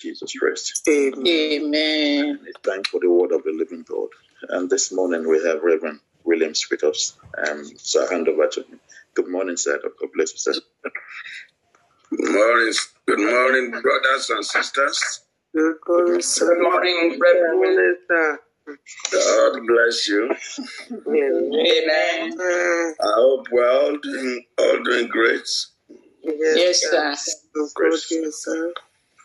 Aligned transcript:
Jesus 0.00 0.32
Christ. 0.34 0.82
Amen. 0.88 2.40
It's 2.46 2.60
time 2.62 2.84
for 2.84 3.00
the 3.00 3.10
word 3.10 3.32
of 3.32 3.44
the 3.44 3.52
living 3.52 3.84
God. 3.88 4.08
And 4.50 4.68
this 4.68 4.92
morning 4.92 5.28
we 5.28 5.42
have 5.44 5.62
Reverend 5.62 6.00
Williams 6.24 6.66
with 6.70 6.84
us. 6.84 7.16
Um, 7.48 7.64
so 7.78 8.06
I 8.06 8.12
hand 8.12 8.28
over 8.28 8.46
to 8.48 8.62
him. 8.62 8.80
Good 9.14 9.28
morning, 9.28 9.56
sir. 9.56 9.80
God 9.82 10.08
bless 10.14 10.32
you, 10.32 10.38
sir. 10.38 10.60
Good 12.10 12.30
morning, 12.30 12.72
good 13.06 13.18
morning, 13.20 13.70
brothers 13.82 14.30
and 14.30 14.44
sisters. 14.44 15.20
Good 15.54 15.76
morning, 15.88 16.20
sir. 16.22 16.46
Good 16.54 16.62
morning, 16.62 17.18
Reverend. 17.20 17.60
Minister. 17.60 18.40
God 19.12 19.60
bless 19.66 20.08
you. 20.08 20.34
Amen. 21.08 22.38
I 22.40 23.12
hope 23.16 23.46
we're 23.50 23.68
all 23.70 23.96
doing 23.98 24.44
all 24.58 24.82
doing 24.82 25.08
great. 25.08 25.48
Yes, 26.22 26.82
sir. 26.82 27.12
Of 27.56 27.74
course, 27.74 28.08
yes, 28.10 28.42
sir. 28.44 28.72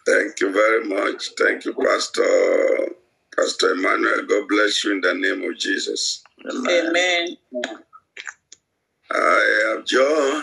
Thank 0.05 0.39
you 0.39 0.52
very 0.52 0.83
much. 0.86 1.29
Thank 1.38 1.65
you, 1.65 1.73
Pastor 1.73 2.89
Pastor 3.35 3.71
Emmanuel. 3.71 4.25
God 4.27 4.48
bless 4.48 4.84
you 4.84 4.94
in 4.94 5.02
the 5.02 5.13
name 5.13 5.44
of 5.49 5.58
Jesus. 5.58 6.23
Amen. 6.70 7.38
I 9.11 9.73
have 9.75 9.85
joy 9.85 10.41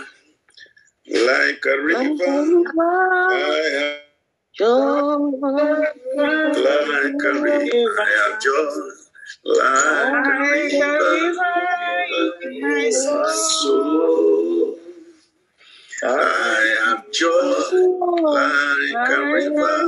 like 1.06 1.64
a 1.66 1.82
river. 1.82 2.64
I 3.30 3.68
have 3.74 3.98
like 6.56 7.22
a 7.24 7.32
river. 7.40 8.00
I 8.00 8.08
have 8.14 8.40
joy 8.40 8.70
like 9.44 10.72
a 10.72 10.84
river 10.84 11.58
my 12.80 13.24
soul. 13.60 14.78
I 16.04 16.06
have 16.06 16.77
joy 17.12 17.30
like 18.22 19.08
a 19.08 19.22
river. 19.32 19.78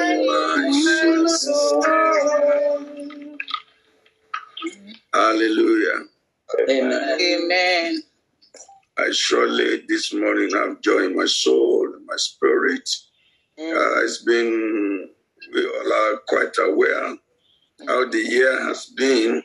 in 0.00 0.26
my 0.26 1.26
soul. 1.28 1.84
Hallelujah. 5.14 6.04
Amen. 6.70 7.18
Amen. 7.20 8.02
I 8.98 9.10
surely 9.12 9.82
this 9.88 10.12
morning 10.12 10.50
have 10.54 10.80
joy 10.82 11.04
in 11.06 11.16
my 11.16 11.26
soul, 11.26 11.86
in 11.96 12.06
my 12.06 12.16
spirit. 12.16 12.88
Uh, 13.58 14.04
it's 14.04 14.24
been, 14.24 14.87
we 15.52 15.66
all 15.66 15.92
are 15.92 16.18
quite 16.28 16.56
aware 16.58 17.16
how 17.86 18.08
the 18.08 18.18
year 18.18 18.64
has 18.66 18.86
been. 18.96 19.42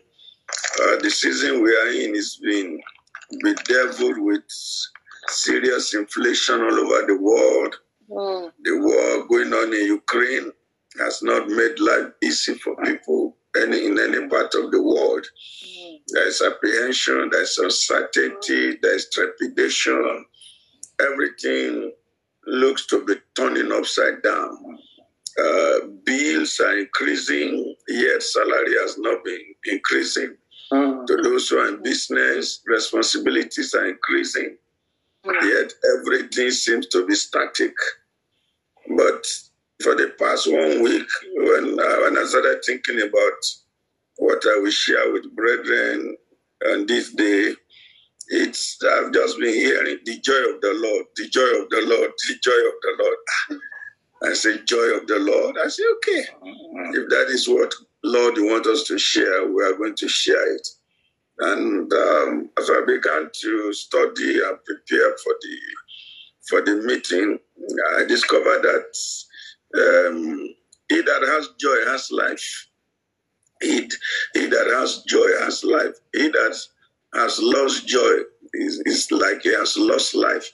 Uh, 0.82 0.96
the 1.02 1.10
season 1.10 1.62
we 1.62 1.70
are 1.76 1.90
in 1.90 2.16
has 2.16 2.38
been 2.38 2.80
bedeviled 3.44 4.20
with 4.20 4.44
serious 5.28 5.94
inflation 5.94 6.62
all 6.62 6.74
over 6.74 7.08
the 7.08 7.18
world. 7.18 7.76
The 8.64 8.78
war 8.80 9.28
going 9.28 9.54
on 9.54 9.74
in 9.74 9.86
Ukraine 9.88 10.52
has 11.00 11.24
not 11.24 11.48
made 11.48 11.80
life 11.80 12.12
easy 12.22 12.56
for 12.56 12.76
people 12.84 13.36
any, 13.56 13.86
in 13.86 13.98
any 14.00 14.28
part 14.28 14.54
of 14.56 14.72
the 14.72 14.82
world. 14.82 15.26
There's 16.08 16.42
apprehension, 16.42 17.30
there's 17.32 17.58
uncertainty, 17.58 18.78
there's 18.82 19.10
trepidation. 19.10 20.26
Everything 21.00 21.92
looks 22.46 22.86
to 22.88 23.06
be 23.06 23.16
turning 23.36 23.72
upside 23.72 24.22
down. 24.22 24.80
Uh, 25.40 25.88
bills 26.06 26.60
are 26.60 26.78
increasing, 26.78 27.76
yet 27.88 28.22
salary 28.22 28.74
has 28.82 28.98
not 29.00 29.24
been 29.24 29.42
increasing. 29.66 30.36
To 31.08 31.18
those 31.24 31.50
who 31.50 31.60
are 31.60 31.70
in 31.70 31.84
business, 31.84 32.62
responsibilities 32.66 33.74
are 33.76 33.88
increasing, 33.88 34.58
yet 35.26 35.74
everything 36.00 36.52
seems 36.52 36.88
to 36.88 37.06
be 37.06 37.16
static. 37.16 37.74
But 38.98 39.26
for 39.82 39.96
the 39.96 40.14
past 40.20 40.52
one 40.52 40.84
week, 40.84 41.08
when, 41.36 41.80
uh, 41.80 41.98
when 42.02 42.18
I 42.18 42.26
started 42.28 42.62
thinking 42.66 43.02
about 43.02 43.40
what 44.18 44.42
I 44.46 44.60
will 44.60 44.72
share 44.72 45.12
with 45.12 45.36
brethren 45.36 46.18
on 46.72 46.86
this 46.88 47.12
day, 47.14 47.54
it's 48.30 48.78
I've 48.84 49.14
just 49.14 49.38
been 49.40 49.54
hearing 49.54 50.00
the 50.06 50.20
joy 50.20 50.54
of 50.56 50.62
the 50.62 50.74
Lord, 50.76 51.06
the 51.16 51.28
joy 51.30 51.62
of 51.62 51.70
the 51.70 51.82
Lord, 51.86 52.12
the 52.28 52.36
joy 52.42 52.52
of 52.52 52.76
the 52.82 53.04
Lord. 53.04 53.62
I 54.24 54.34
said, 54.34 54.68
joy 54.68 54.98
of 54.98 55.08
the 55.08 55.20
Lord. 55.20 55.58
I 55.64 55.70
said, 55.70 55.86
okay, 55.98 56.26
if 56.94 57.10
that 57.10 57.28
is 57.30 57.48
what 57.50 57.74
Lord 58.04 58.38
you 58.38 58.46
want 58.48 58.68
us 58.68 58.84
to 58.86 58.98
share, 59.00 59.48
we 59.52 59.64
are 59.64 59.76
going 59.78 59.96
to 59.96 60.08
share 60.10 60.56
it. 60.56 60.68
And 61.40 61.92
um, 61.94 62.50
as 62.60 62.70
I 62.70 62.82
began 62.88 63.30
to 63.34 63.74
study 63.74 64.40
and 64.44 64.58
prepare 64.66 65.18
for 65.24 65.36
the 65.42 65.58
for 66.50 66.62
the 66.62 66.76
meeting, 66.78 67.40
I 67.98 68.06
discovered 68.06 68.64
that 68.64 68.98
um, 69.78 70.50
he 70.90 71.02
that 71.02 71.24
has 71.28 71.50
joy 71.60 71.92
has 71.92 72.12
life. 72.12 72.68
He, 73.62 73.90
he 74.34 74.48
that 74.48 74.68
has 74.80 75.04
joy 75.08 75.28
has 75.42 75.64
life. 75.64 75.96
He 76.14 76.30
that 76.30 76.58
has 77.16 77.40
lost 77.42 77.88
joy 77.88 78.20
is, 78.54 78.82
is 78.86 79.12
like 79.12 79.44
he 79.44 79.54
has 79.54 79.78
lost 79.78 80.16
life. 80.16 80.52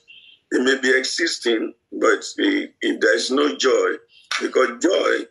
It 0.52 0.64
may 0.64 0.80
be 0.82 0.98
existing, 0.98 1.74
but 1.92 2.24
if 2.38 2.72
if 2.82 3.00
there 3.00 3.16
is 3.16 3.32
no 3.32 3.56
joy, 3.58 3.94
because 4.42 4.84
joy 4.84 5.26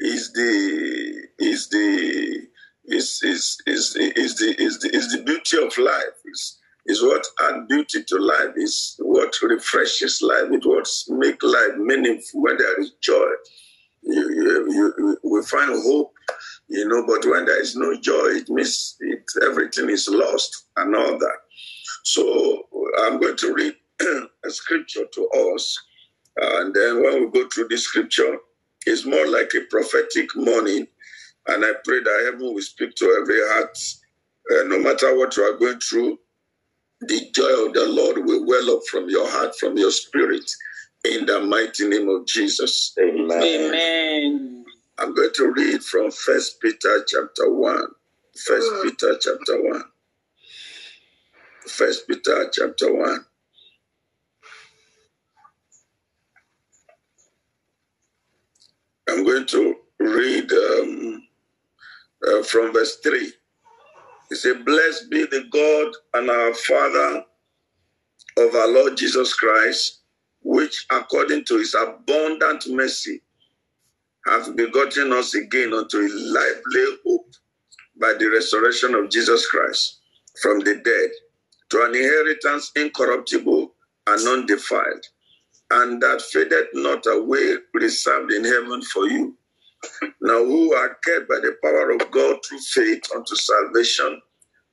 is 0.00 0.32
the 0.32 1.28
is 1.38 1.68
the 1.68 2.46
is 2.86 3.20
is 3.22 3.58
is 3.66 3.96
is 3.96 4.36
the 4.36 4.54
is 4.62 4.78
the 4.80 4.94
is 4.94 5.12
the 5.12 5.22
beauty 5.22 5.64
of 5.64 5.76
life. 5.78 6.16
Is 6.26 6.58
is 6.86 7.02
what 7.02 7.24
adds 7.44 7.66
beauty 7.68 8.04
to 8.04 8.18
life. 8.18 8.50
Is 8.56 8.96
what 8.98 9.34
refreshes 9.42 10.20
life. 10.22 10.50
It 10.50 10.66
what 10.66 10.88
make 11.08 11.42
life 11.42 11.76
meaningful 11.78 12.42
when 12.42 12.56
there 12.58 12.80
is 12.80 12.92
joy. 13.02 13.30
You, 14.04 14.30
you, 14.34 14.94
you, 14.98 15.18
we 15.22 15.42
find 15.44 15.70
hope, 15.70 16.12
you 16.68 16.88
know, 16.88 17.06
but 17.06 17.24
when 17.24 17.44
there 17.44 17.60
is 17.60 17.76
no 17.76 17.94
joy, 18.00 18.30
it 18.34 18.48
means 18.48 18.96
it, 18.98 19.22
everything 19.44 19.90
is 19.90 20.08
lost 20.08 20.66
and 20.76 20.96
all 20.96 21.16
that. 21.18 21.36
So 22.04 22.64
I'm 22.98 23.20
going 23.20 23.36
to 23.36 23.54
read 23.54 23.74
a 24.44 24.50
scripture 24.50 25.04
to 25.12 25.28
us. 25.54 25.78
And 26.36 26.74
then 26.74 27.02
when 27.02 27.20
we 27.22 27.30
go 27.30 27.48
through 27.48 27.68
this 27.68 27.84
scripture, 27.84 28.38
it's 28.86 29.06
more 29.06 29.26
like 29.28 29.52
a 29.54 29.62
prophetic 29.70 30.28
morning. 30.36 30.86
And 31.48 31.64
I 31.64 31.72
pray 31.84 32.00
that 32.00 32.22
heaven 32.32 32.54
will 32.54 32.62
speak 32.62 32.94
to 32.96 33.18
every 33.22 33.40
heart, 33.48 33.78
uh, 34.52 34.64
no 34.68 34.80
matter 34.80 35.16
what 35.18 35.36
you 35.36 35.44
are 35.44 35.58
going 35.58 35.80
through. 35.80 36.18
The 37.02 37.30
joy 37.34 37.66
of 37.66 37.74
the 37.74 37.86
Lord 37.88 38.26
will 38.26 38.46
well 38.46 38.76
up 38.76 38.82
from 38.90 39.08
your 39.10 39.28
heart, 39.30 39.56
from 39.58 39.78
your 39.78 39.90
spirit, 39.92 40.50
in 41.04 41.26
the 41.26 41.40
mighty 41.40 41.88
name 41.88 42.08
of 42.10 42.26
Jesus. 42.26 42.94
Amen. 43.00 43.42
Amen. 43.42 44.64
I'm 44.98 45.14
going 45.14 45.30
to 45.34 45.52
read 45.52 45.82
from 45.82 46.10
First 46.10 46.60
Peter 46.60 47.04
chapter 47.08 47.52
one. 47.52 47.86
First 48.46 48.70
Peter 48.84 49.16
chapter 49.20 49.62
one. 49.62 49.84
First 51.68 52.08
Peter 52.08 52.50
chapter 52.52 52.94
one. 52.94 53.26
I'm 59.12 59.24
going 59.24 59.46
to 59.46 59.76
read 60.00 60.52
um, 60.52 61.28
uh, 62.28 62.42
from 62.44 62.72
verse 62.72 62.96
three. 62.98 63.32
It 64.30 64.36
says, 64.36 64.56
"Blessed 64.64 65.10
be 65.10 65.26
the 65.26 65.44
God 65.52 65.92
and 66.14 66.30
our 66.30 66.54
Father 66.54 67.24
of 68.38 68.54
our 68.54 68.68
Lord 68.68 68.96
Jesus 68.96 69.34
Christ, 69.34 70.00
which 70.42 70.86
according 70.90 71.44
to 71.46 71.58
His 71.58 71.74
abundant 71.74 72.64
mercy." 72.68 73.22
hath 74.26 74.54
begotten 74.56 75.12
us 75.12 75.34
again 75.34 75.72
unto 75.74 75.98
a 75.98 76.08
lively 76.08 76.86
hope 77.06 77.32
by 78.00 78.14
the 78.18 78.28
resurrection 78.30 78.94
of 78.94 79.10
Jesus 79.10 79.46
Christ 79.48 80.00
from 80.40 80.60
the 80.60 80.76
dead, 80.76 81.10
to 81.70 81.82
an 81.84 81.94
inheritance 81.94 82.70
incorruptible 82.76 83.74
and 84.06 84.28
undefiled, 84.28 85.06
and 85.72 86.02
that 86.02 86.22
fadeth 86.22 86.68
not 86.74 87.06
away, 87.06 87.56
reserved 87.74 88.32
in 88.32 88.44
heaven 88.44 88.82
for 88.82 89.08
you. 89.08 89.36
Now, 90.22 90.44
who 90.44 90.74
are 90.74 90.96
kept 91.04 91.28
by 91.28 91.36
the 91.36 91.56
power 91.62 91.92
of 91.92 92.10
God 92.10 92.38
through 92.46 92.60
faith 92.60 93.04
unto 93.14 93.36
salvation, 93.36 94.20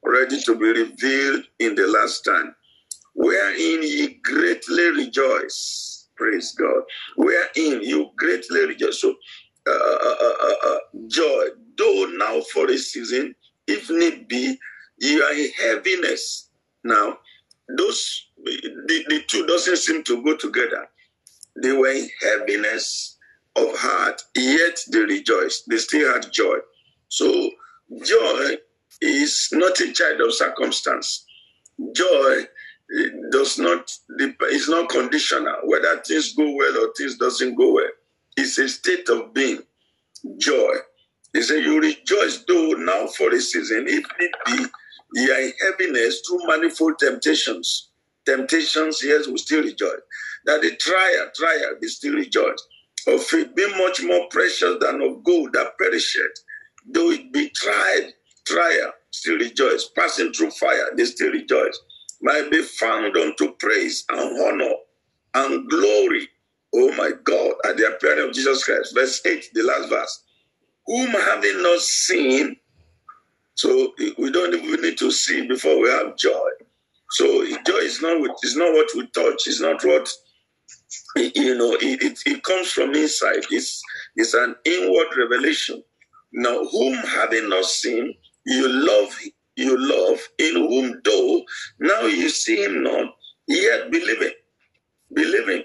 ready 0.03 0.41
to 0.41 0.55
be 0.55 0.67
revealed 0.67 1.45
in 1.59 1.75
the 1.75 1.87
last 1.87 2.23
time, 2.23 2.55
wherein 3.15 3.83
ye 3.83 4.19
greatly 4.23 4.91
rejoice. 4.91 6.09
Praise 6.17 6.53
God. 6.53 6.83
Wherein 7.17 7.83
you 7.83 8.11
greatly 8.17 8.67
rejoice. 8.67 9.01
So, 9.01 9.15
uh, 9.67 9.71
uh, 9.71 10.15
uh, 10.21 10.55
uh, 10.67 10.79
joy, 11.07 11.45
though 11.77 12.07
now 12.17 12.41
for 12.53 12.69
a 12.71 12.77
season, 12.77 13.35
if 13.67 13.89
need 13.89 14.27
be, 14.27 14.57
you 14.99 15.23
are 15.23 15.33
in 15.33 15.51
heaviness. 15.59 16.49
Now, 16.83 17.19
those 17.77 18.27
the, 18.43 19.05
the 19.09 19.23
two 19.27 19.45
doesn't 19.45 19.77
seem 19.77 20.03
to 20.03 20.23
go 20.23 20.35
together. 20.35 20.87
They 21.61 21.71
were 21.73 21.91
in 21.91 22.09
heaviness 22.21 23.17
of 23.55 23.67
heart, 23.77 24.21
yet 24.35 24.79
they 24.91 24.99
rejoiced. 24.99 25.69
They 25.69 25.77
still 25.77 26.13
had 26.13 26.31
joy. 26.31 26.57
So, 27.09 27.51
joy 28.03 28.55
is 29.01 29.49
not 29.51 29.79
a 29.79 29.91
child 29.91 30.21
of 30.21 30.33
circumstance. 30.33 31.25
Joy 31.93 32.43
does 33.31 33.59
not 33.59 33.91
is 34.51 34.67
not 34.67 34.89
conditional 34.89 35.55
whether 35.65 35.97
things 35.99 36.33
go 36.33 36.49
well 36.51 36.85
or 36.85 36.93
things 36.97 37.17
doesn't 37.17 37.55
go 37.55 37.73
well. 37.73 37.89
It's 38.37 38.57
a 38.57 38.67
state 38.67 39.09
of 39.09 39.33
being. 39.33 39.59
Joy. 40.37 40.73
He 41.33 41.41
said, 41.43 41.63
You 41.63 41.79
rejoice 41.79 42.43
though 42.47 42.71
now 42.73 43.07
for 43.07 43.33
a 43.33 43.39
season, 43.39 43.85
if 43.87 44.05
it 44.19 44.31
be 44.45 44.65
ye 45.13 45.31
are 45.31 45.41
in 45.41 45.53
heaviness 45.61 46.21
through 46.27 46.47
manifold 46.47 46.99
temptations. 46.99 47.89
Temptations, 48.25 49.01
yes, 49.03 49.27
we 49.27 49.37
still 49.37 49.63
rejoice. 49.63 50.01
That 50.45 50.61
the 50.61 50.75
trial, 50.75 51.29
trial, 51.35 51.75
we 51.81 51.87
still 51.87 52.13
rejoice. 52.13 52.61
Of 53.07 53.25
it 53.33 53.55
be 53.55 53.67
much 53.77 54.03
more 54.03 54.27
precious 54.29 54.77
than 54.81 55.01
of 55.01 55.23
gold 55.23 55.53
that 55.53 55.77
perisheth. 55.79 56.43
Though 56.91 57.11
it 57.11 57.31
be 57.33 57.49
tried, 57.49 58.13
trial, 58.45 58.91
still 59.11 59.37
rejoice. 59.37 59.89
Passing 59.95 60.33
through 60.33 60.51
fire, 60.51 60.89
they 60.95 61.05
still 61.05 61.31
rejoice. 61.31 61.79
Might 62.21 62.51
be 62.51 62.61
found 62.61 63.15
unto 63.15 63.53
praise 63.53 64.05
and 64.09 64.39
honor 64.41 64.73
and 65.35 65.69
glory. 65.69 66.27
Oh 66.75 66.91
my 66.95 67.11
God, 67.23 67.53
at 67.65 67.77
the 67.77 67.87
appearing 67.87 68.29
of 68.29 68.35
Jesus 68.35 68.63
Christ. 68.63 68.93
Verse 68.93 69.21
8, 69.25 69.45
the 69.53 69.63
last 69.63 69.89
verse. 69.89 70.23
Whom 70.85 71.07
having 71.07 71.63
not 71.63 71.79
seen, 71.79 72.57
so 73.59 73.93
we 74.17 74.31
don't 74.31 74.53
even 74.55 74.81
need 74.81 74.97
to 74.99 75.11
see 75.11 75.45
before 75.45 75.81
we 75.81 75.89
have 75.89 76.15
joy. 76.15 76.49
So 77.11 77.45
joy 77.67 77.83
is 77.91 78.01
not 78.01 78.21
is 78.41 78.55
not 78.55 78.71
what 78.71 78.87
we 78.95 79.05
touch. 79.07 79.47
It's 79.47 79.59
not 79.59 79.83
what 79.83 80.09
you 81.17 81.57
know. 81.57 81.73
It, 81.73 82.01
it, 82.01 82.19
it 82.25 82.43
comes 82.43 82.71
from 82.71 82.95
inside. 82.95 83.43
It's 83.51 83.81
it's 84.15 84.33
an 84.33 84.55
inward 84.63 85.07
revelation. 85.17 85.83
Now, 86.31 86.63
whom 86.71 86.93
having 86.93 87.49
not 87.49 87.65
seen, 87.65 88.13
you 88.45 88.65
love 88.69 89.13
you 89.57 89.75
love 89.77 90.19
in 90.37 90.55
whom 90.55 91.01
though 91.03 91.41
now 91.81 92.03
you 92.03 92.29
see 92.29 92.63
him 92.63 92.81
not, 92.83 93.13
yet 93.45 93.91
believing, 93.91 94.35
believing, 95.13 95.63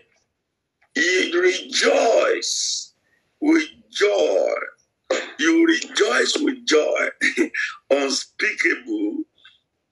you 0.97 1.41
rejoice 1.41 2.93
with 3.41 3.69
joy. 3.93 4.55
You 5.39 5.67
rejoice 5.67 6.37
with 6.41 6.67
joy, 6.67 7.09
unspeakable 7.91 9.25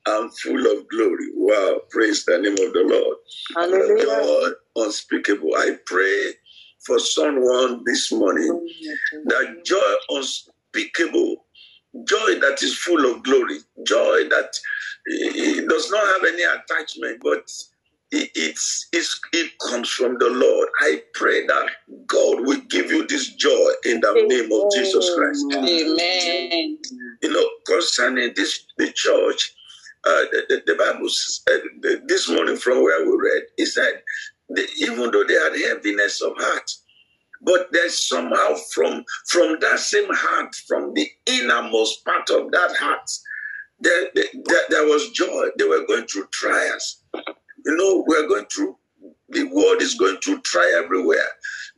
and 0.07 0.39
full 0.39 0.79
of 0.79 0.89
glory. 0.89 1.29
Wow, 1.35 1.81
praise 1.91 2.25
the 2.25 2.39
name 2.39 2.53
of 2.55 2.73
the 2.73 2.85
Lord. 2.87 3.17
Hallelujah. 3.57 4.05
Joy 4.05 4.83
unspeakable. 4.85 5.51
I 5.57 5.79
pray 5.87 6.33
for 6.85 6.99
someone 6.99 7.83
this 7.87 8.11
morning 8.13 8.69
that 9.27 9.65
joy 9.65 10.17
unspeakable, 10.17 11.45
joy 12.07 12.41
that 12.41 12.59
is 12.63 12.77
full 12.77 13.13
of 13.13 13.23
glory, 13.23 13.59
joy 13.87 14.29
that 14.29 14.57
it 15.07 15.69
does 15.69 15.91
not 15.91 16.05
have 16.07 16.25
any 16.35 16.43
attachment, 16.43 17.21
but 17.23 17.51
it, 18.13 18.31
it's, 18.35 18.89
it's, 18.93 19.21
it 19.33 19.53
comes 19.59 19.89
from 19.89 20.19
the 20.19 20.29
Lord. 20.29 20.69
I 20.81 21.03
pray 21.15 21.47
that 21.47 21.71
God 22.07 22.47
will 22.47 22.61
give 22.69 22.91
you 22.91 23.07
this 23.07 23.35
joy 23.35 23.71
in 23.85 24.01
the 24.01 24.13
name 24.29 24.53
of 24.53 24.71
Jesus 24.75 25.11
Christ. 25.17 25.47
Amen. 25.53 26.79
You 27.23 27.33
know, 27.33 27.49
concerning 27.67 28.33
this 28.37 28.67
the 28.77 28.93
church, 28.93 29.55
uh, 30.05 30.25
the, 30.31 30.45
the, 30.49 30.63
the 30.67 30.75
Bible 30.75 31.09
said 31.09 31.61
the, 31.81 32.03
this 32.07 32.29
morning 32.29 32.57
from 32.57 32.83
where 32.83 33.05
we 33.05 33.17
read, 33.17 33.43
it 33.57 33.67
said, 33.67 34.03
they, 34.55 34.67
even 34.81 35.11
though 35.11 35.25
they 35.25 35.35
had 35.35 35.57
heaviness 35.57 36.21
of 36.21 36.33
heart, 36.37 36.71
but 37.41 37.69
there's 37.73 38.09
somehow 38.09 38.55
from 38.73 39.05
from 39.29 39.57
that 39.61 39.79
same 39.79 40.09
heart, 40.11 40.55
from 40.69 40.93
the 40.95 41.09
innermost 41.27 42.05
part 42.05 42.29
of 42.31 42.51
that 42.53 42.77
heart, 42.77 43.11
there, 43.81 44.11
there, 44.15 44.63
there 44.69 44.85
was 44.85 45.11
joy. 45.11 45.47
They 45.59 45.65
were 45.65 45.87
going 45.87 46.07
through 46.07 46.27
trials. 46.31 47.03
You 47.65 47.77
know, 47.77 48.05
we're 48.07 48.29
going 48.29 48.47
through, 48.47 48.77
the 49.29 49.45
world 49.45 49.83
is 49.83 49.95
going 49.95 50.19
through 50.19 50.41
trial 50.43 50.83
everywhere. 50.85 51.27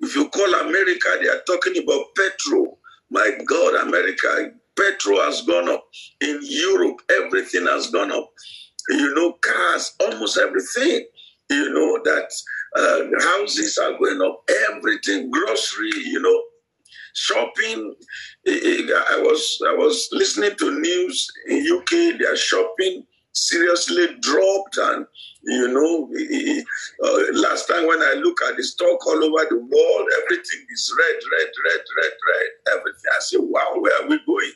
If 0.00 0.16
you 0.16 0.28
call 0.28 0.52
America, 0.54 1.08
they 1.20 1.28
are 1.28 1.42
talking 1.46 1.82
about 1.82 2.06
petrol. 2.16 2.78
My 3.10 3.32
God, 3.46 3.86
America, 3.86 4.52
petrol 4.76 5.20
has 5.20 5.42
gone 5.42 5.68
up. 5.68 5.84
In 6.20 6.40
Europe, 6.42 7.00
everything 7.10 7.66
has 7.66 7.90
gone 7.90 8.12
up. 8.12 8.30
You 8.90 9.14
know, 9.14 9.32
cars, 9.40 9.94
almost 10.00 10.38
everything. 10.38 11.06
You 11.50 11.72
know, 11.72 12.00
that 12.04 12.30
uh, 12.76 13.20
houses 13.38 13.78
are 13.78 13.98
going 13.98 14.20
up, 14.22 14.42
everything, 14.70 15.30
grocery, 15.30 15.90
you 15.94 16.20
know, 16.20 16.42
shopping. 17.14 17.94
I 18.46 19.20
was 19.22 19.58
I 19.66 19.74
was 19.74 20.08
listening 20.12 20.56
to 20.58 20.80
news 20.80 21.30
in 21.48 21.66
UK. 21.78 22.18
They 22.18 22.26
are 22.26 22.36
shopping 22.36 23.06
seriously 23.34 24.06
dropped, 24.20 24.78
and 24.78 25.06
you 25.42 25.68
know, 25.68 26.08
uh, 27.04 27.38
last 27.40 27.66
time 27.66 27.86
when 27.86 28.00
I 28.00 28.14
look 28.14 28.40
at 28.48 28.56
the 28.56 28.62
stock 28.62 29.06
all 29.06 29.22
over 29.22 29.44
the 29.50 29.58
world, 29.58 30.08
everything 30.22 30.66
is 30.70 30.94
red, 30.98 31.14
red, 31.14 31.50
red, 31.64 31.84
red, 31.96 32.12
red. 32.32 32.78
Everything. 32.78 33.10
I 33.14 33.20
say, 33.20 33.36
wow, 33.40 33.74
where 33.78 34.02
are 34.02 34.08
we 34.08 34.18
going? 34.26 34.52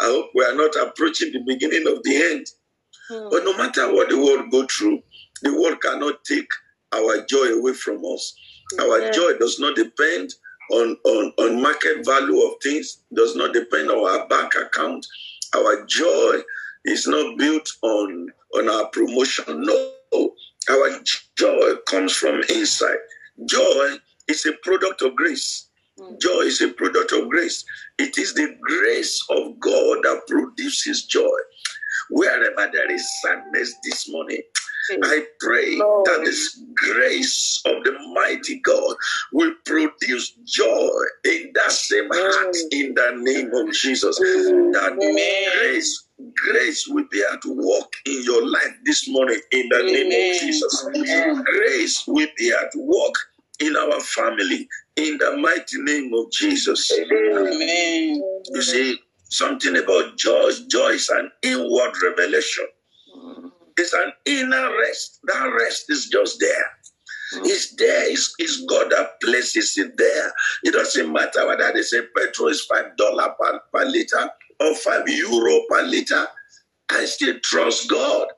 I 0.00 0.06
hope 0.06 0.30
we 0.34 0.44
are 0.44 0.56
not 0.56 0.74
approaching 0.76 1.32
the 1.32 1.44
beginning 1.46 1.86
of 1.86 2.02
the 2.02 2.16
end. 2.16 2.46
Hmm. 3.08 3.28
But 3.30 3.44
no 3.44 3.56
matter 3.56 3.94
what 3.94 4.08
the 4.08 4.18
world 4.18 4.50
go 4.50 4.66
through, 4.66 5.02
the 5.42 5.52
world 5.52 5.80
cannot 5.80 6.24
take 6.24 6.48
our 6.92 7.24
joy 7.26 7.58
away 7.58 7.74
from 7.74 8.02
us. 8.04 8.34
Our 8.80 9.00
yeah. 9.00 9.10
joy 9.12 9.38
does 9.38 9.60
not 9.60 9.76
depend 9.76 10.30
on, 10.72 10.96
on, 11.04 11.32
on 11.38 11.62
market 11.62 12.04
value 12.04 12.40
of 12.40 12.54
things, 12.62 13.02
does 13.14 13.36
not 13.36 13.52
depend 13.52 13.90
on 13.90 13.98
our 13.98 14.26
bank 14.26 14.54
account. 14.54 15.06
Our 15.54 15.84
joy 15.84 16.42
is 16.84 17.06
not 17.06 17.38
built 17.38 17.70
on, 17.82 18.28
on 18.54 18.68
our 18.68 18.86
promotion. 18.88 19.62
No. 19.62 19.90
Our 20.70 21.00
joy 21.36 21.74
comes 21.86 22.14
from 22.14 22.40
inside. 22.48 22.96
Joy 23.46 23.96
is 24.28 24.46
a 24.46 24.52
product 24.62 25.02
of 25.02 25.14
grace. 25.14 25.68
Mm. 25.98 26.20
Joy 26.20 26.40
is 26.40 26.60
a 26.60 26.68
product 26.68 27.12
of 27.12 27.28
grace. 27.28 27.64
It 27.98 28.18
is 28.18 28.34
the 28.34 28.56
grace 28.62 29.22
of 29.30 29.60
God 29.60 29.98
that 30.02 30.22
produces 30.26 31.04
joy. 31.04 31.36
Wherever 32.10 32.70
there 32.72 32.90
is 32.90 33.06
sadness 33.22 33.74
this 33.84 34.10
morning, 34.10 34.42
hmm. 34.90 35.00
I 35.04 35.24
pray 35.40 35.76
Lord. 35.76 36.04
that 36.06 36.22
this 36.24 36.60
grace 36.74 37.62
of 37.64 37.82
the 37.84 37.96
mighty 38.12 38.60
God 38.60 38.96
will 39.32 39.54
produce 39.64 40.32
joy 40.44 41.00
in 41.24 41.50
that 41.54 41.72
same 41.72 42.08
heart 42.12 42.54
hmm. 42.54 42.66
in 42.72 42.94
the 42.94 43.12
name 43.16 43.50
of 43.54 43.72
Jesus. 43.72 44.18
Hmm. 44.22 44.72
That 44.72 44.96
grace 44.96 46.03
grace 46.36 46.86
will 46.88 47.06
be 47.10 47.22
at 47.32 47.44
work 47.46 47.92
in 48.06 48.22
your 48.24 48.46
life 48.46 48.74
this 48.84 49.08
morning 49.08 49.40
in 49.52 49.68
the 49.68 49.80
Amen. 49.80 49.92
name 49.92 50.06
of 50.34 50.40
Jesus. 50.40 50.86
Amen. 50.94 51.44
Grace 51.44 52.04
will 52.06 52.28
be 52.38 52.52
at 52.52 52.70
work 52.76 53.14
in 53.60 53.76
our 53.76 54.00
family 54.00 54.68
in 54.96 55.18
the 55.18 55.36
mighty 55.38 55.82
name 55.82 56.12
of 56.14 56.30
Jesus. 56.32 56.92
Amen. 56.92 58.22
You 58.52 58.62
see, 58.62 58.98
something 59.30 59.76
about 59.76 60.16
joy. 60.16 60.50
Joy 60.68 60.90
is 60.90 61.08
an 61.10 61.30
inward 61.42 61.92
revelation. 62.02 62.66
It's 63.78 63.92
an 63.92 64.12
inner 64.26 64.70
rest. 64.78 65.20
That 65.24 65.46
rest 65.60 65.86
is 65.90 66.08
just 66.08 66.38
there. 66.40 66.66
It's 67.44 67.74
there. 67.76 68.10
It's, 68.12 68.34
it's 68.38 68.64
God 68.66 68.90
that 68.92 69.20
places 69.22 69.76
it 69.78 69.96
there. 69.96 70.32
It 70.64 70.72
doesn't 70.72 71.12
matter 71.12 71.46
whether 71.48 71.72
they 71.74 71.82
say 71.82 72.02
petrol 72.16 72.48
is 72.50 72.64
five 72.64 72.96
dollar 72.96 73.34
per, 73.40 73.60
per 73.72 73.84
liter 73.86 74.30
or 74.64 74.74
five 74.74 75.08
euro 75.08 75.60
per 75.70 75.82
liter. 75.82 76.26
I 76.90 77.04
still 77.06 77.38
trust 77.40 77.88
God. 77.90 78.28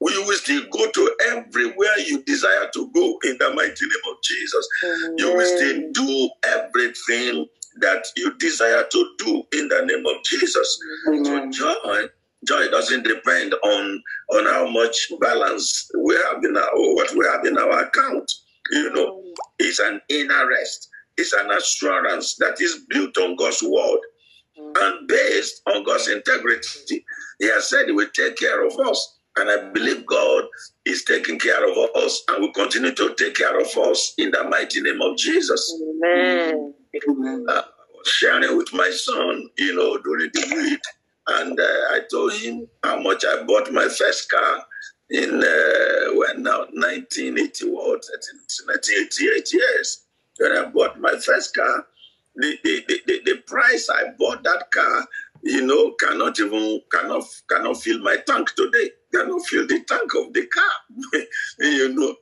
We 0.00 0.18
will 0.24 0.36
still 0.36 0.64
go 0.70 0.90
to 0.90 1.16
everywhere 1.30 1.96
you 2.04 2.22
desire 2.24 2.68
to 2.74 2.90
go 2.92 3.18
in 3.22 3.38
the 3.38 3.52
mighty 3.54 3.86
name 3.86 4.10
of 4.10 4.22
Jesus. 4.22 4.68
Amen. 4.84 5.14
You 5.18 5.36
will 5.36 5.46
still 5.46 5.92
do 5.92 6.30
everything 6.44 7.46
that 7.80 8.04
you 8.16 8.34
desire 8.38 8.84
to 8.90 9.14
do 9.18 9.42
in 9.52 9.68
the 9.68 9.84
name 9.86 10.04
of 10.04 10.22
Jesus. 10.24 10.78
Amen. 11.08 11.52
So 11.52 11.78
joy, 11.84 12.06
joy 12.46 12.68
doesn't 12.70 13.04
depend 13.04 13.54
on 13.62 14.02
on 14.32 14.46
how 14.46 14.68
much 14.68 15.12
balance 15.20 15.88
we 15.96 16.16
have 16.16 16.44
in 16.44 16.56
our 16.56 16.70
what 16.74 17.14
we 17.14 17.24
have 17.26 17.44
in 17.46 17.56
our 17.56 17.84
account. 17.84 18.30
You 18.72 18.92
know, 18.92 19.22
it's 19.60 19.78
an 19.78 20.00
inner 20.08 20.48
rest. 20.48 20.88
It's 21.16 21.32
an 21.32 21.50
assurance 21.50 22.34
that 22.36 22.60
is 22.60 22.84
built 22.88 23.16
on 23.18 23.36
God's 23.36 23.62
word 23.62 24.00
and 24.80 25.08
based 25.08 25.62
on 25.66 25.84
God's 25.84 26.08
integrity. 26.08 27.04
He 27.38 27.46
has 27.48 27.68
said 27.68 27.86
He 27.86 27.92
will 27.92 28.08
take 28.14 28.36
care 28.36 28.66
of 28.66 28.78
us. 28.78 29.18
And 29.38 29.48
I 29.48 29.70
believe 29.72 30.04
God 30.04 30.44
is 30.84 31.04
taking 31.04 31.38
care 31.38 31.70
of 31.70 31.76
us 31.96 32.22
and 32.28 32.42
will 32.42 32.52
continue 32.52 32.94
to 32.94 33.14
take 33.14 33.36
care 33.36 33.58
of 33.58 33.66
us 33.78 34.12
in 34.18 34.30
the 34.30 34.44
mighty 34.44 34.82
name 34.82 35.00
of 35.00 35.16
Jesus. 35.16 35.80
Amen. 36.04 36.74
Uh, 37.48 37.52
I 37.52 37.64
was 37.96 38.08
sharing 38.08 38.56
with 38.58 38.72
my 38.74 38.90
son, 38.90 39.48
you 39.56 39.74
know, 39.74 39.96
during 39.98 40.30
the 40.34 40.54
week, 40.54 40.80
and 41.28 41.58
uh, 41.58 41.62
I 41.62 42.00
told 42.10 42.34
him 42.34 42.68
how 42.82 43.00
much 43.00 43.24
I 43.24 43.42
bought 43.44 43.72
my 43.72 43.88
first 43.88 44.30
car 44.30 44.64
in 45.10 45.42
uh, 45.42 46.14
when 46.14 46.42
now 46.42 46.60
1980 46.72 47.70
what 47.70 48.04
1988 48.66 49.52
years 49.52 50.04
when 50.38 50.52
I 50.52 50.64
bought 50.70 51.00
my 51.00 51.16
first 51.24 51.54
car. 51.54 51.86
The, 52.34 52.58
the, 52.64 52.84
the, 53.06 53.20
the, 53.26 53.36
price 53.46 53.90
I 53.90 54.12
bought 54.18 54.42
that 54.44 54.70
car 54.70 55.06
you 55.42 55.66
know, 55.66 55.92
cannot 55.98 56.38
even 56.38 56.80
cannot 56.90 57.24
cannot 57.48 57.76
fill 57.82 57.98
my 57.98 58.16
tank 58.26 58.54
today. 58.54 58.90
Cannot 59.12 59.44
fill 59.46 59.66
the 59.66 59.82
tank 59.84 60.14
of 60.14 60.32
the 60.32 60.46
car. 60.46 61.22
you 61.58 61.94
know, 61.94 62.14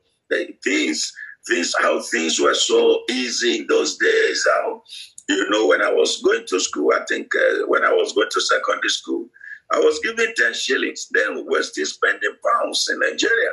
things 0.64 1.12
things 1.46 1.74
how 1.78 2.00
things 2.00 2.40
were 2.40 2.54
so 2.54 3.02
easy 3.10 3.58
in 3.58 3.66
those 3.68 3.98
days. 3.98 4.46
How 4.50 4.82
you 5.28 5.50
know 5.50 5.66
when 5.66 5.82
I 5.82 5.92
was 5.92 6.22
going 6.22 6.46
to 6.48 6.60
school, 6.60 6.92
I 6.94 7.04
think 7.04 7.34
uh, 7.34 7.66
when 7.66 7.84
I 7.84 7.92
was 7.92 8.12
going 8.14 8.30
to 8.30 8.40
secondary 8.40 8.88
school, 8.88 9.26
I 9.70 9.78
was 9.78 10.00
given 10.02 10.32
ten 10.36 10.54
shillings. 10.54 11.08
Then 11.12 11.34
we 11.36 11.42
were 11.42 11.62
still 11.62 11.86
spending 11.86 12.36
pounds 12.44 12.88
in 12.90 12.98
Nigeria. 13.00 13.50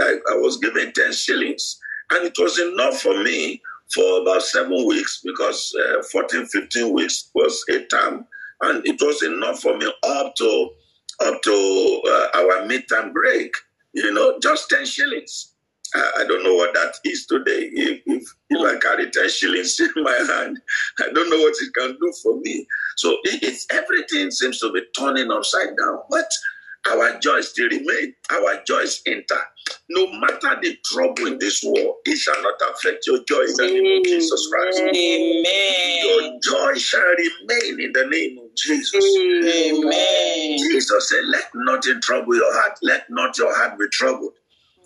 I, 0.00 0.16
I 0.32 0.34
was 0.36 0.56
given 0.56 0.90
ten 0.94 1.12
shillings, 1.12 1.78
and 2.10 2.24
it 2.24 2.36
was 2.38 2.58
enough 2.58 3.00
for 3.02 3.22
me 3.22 3.60
for 3.94 4.22
about 4.22 4.42
seven 4.42 4.86
weeks 4.86 5.20
because 5.24 5.74
uh, 5.78 6.02
14, 6.10 6.46
15 6.46 6.92
weeks 6.92 7.30
was 7.34 7.64
a 7.70 7.84
term 7.86 8.26
and 8.62 8.86
it 8.86 9.00
was 9.00 9.22
enough 9.22 9.60
for 9.60 9.76
me 9.76 9.92
up 10.04 10.34
to 10.36 10.70
up 11.20 11.42
to 11.42 12.02
uh, 12.06 12.38
our 12.38 12.66
midterm 12.66 13.12
break. 13.12 13.54
You 13.92 14.12
know, 14.12 14.38
just 14.40 14.70
ten 14.70 14.86
shillings. 14.86 15.50
I, 15.94 16.24
don't 16.26 16.42
know 16.42 16.54
what 16.54 16.72
that 16.72 16.94
is 17.04 17.26
today. 17.26 17.68
If, 17.70 18.00
if, 18.06 18.22
if 18.48 18.60
I 18.60 18.78
carry 18.78 19.10
ten 19.10 19.28
shillings 19.28 19.78
in 19.96 20.02
my 20.02 20.12
hand, 20.12 20.58
I 21.00 21.12
don't 21.12 21.28
know 21.28 21.38
what 21.38 21.54
it 21.60 21.74
can 21.74 21.98
do 22.00 22.12
for 22.22 22.40
me. 22.40 22.66
So 22.96 23.18
it, 23.24 23.42
it's 23.42 23.66
everything 23.70 24.30
seems 24.30 24.58
to 24.60 24.72
be 24.72 24.80
turning 24.98 25.30
upside 25.30 25.76
down. 25.76 25.98
But 26.08 26.30
our 26.90 27.18
joy 27.20 27.40
still 27.42 27.68
remain. 27.68 28.14
Our 28.30 28.62
joy 28.66 28.80
is 28.80 29.02
intact. 29.06 29.46
No 29.88 30.06
matter 30.20 30.58
the 30.60 30.76
trouble 30.84 31.26
in 31.26 31.38
this 31.38 31.62
world, 31.62 31.96
it 32.04 32.16
shall 32.18 32.42
not 32.42 32.60
affect 32.72 33.06
your 33.06 33.22
joy 33.24 33.40
in 33.42 33.54
the 33.56 33.66
name 33.66 33.98
of 33.98 34.04
Jesus 34.04 34.48
Christ. 34.50 34.80
Amen. 34.80 36.04
Your 36.04 36.40
joy 36.42 36.78
shall 36.78 37.00
remain 37.00 37.80
in 37.80 37.92
the 37.92 38.06
name 38.10 38.38
of 38.38 38.54
Jesus. 38.56 39.04
Amen. 39.04 40.58
Jesus 40.58 41.08
said, 41.08 41.24
Let 41.26 41.44
nothing 41.54 42.00
trouble 42.02 42.34
your 42.34 42.52
heart. 42.52 42.78
Let 42.82 43.04
not 43.10 43.38
your 43.38 43.54
heart 43.56 43.78
be 43.78 43.86
troubled. 43.92 44.32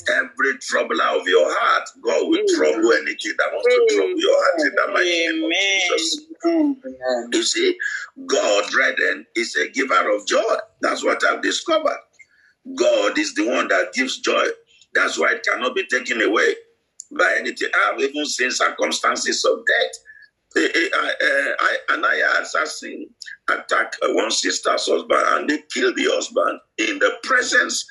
Every 0.09 0.59
trouble 0.59 1.01
out 1.03 1.21
of 1.21 1.29
your 1.29 1.47
heart, 1.49 1.89
God 2.03 2.29
will 2.29 2.45
trouble 2.57 2.93
anything 2.93 3.35
that 3.39 3.51
wants 3.53 3.69
to 3.75 3.97
trouble 3.97 4.21
your 4.21 4.37
heart 4.37 4.61
in 4.61 4.75
the 4.75 4.93
mighty 4.93 5.11
name 5.29 5.45
of 5.45 5.53
Jesus. 5.53 6.27
Amen. 6.47 7.31
You 7.33 7.43
see, 7.43 7.77
God, 8.27 8.71
brethren, 8.73 9.27
is 9.37 9.57
a 9.57 9.69
giver 9.71 10.15
of 10.17 10.27
joy. 10.27 10.57
That's 10.83 11.05
what 11.05 11.25
I've 11.25 11.43
discovered. 11.43 11.99
God 12.77 13.19
is 13.19 13.35
the 13.35 13.49
one 13.49 13.69
that 13.69 13.93
gives 13.95 14.21
joy. 14.21 14.47
That's 14.95 15.19
why 15.19 15.35
it 15.35 15.45
cannot 15.45 15.75
be 15.75 15.87
taken 15.87 16.23
away 16.23 16.55
by 17.17 17.37
anything. 17.39 17.69
I've 17.89 18.01
even 18.01 18.27
seen 18.27 18.51
circumstances 18.51 19.45
of 19.45 19.61
death. 19.67 19.93
Eh, 20.57 20.69
eh, 20.75 20.89
I, 20.95 21.15
I, 21.21 21.55
I, 21.61 21.95
Anaya 21.95 22.43
assassin 22.43 23.09
attacked 23.51 23.99
one 24.03 24.31
sister's 24.31 24.87
husband 24.87 25.23
and 25.29 25.51
they 25.51 25.63
killed 25.73 25.97
the 25.97 26.05
husband 26.13 26.61
in 26.79 26.99
the 26.99 27.13
presence 27.25 27.87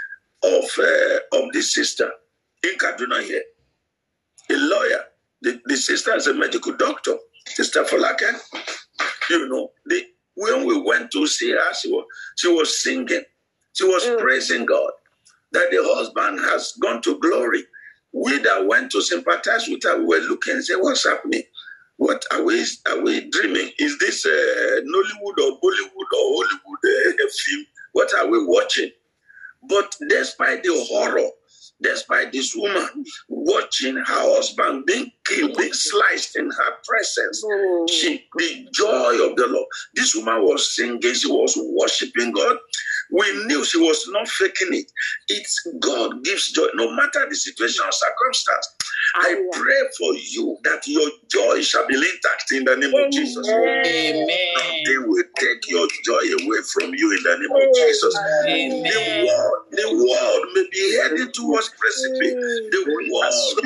of 0.46 0.66
uh, 0.80 1.40
of 1.44 1.54
the 1.54 1.62
sister 1.64 2.12
in 2.64 2.78
Kaduna 2.78 3.24
here. 3.24 3.44
A 4.52 4.56
lawyer. 4.56 5.06
The, 5.42 5.62
the 5.66 5.78
sister 5.78 6.16
is 6.16 6.28
a 6.28 6.34
medical 6.34 6.74
doctor, 6.78 7.18
Sister 7.48 7.84
Falaka. 7.84 8.40
You 9.30 9.50
know, 9.50 9.72
the, 9.86 10.04
when 10.36 10.66
we 10.68 10.82
went 10.82 11.12
to 11.12 11.28
see 11.28 11.52
her, 11.52 11.74
she 11.76 11.90
was, 11.92 12.06
she 12.38 12.48
was 12.50 12.82
singing. 12.84 13.24
She 13.74 13.86
was 13.86 14.04
Mm. 14.06 14.20
praising 14.20 14.66
God 14.66 14.92
that 15.54 15.72
the 15.72 15.80
husband 15.84 16.40
has 16.42 16.74
gone 16.82 17.02
to 17.04 17.20
glory. 17.20 17.64
We 18.14 18.38
that 18.40 18.68
went 18.68 18.92
to 18.94 19.02
sympathize 19.02 19.68
with 19.68 19.84
her, 19.84 20.00
we 20.00 20.06
were 20.06 20.28
looking 20.28 20.56
and 20.56 20.66
say, 20.66 20.76
what's 20.76 21.06
happening? 21.08 21.44
What 21.98 22.24
are 22.34 22.44
we 22.44 22.66
are 22.88 23.02
we 23.02 23.30
dreaming? 23.30 23.72
Is 23.80 23.98
this 24.00 24.26
uh, 24.26 24.30
Nollywood 24.32 25.38
or 25.44 25.60
Bollywood 25.60 26.12
or 26.14 26.26
Hollywood 26.36 26.86
uh, 26.86 27.28
film? 27.46 27.66
What 27.94 28.14
are 28.16 28.28
we 28.28 28.46
watching? 28.46 28.92
But 29.68 29.96
despite 30.10 30.64
the 30.64 30.74
horror, 30.90 31.30
despite 31.82 32.32
this 32.32 32.56
woman 32.56 33.06
watching 33.28 33.96
her 33.96 34.04
husband 34.06 34.86
being 34.86 35.12
killed, 35.26 35.58
being 35.58 35.74
sliced 35.74 36.38
in 36.38 36.50
her 36.50 36.74
presence, 36.88 37.44
mm. 37.44 37.90
she 37.90 38.26
the 38.38 38.68
joy 38.74 39.30
of 39.30 39.36
the 39.36 39.48
Lord. 39.48 39.68
This 39.94 40.16
woman 40.16 40.44
was 40.44 40.76
singing, 40.76 41.02
she 41.02 41.28
was 41.28 41.58
worshiping 41.58 42.32
God. 42.32 42.58
We 43.12 43.46
knew 43.46 43.64
she 43.64 43.78
was 43.78 44.08
not 44.10 44.28
faking 44.28 44.74
it. 44.74 44.92
It's 45.30 45.62
God 45.80 46.24
gives 46.24 46.52
joy, 46.52 46.68
no 46.76 46.92
matter 46.96 47.26
the 47.30 47.36
situation 47.36 47.86
or 47.86 47.92
circumstance. 47.92 48.68
I 49.16 49.50
pray 49.54 49.82
for 49.98 50.14
you 50.16 50.58
that 50.64 50.88
your 50.88 51.10
joy 51.32 51.62
shall 51.62 51.88
be 51.88 51.96
intact 51.96 52.52
in 52.52 52.66
the 52.66 52.76
name 52.76 52.94
of 52.94 53.12
Jesus. 53.12 53.48
Amen. 53.48 54.28
Nothing 54.56 55.10
will 55.10 55.24
take 55.38 55.70
your 55.70 55.88
joy 56.04 56.44
away 56.44 56.62
from 56.74 56.94
you 56.96 57.12
in 57.12 57.24
the 57.24 57.38
name 57.40 57.56
of 57.56 57.74
Jesus. 57.76 58.14
The 58.14 59.26
world, 59.28 59.58
the 59.72 59.88
world 59.94 60.46
may 60.56 60.68
be 60.72 60.98
heading 60.98 61.32
towards 61.34 61.70
precipice. 61.70 62.34
The 62.72 63.10
world 63.12 63.60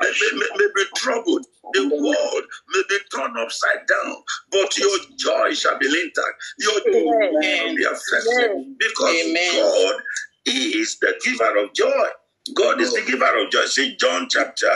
may, 0.00 0.10
may, 0.10 0.38
may, 0.38 0.46
may 0.56 0.68
be 0.74 0.84
troubled. 0.96 1.46
The 1.74 1.88
world 1.88 2.44
may 2.70 2.82
be 2.88 2.98
turned 3.14 3.36
upside 3.38 3.86
down, 3.86 4.16
but 4.50 4.76
your 4.78 4.98
joy 5.16 5.54
shall 5.54 5.78
be 5.78 5.86
intact. 5.86 6.42
Your 6.58 6.80
joy 6.80 7.04
will 7.04 7.32
not 7.32 7.76
be 7.76 7.84
affected 7.84 8.76
because 8.78 9.14
Amen. 9.14 9.54
God 9.54 10.02
is 10.46 10.98
the 10.98 11.14
giver 11.24 11.58
of 11.58 11.74
joy. 11.74 12.08
God 12.54 12.80
is 12.80 12.94
the 12.94 13.02
giver 13.02 13.44
of 13.44 13.50
joy. 13.50 13.64
See 13.66 13.96
John 13.96 14.28
chapter. 14.30 14.70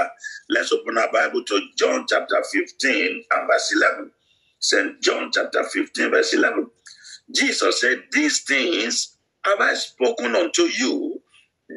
Let's 0.51 0.73
open 0.73 0.99
our 0.99 1.11
Bible 1.11 1.43
to 1.45 1.61
John 1.79 2.05
chapter 2.09 2.43
15 2.53 3.25
and 3.31 3.49
verse 3.49 3.75
11. 3.75 4.11
St. 4.63 5.01
John 5.03 5.31
chapter 5.33 5.65
15, 5.65 6.11
verse 6.11 6.35
11. 6.35 6.71
Jesus 7.35 7.81
said, 7.81 8.05
These 8.13 8.41
things 8.43 9.17
have 9.45 9.61
I 9.61 9.75
spoken 9.75 10.37
unto 10.37 10.63
you, 10.63 11.21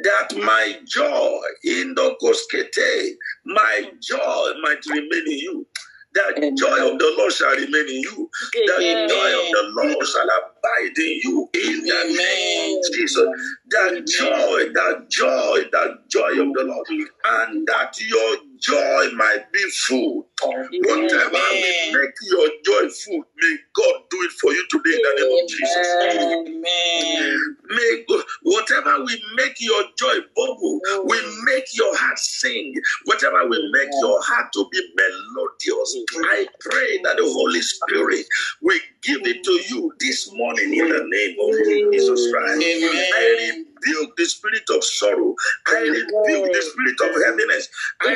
that 0.04 0.36
my 0.38 0.80
joy 0.86 1.40
in 1.64 1.96
the 1.96 2.16
koskete, 2.22 3.12
my 3.46 3.92
joy 4.02 4.52
might 4.62 4.86
remain 4.88 5.24
in 5.28 5.40
you. 5.40 5.68
That 6.14 6.36
joy 6.58 6.94
of 6.94 6.98
the 6.98 7.14
Lord 7.18 7.34
shall 7.34 7.52
remain 7.52 7.90
in 7.90 8.02
you. 8.02 8.30
That 8.68 8.80
Amen. 8.80 9.10
joy 9.10 9.16
of 9.16 9.52
the 9.52 9.72
Lord 9.76 10.08
shall 10.08 10.24
abide 10.24 10.98
in 10.98 11.20
you 11.24 11.50
in 11.54 11.82
the 11.84 12.16
name 12.18 12.78
of 12.78 12.94
Jesus. 12.94 13.28
That 13.68 14.08
joy, 14.08 14.72
that 14.74 15.10
joy, 15.10 15.70
that 15.74 16.08
joy 16.08 16.30
of 16.30 16.54
the 16.54 16.64
Lord. 16.64 16.88
And 17.26 17.68
that 17.68 18.00
your 18.00 18.38
joy 18.60 19.12
might 19.16 19.52
be 19.52 19.64
full. 19.88 20.28
Whatever 20.44 21.32
will 21.32 21.94
make 21.94 22.16
your 22.30 22.50
joy 22.66 22.90
full, 22.90 23.24
may 23.38 23.56
God 23.76 23.96
do 24.10 24.18
it 24.24 24.32
for 24.42 24.52
you 24.52 24.66
today 24.70 24.96
in 24.96 25.02
the 25.02 25.14
name 25.22 25.44
of 25.44 25.50
Jesus. 25.50 25.88
Amen. 26.04 27.58
May 27.70 28.06
God, 28.08 28.24
whatever 28.44 29.00
will 29.00 29.20
make 29.36 29.56
your 29.60 29.84
joy 29.98 30.16
bubble, 30.36 30.80
will 31.04 31.44
make 31.46 31.66
your 31.74 31.98
heart 31.98 32.20
sing, 32.20 32.74
whatever 33.06 33.48
will 33.48 33.72
make 33.72 33.90
your 34.02 34.22
heart 34.24 34.52
to 34.54 34.68
be 34.72 34.82
melodious. 34.96 35.96
I 36.30 36.48
pray 36.60 37.00
that 37.04 37.18
the 37.18 37.24
Holy 37.24 37.62
Spirit 37.62 38.26
will 38.62 38.80
give 39.02 39.22
it 39.26 39.44
to 39.44 39.52
you 39.70 39.94
this 40.00 40.32
morning 40.34 40.74
in 40.74 40.90
the 40.90 41.06
name 41.08 41.36
of 41.42 41.56
Jesus 41.66 42.32
Christ. 42.32 42.62
I 42.62 43.65
rebuke 43.86 44.16
the 44.18 44.26
spirit 44.26 44.64
of 44.76 44.84
sorrow. 44.84 45.36
I 45.68 45.82
rebuke 45.82 46.52
the 46.54 46.64
spirit 46.64 47.02
of 47.02 47.24
heaviness. 47.26 47.70
I 48.02 48.14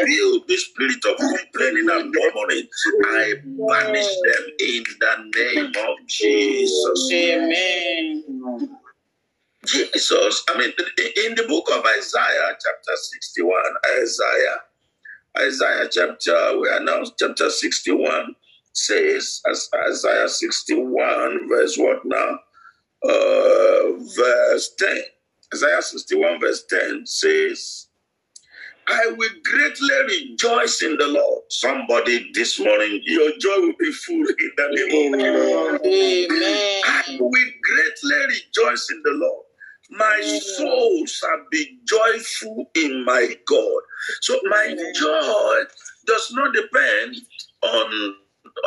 rebuke 0.00 0.48
the 0.48 0.56
spirit 0.58 1.04
of 1.06 1.16
complaining 1.18 1.88
and 1.90 2.14
murmuring. 2.14 2.68
I 3.04 3.34
banish 3.68 4.20
them 4.22 4.44
in 4.60 4.84
the 5.00 5.32
name 5.36 5.72
of 5.88 6.08
Jesus. 6.08 7.10
Amen. 7.12 8.70
Jesus, 9.66 10.44
I 10.50 10.58
mean, 10.58 10.72
in- 11.26 11.34
the 11.36 11.44
book 11.48 11.68
of 11.72 11.84
Isaiah, 11.86 12.56
chapter 12.64 12.96
61, 12.96 13.62
Isaiah, 14.02 14.58
Isaiah 15.38 15.88
chapter, 15.90 16.58
we 16.60 16.68
now 16.84 17.04
chapter 17.18 17.50
61, 17.50 18.36
says, 18.72 19.42
as 19.50 19.68
Isaiah 19.88 20.28
61, 20.28 21.48
verse 21.48 21.78
what 21.78 22.04
now? 22.04 22.40
Uh, 23.02 23.98
verse 24.16 24.74
10. 24.78 25.02
Isaiah 25.54 25.82
61, 25.82 26.40
verse 26.40 26.64
10 26.68 27.06
says, 27.06 27.86
I 28.88 29.14
will 29.16 29.30
greatly 29.44 29.94
rejoice 30.06 30.82
in 30.82 30.96
the 30.96 31.08
Lord. 31.08 31.42
Somebody 31.50 32.30
this 32.32 32.58
morning, 32.58 33.00
your 33.04 33.32
joy 33.38 33.60
will 33.60 33.74
be 33.78 33.92
full 33.92 34.26
in 34.26 34.50
the 34.56 34.68
name 34.72 35.14
of 35.14 35.82
Jesus. 35.82 36.32
Amen. 36.32 36.82
I 36.86 37.16
will 37.20 37.30
greatly 37.30 38.26
rejoice 38.28 38.88
in 38.90 39.02
the 39.04 39.12
Lord. 39.12 39.44
My 39.90 40.20
soul 40.56 41.06
shall 41.06 41.44
be 41.50 41.78
joyful 41.86 42.70
in 42.74 43.04
my 43.04 43.36
God. 43.46 43.82
So 44.22 44.38
my 44.44 44.74
joy 44.94 45.62
does 46.06 46.32
not 46.32 46.54
depend 46.54 47.16
on 47.62 48.14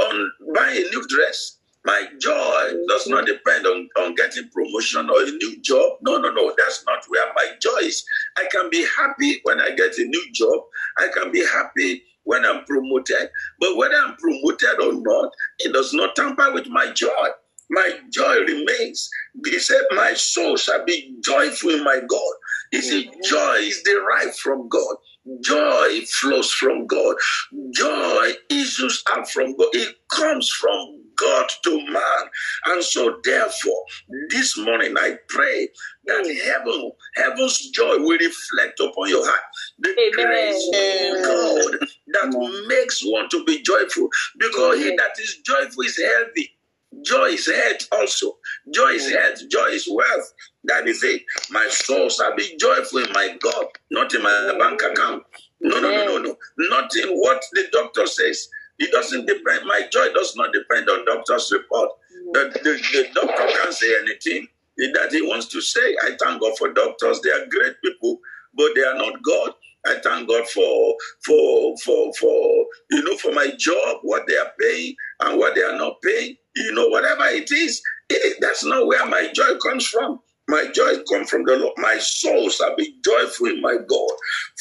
on 0.03 0.31
buying 0.53 0.85
a 0.85 0.89
new 0.89 1.05
dress. 1.07 1.57
My 1.85 2.05
joy 2.19 2.73
does 2.88 3.07
not 3.07 3.25
depend 3.25 3.65
on, 3.65 3.89
on 4.00 4.15
getting 4.15 4.50
promotion 4.50 5.09
or 5.09 5.23
a 5.23 5.31
new 5.31 5.59
job. 5.61 5.97
No, 6.01 6.17
no, 6.17 6.29
no. 6.31 6.53
That's 6.57 6.85
not 6.85 7.03
where 7.09 7.33
my 7.35 7.53
joy 7.61 7.88
is. 7.88 8.03
I 8.38 8.47
can 8.51 8.69
be 8.69 8.85
happy 8.97 9.39
when 9.43 9.59
I 9.61 9.71
get 9.71 9.97
a 9.97 10.03
new 10.03 10.31
job. 10.33 10.61
I 11.00 11.07
can 11.13 11.31
be 11.31 11.45
happy 11.45 12.03
when 12.23 12.45
I'm 12.45 12.65
promoted. 12.65 13.29
But 13.59 13.77
whether 13.77 13.95
I'm 13.95 14.15
promoted 14.17 14.79
or 14.81 14.93
not, 14.93 15.31
it 15.59 15.73
does 15.73 15.93
not 15.93 16.15
tamper 16.15 16.53
with 16.53 16.67
my 16.67 16.91
joy. 16.93 17.09
my 17.71 18.00
joy 18.11 18.35
remains. 18.41 19.09
He 19.45 19.59
said, 19.59 19.81
My 19.91 20.13
soul 20.13 20.57
shall 20.57 20.85
be 20.85 21.17
joyful 21.23 21.71
in 21.71 21.83
my 21.83 22.00
God. 22.07 22.33
He 22.71 22.81
said, 22.81 23.05
Joy 23.25 23.55
is 23.59 23.81
derived 23.83 24.35
from 24.38 24.69
God. 24.69 24.97
Joy 25.43 26.01
flows 26.07 26.51
from 26.51 26.88
God. 26.88 27.15
Joy 27.73 28.33
issues 28.51 29.03
out 29.09 29.29
from 29.29 29.55
God. 29.57 29.69
It 29.73 29.95
comes 30.11 30.50
from 30.50 31.00
God 31.21 31.51
to 31.63 31.85
man. 31.91 32.23
And 32.65 32.83
so, 32.83 33.19
therefore, 33.23 33.83
this 34.29 34.57
morning 34.57 34.95
I 34.97 35.17
pray 35.29 35.69
that 36.05 36.25
heaven, 36.45 36.91
heaven's 37.15 37.69
joy 37.69 37.97
will 37.99 38.17
reflect 38.17 38.79
upon 38.79 39.09
your 39.09 39.25
heart. 39.25 39.41
The 39.79 39.89
Amen. 39.91 40.25
grace 40.25 40.67
of 40.73 41.23
God 41.23 41.87
that 42.07 42.65
makes 42.67 43.01
one 43.05 43.29
to 43.29 43.43
be 43.45 43.61
joyful. 43.61 44.09
Because 44.37 44.79
he 44.79 44.95
that 44.95 45.19
is 45.19 45.37
joyful 45.45 45.83
is 45.83 46.01
healthy. 46.01 46.49
Joy 47.03 47.29
is 47.29 47.49
health 47.49 47.87
also. 47.91 48.37
Joy 48.73 48.89
is 48.89 49.09
health. 49.09 49.49
Joy 49.49 49.67
is 49.67 49.87
wealth. 49.89 50.33
That 50.65 50.87
is 50.87 51.03
it. 51.03 51.21
My 51.49 51.67
soul 51.69 52.09
shall 52.09 52.35
be 52.35 52.57
joyful 52.57 52.99
in 52.99 53.11
my 53.13 53.37
God, 53.41 53.65
not 53.91 54.13
in 54.13 54.21
my 54.21 54.55
bank 54.59 54.81
account. 54.81 55.23
No, 55.61 55.79
no, 55.79 55.89
no, 55.89 56.05
no, 56.05 56.17
no. 56.17 56.35
Not 56.57 56.95
in 56.95 57.09
what 57.11 57.43
the 57.53 57.65
doctor 57.71 58.05
says. 58.07 58.47
It 58.81 58.91
doesn't 58.91 59.27
depend. 59.27 59.67
My 59.67 59.88
joy 59.93 60.11
does 60.13 60.35
not 60.38 60.53
depend 60.53 60.89
on 60.89 61.05
doctor's 61.05 61.51
report. 61.53 61.91
The, 62.33 62.50
the, 62.63 62.71
the 62.93 63.09
doctor 63.13 63.45
can't 63.61 63.73
say 63.75 63.93
anything 64.03 64.47
that 64.77 65.09
he 65.11 65.21
wants 65.21 65.47
to 65.50 65.61
say. 65.61 65.95
I 66.03 66.17
thank 66.19 66.41
God 66.41 66.57
for 66.57 66.73
doctors. 66.73 67.21
They 67.21 67.31
are 67.31 67.45
great 67.47 67.75
people, 67.83 68.19
but 68.55 68.69
they 68.75 68.83
are 68.83 68.95
not 68.97 69.21
God. 69.23 69.51
I 69.88 69.97
thank 70.03 70.29
God 70.29 70.47
for 70.50 70.95
for 71.25 71.77
for 71.79 72.13
for 72.15 72.65
you 72.91 73.03
know 73.03 73.17
for 73.17 73.33
my 73.33 73.51
job, 73.57 74.00
what 74.03 74.27
they 74.27 74.38
are 74.38 74.51
paying 74.59 74.95
and 75.21 75.39
what 75.39 75.55
they 75.55 75.63
are 75.63 75.77
not 75.77 76.01
paying. 76.03 76.38
You 76.55 76.73
know, 76.73 76.88
whatever 76.89 77.25
it 77.27 77.51
is, 77.51 77.81
it, 78.09 78.38
that's 78.41 78.65
not 78.65 78.88
where 78.88 79.05
my 79.07 79.29
joy 79.35 79.57
comes 79.59 79.88
from. 79.88 80.19
My 80.50 80.67
joy 80.73 81.03
comes 81.11 81.29
from 81.29 81.45
the 81.45 81.57
Lord. 81.57 81.75
My 81.77 81.97
soul 82.00 82.50
shall 82.50 82.75
be 82.75 82.95
joyful 83.05 83.47
in 83.47 83.61
my 83.61 83.77
God, 83.88 84.11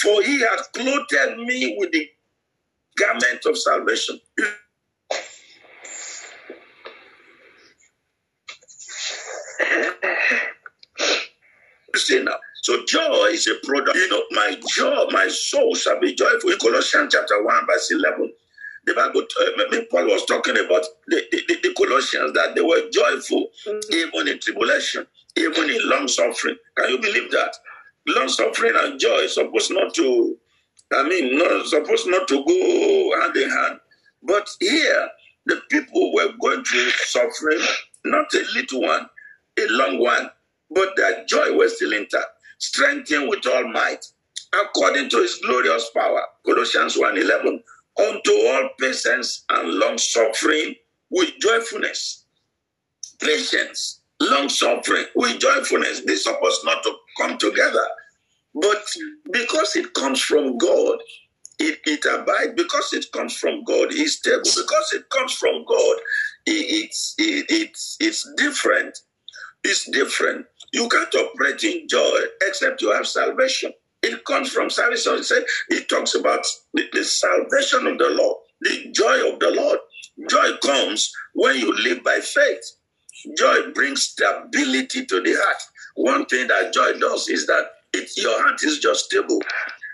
for 0.02 0.22
He 0.22 0.40
has 0.40 0.68
clothed 0.74 1.38
me 1.46 1.76
with 1.78 1.92
the 1.92 2.08
garment 2.98 3.44
of 3.46 3.58
salvation. 3.58 4.20
You 11.94 12.00
see 12.00 12.22
now. 12.22 12.36
So 12.62 12.84
joy 12.86 13.26
is 13.30 13.48
a 13.48 13.54
product. 13.66 13.96
You 13.96 14.10
know, 14.10 14.22
my 14.32 14.56
joy, 14.68 15.06
my 15.10 15.28
soul 15.28 15.74
shall 15.74 16.00
be 16.00 16.14
joyful. 16.14 16.50
In 16.50 16.58
Colossians 16.58 17.14
chapter 17.14 17.42
1, 17.42 17.66
verse 17.66 17.90
11, 17.92 18.32
the 18.86 18.94
Bible, 18.94 19.22
uh, 19.22 19.82
Paul 19.90 20.06
was 20.06 20.24
talking 20.26 20.56
about 20.56 20.84
the, 21.08 21.22
the, 21.32 21.58
the 21.62 21.74
Colossians 21.76 22.32
that 22.34 22.54
they 22.54 22.60
were 22.62 22.88
joyful 22.92 23.48
even 23.92 24.28
in 24.28 24.38
tribulation, 24.40 25.06
even 25.36 25.70
in 25.70 25.80
long 25.90 26.08
suffering. 26.08 26.56
Can 26.76 26.90
you 26.90 26.98
believe 27.00 27.30
that? 27.32 27.54
Long 28.08 28.28
suffering 28.28 28.74
and 28.76 28.98
joy 29.00 29.18
is 29.20 29.34
supposed 29.34 29.72
not 29.72 29.94
to, 29.94 30.36
I 30.92 31.02
mean, 31.08 31.38
not 31.38 31.66
supposed 31.66 32.08
not 32.08 32.26
to 32.28 32.44
go 32.44 33.20
hand 33.20 33.36
in 33.36 33.50
hand. 33.50 33.80
But 34.22 34.48
here, 34.60 35.08
the 35.46 35.60
people 35.70 36.12
were 36.12 36.32
going 36.40 36.64
through 36.64 36.90
suffering, 37.06 37.60
not 38.04 38.32
a 38.34 38.44
little 38.54 38.82
one, 38.82 39.08
a 39.58 39.66
long 39.68 39.98
one, 40.00 40.30
but 40.70 40.90
their 40.96 41.24
joy 41.26 41.54
was 41.56 41.76
still 41.76 41.92
intact. 41.92 42.26
Strengthened 42.58 43.28
with 43.28 43.46
all 43.46 43.68
might, 43.68 44.04
according 44.52 45.08
to 45.10 45.18
his 45.18 45.36
glorious 45.44 45.88
power. 45.94 46.22
Colossians 46.44 46.96
1.11 46.96 47.62
Unto 47.98 48.32
all 48.32 48.68
patience 48.78 49.44
and 49.50 49.74
long 49.74 49.98
suffering 49.98 50.74
with 51.10 51.30
joyfulness. 51.40 52.24
Patience, 53.20 54.00
long 54.20 54.48
suffering 54.48 55.06
with 55.14 55.40
joyfulness. 55.40 56.02
This 56.04 56.24
supposed 56.24 56.64
not 56.64 56.82
to 56.82 56.94
come 57.18 57.38
together. 57.38 57.84
But 58.54 58.84
because 59.32 59.76
it 59.76 59.94
comes 59.94 60.20
from 60.20 60.58
God, 60.58 60.98
it, 61.58 61.78
it 61.86 62.04
abides. 62.06 62.54
Because 62.56 62.92
it 62.92 63.06
comes 63.12 63.36
from 63.36 63.62
God, 63.64 63.88
it's 63.90 64.14
stable. 64.14 64.42
Because 64.42 64.92
it 64.92 65.08
comes 65.10 65.34
from 65.34 65.64
God, 65.68 65.96
it, 66.46 66.86
it's, 66.86 67.14
it, 67.18 67.46
it's, 67.48 67.96
it's 68.00 68.28
different. 68.36 68.98
It's 69.62 69.88
different. 69.90 70.46
You 70.72 70.88
can't 70.88 71.14
operate 71.14 71.62
in 71.64 71.86
joy 71.88 72.20
except 72.46 72.82
you 72.82 72.92
have 72.92 73.06
salvation. 73.06 73.72
It 74.02 74.24
comes 74.24 74.50
from 74.50 74.70
salvation. 74.70 75.14
It, 75.14 75.24
said, 75.24 75.44
it 75.68 75.88
talks 75.88 76.14
about 76.14 76.44
the, 76.72 76.84
the 76.92 77.04
salvation 77.04 77.86
of 77.86 77.98
the 77.98 78.10
Lord, 78.10 78.38
the 78.62 78.90
joy 78.92 79.32
of 79.32 79.38
the 79.40 79.50
Lord. 79.50 79.78
Joy 80.28 80.56
comes 80.64 81.12
when 81.34 81.56
you 81.58 81.74
live 81.82 82.02
by 82.02 82.20
faith. 82.20 82.62
Joy 83.36 83.70
brings 83.74 84.02
stability 84.02 85.04
to 85.06 85.20
the 85.20 85.34
heart. 85.34 85.62
One 85.96 86.24
thing 86.26 86.48
that 86.48 86.72
joy 86.72 86.94
does 86.98 87.28
is 87.28 87.46
that 87.46 87.66
it, 87.94 88.10
your 88.16 88.42
heart 88.42 88.62
is 88.62 88.78
just 88.78 89.06
stable. 89.06 89.40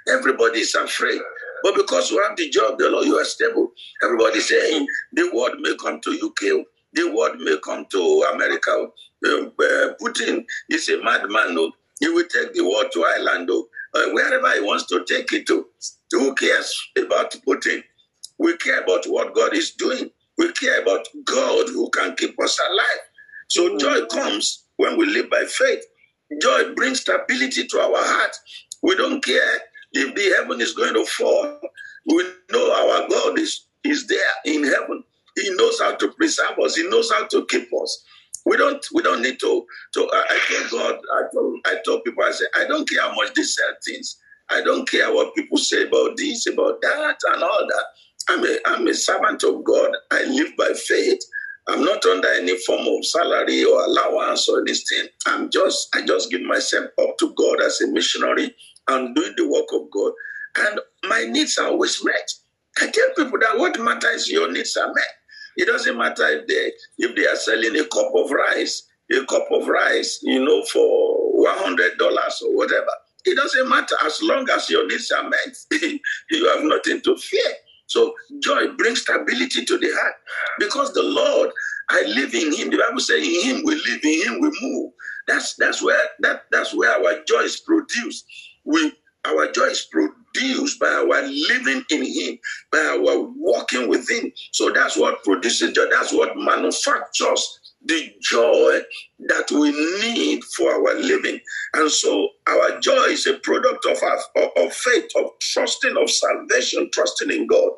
Everybody 0.08 0.60
is 0.60 0.74
afraid. 0.74 1.20
But 1.62 1.76
because 1.76 2.10
you 2.10 2.22
have 2.22 2.36
the 2.36 2.48
job, 2.50 2.78
the 2.78 2.90
Lord, 2.90 3.06
you 3.06 3.16
are 3.18 3.24
stable. 3.24 3.72
Everybody 4.02 4.40
saying 4.40 4.86
the 5.12 5.30
word 5.34 5.58
may 5.60 5.76
come 5.76 6.00
to 6.02 6.10
UK, 6.10 6.66
the 6.92 7.12
word 7.14 7.38
may 7.40 7.56
come 7.64 7.86
to 7.90 8.26
America. 8.34 8.88
Uh, 9.26 9.46
uh, 9.46 9.94
Putin 10.00 10.44
is 10.70 10.88
a 10.90 11.02
madman. 11.02 11.54
No? 11.54 11.72
He 12.00 12.08
will 12.08 12.26
take 12.28 12.52
the 12.54 12.62
word 12.62 12.92
to 12.92 13.04
Ireland, 13.04 13.48
no? 13.48 13.66
uh, 13.94 14.10
wherever 14.12 14.52
he 14.54 14.60
wants 14.60 14.86
to 14.86 15.04
take 15.04 15.32
it 15.32 15.46
to. 15.46 15.66
Who 16.12 16.34
cares 16.34 16.74
about 16.98 17.32
Putin? 17.46 17.82
We 18.38 18.56
care 18.58 18.82
about 18.82 19.04
what 19.06 19.34
God 19.34 19.54
is 19.54 19.72
doing. 19.72 20.10
We 20.38 20.52
care 20.52 20.82
about 20.82 21.06
God 21.24 21.68
who 21.68 21.90
can 21.90 22.14
keep 22.16 22.38
us 22.40 22.60
alive. 22.70 23.02
So 23.48 23.78
joy 23.78 24.06
comes 24.06 24.64
when 24.76 24.98
we 24.98 25.06
live 25.06 25.30
by 25.30 25.44
faith. 25.48 25.82
Joy 26.40 26.74
brings 26.74 27.00
stability 27.00 27.66
to 27.66 27.78
our 27.78 27.96
heart. 27.96 28.36
We 28.82 28.96
don't 28.96 29.24
care 29.24 29.60
if 29.92 30.14
the 30.14 30.34
heaven 30.36 30.60
is 30.60 30.74
going 30.74 30.94
to 30.94 31.04
fall. 31.06 31.60
We 32.06 32.24
know 32.52 32.72
our 32.72 33.08
God 33.08 33.38
is, 33.38 33.66
is 33.84 34.06
there 34.06 34.18
in 34.44 34.64
heaven. 34.64 35.04
He 35.36 35.50
knows 35.54 35.80
how 35.80 35.94
to 35.96 36.08
preserve 36.12 36.58
us. 36.64 36.76
He 36.76 36.88
knows 36.88 37.10
how 37.12 37.26
to 37.26 37.46
keep 37.46 37.68
us. 37.82 38.04
We 38.46 38.56
don't 38.56 38.84
we 38.94 39.02
don't 39.02 39.22
need 39.22 39.40
to 39.40 39.66
to 39.94 40.10
I, 40.12 40.24
I 40.30 40.68
told 40.68 40.70
God, 40.70 41.00
I 41.14 41.22
told 41.34 41.60
I 41.66 41.76
told 41.84 42.04
people, 42.04 42.22
I 42.22 42.30
said, 42.30 42.46
I 42.54 42.64
don't 42.64 42.88
care 42.88 43.02
how 43.02 43.14
much 43.14 43.34
they 43.34 43.42
sell 43.42 43.72
things. 43.84 44.18
I 44.48 44.62
don't 44.62 44.88
care 44.88 45.12
what 45.12 45.34
people 45.34 45.58
say 45.58 45.82
about 45.82 46.16
this, 46.16 46.46
about 46.46 46.80
that, 46.80 47.16
and 47.32 47.42
all 47.42 47.66
that. 47.68 47.84
I'm 48.28 48.44
a 48.44 48.58
I'm 48.66 48.86
a 48.86 48.94
servant 48.94 49.42
of 49.42 49.64
God. 49.64 49.90
I 50.12 50.24
live 50.24 50.56
by 50.56 50.72
faith. 50.74 51.20
I'm 51.68 51.84
not 51.84 52.04
under 52.06 52.28
any 52.34 52.58
form 52.60 52.86
of 52.88 53.06
salary 53.06 53.64
or 53.64 53.84
allowance 53.84 54.48
or 54.48 54.60
anything. 54.60 55.08
I'm 55.26 55.50
just 55.50 55.88
I 55.96 56.04
just 56.06 56.30
give 56.30 56.42
myself 56.42 56.86
up 57.00 57.18
to 57.18 57.32
God 57.36 57.62
as 57.62 57.80
a 57.80 57.88
missionary. 57.88 58.54
I'm 58.88 59.14
doing 59.14 59.34
the 59.36 59.48
work 59.48 59.68
of 59.72 59.90
God. 59.90 60.12
And 60.58 60.80
my 61.08 61.24
needs 61.24 61.58
are 61.58 61.68
always 61.68 62.04
met. 62.04 62.30
I 62.80 62.90
tell 62.90 63.08
people 63.16 63.38
that 63.40 63.58
what 63.58 63.80
matters 63.80 64.28
your 64.30 64.52
needs 64.52 64.76
are 64.76 64.88
met. 64.88 65.14
It 65.56 65.66
doesn't 65.66 65.96
matter 65.98 66.26
if 66.28 66.46
they 66.48 66.72
if 66.98 67.16
they 67.16 67.26
are 67.26 67.36
selling 67.36 67.76
a 67.78 67.84
cup 67.86 68.12
of 68.14 68.30
rice, 68.30 68.86
a 69.12 69.24
cup 69.26 69.48
of 69.52 69.68
rice, 69.68 70.20
you 70.22 70.44
know, 70.44 70.62
for 70.64 71.40
one 71.42 71.58
hundred 71.58 71.98
dollars 71.98 72.42
or 72.46 72.56
whatever. 72.56 72.90
It 73.24 73.36
doesn't 73.36 73.68
matter 73.68 73.96
as 74.04 74.20
long 74.22 74.48
as 74.50 74.70
your 74.70 74.86
needs 74.86 75.10
are 75.12 75.28
met. 75.28 75.56
you 76.30 76.48
have 76.50 76.64
nothing 76.64 77.00
to 77.02 77.16
fear. 77.16 77.52
So 77.86 78.14
joy 78.42 78.68
brings 78.76 79.02
stability 79.02 79.64
to 79.64 79.78
the 79.78 79.90
heart 79.94 80.14
because 80.58 80.92
the 80.94 81.02
Lord, 81.02 81.50
I 81.90 82.02
live 82.08 82.34
in 82.34 82.54
Him. 82.54 82.70
The 82.70 82.78
Bible 82.78 83.00
says, 83.00 83.24
"In 83.26 83.42
Him 83.42 83.62
we 83.64 83.74
live, 83.76 84.00
in 84.02 84.22
Him 84.24 84.40
we 84.40 84.50
move." 84.62 84.92
That's 85.28 85.54
that's 85.56 85.82
where 85.82 86.00
that 86.20 86.44
that's 86.52 86.74
where 86.74 86.92
our 86.92 87.22
joy 87.26 87.40
is 87.42 87.60
produced. 87.60 88.26
We 88.64 88.92
our 89.26 89.50
joy 89.52 89.66
is 89.66 89.88
produced 89.90 90.80
by 90.80 90.88
our 90.88 91.22
living 91.26 91.84
in 91.90 92.04
Him, 92.04 92.38
by 92.72 92.78
our 92.78 93.20
walking 93.36 93.88
with 93.88 94.10
Him. 94.10 94.32
So 94.52 94.72
that's 94.72 94.96
what 94.96 95.24
produces 95.24 95.72
joy. 95.72 95.86
That's 95.90 96.12
what 96.12 96.36
manufactures 96.36 97.60
the 97.86 98.12
joy 98.20 98.80
that 99.28 99.50
we 99.50 99.70
need 100.12 100.42
for 100.44 100.70
our 100.72 100.94
living. 100.94 101.40
And 101.74 101.90
so 101.90 102.28
our 102.46 102.80
joy 102.80 103.06
is 103.10 103.26
a 103.26 103.34
product 103.38 103.86
of 103.86 104.02
our 104.02 104.18
of 104.64 104.72
faith, 104.72 105.10
of 105.16 105.30
trusting, 105.40 105.96
of 105.96 106.10
salvation, 106.10 106.90
trusting 106.92 107.30
in 107.30 107.46
God. 107.46 107.70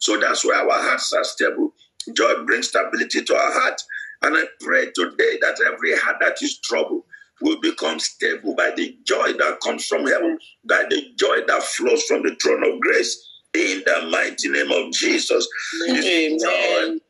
So 0.00 0.18
that's 0.18 0.44
why 0.44 0.56
our 0.56 0.82
hearts 0.82 1.12
are 1.12 1.24
stable. 1.24 1.72
Joy 2.16 2.44
brings 2.44 2.68
stability 2.68 3.22
to 3.22 3.34
our 3.34 3.52
heart. 3.60 3.80
And 4.22 4.36
I 4.36 4.44
pray 4.60 4.86
today 4.94 5.38
that 5.40 5.60
every 5.72 5.96
heart 5.96 6.16
that 6.20 6.42
is 6.42 6.58
troubled 6.60 7.02
will 7.40 7.60
become 7.60 7.98
stable 7.98 8.54
by 8.54 8.72
the 8.76 8.96
joy 9.04 9.32
that 9.34 9.60
comes 9.62 9.86
from 9.86 10.06
heaven, 10.06 10.38
by 10.68 10.84
the 10.88 11.02
joy 11.18 11.40
that 11.46 11.62
flows 11.62 12.02
from 12.04 12.22
the 12.22 12.36
throne 12.42 12.64
of 12.64 12.80
grace. 12.80 13.28
In 13.54 13.82
the 13.84 14.08
mighty 14.10 14.48
name 14.48 14.70
of 14.70 14.92
Jesus. 14.92 15.46
Amen. 15.90 17.00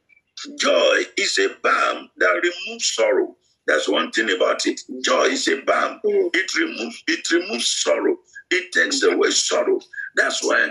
Joy, 0.59 1.05
is 1.16 1.38
a 1.38 1.48
balm 1.62 2.11
that 2.18 2.42
removes 2.42 2.92
sorrow. 2.92 3.37
That's 3.66 3.88
one 3.88 4.11
thing 4.11 4.31
about 4.35 4.66
it. 4.66 4.81
Joy 5.05 5.24
is 5.26 5.48
a 5.48 5.61
balm. 5.62 6.00
It 6.05 6.55
removes 6.57 7.02
it 7.07 7.31
removes 7.31 7.66
sorrow. 7.66 8.16
It 8.50 8.72
takes 8.72 9.02
away 9.02 9.31
sorrow. 9.31 9.81
That's 10.16 10.42
why 10.44 10.70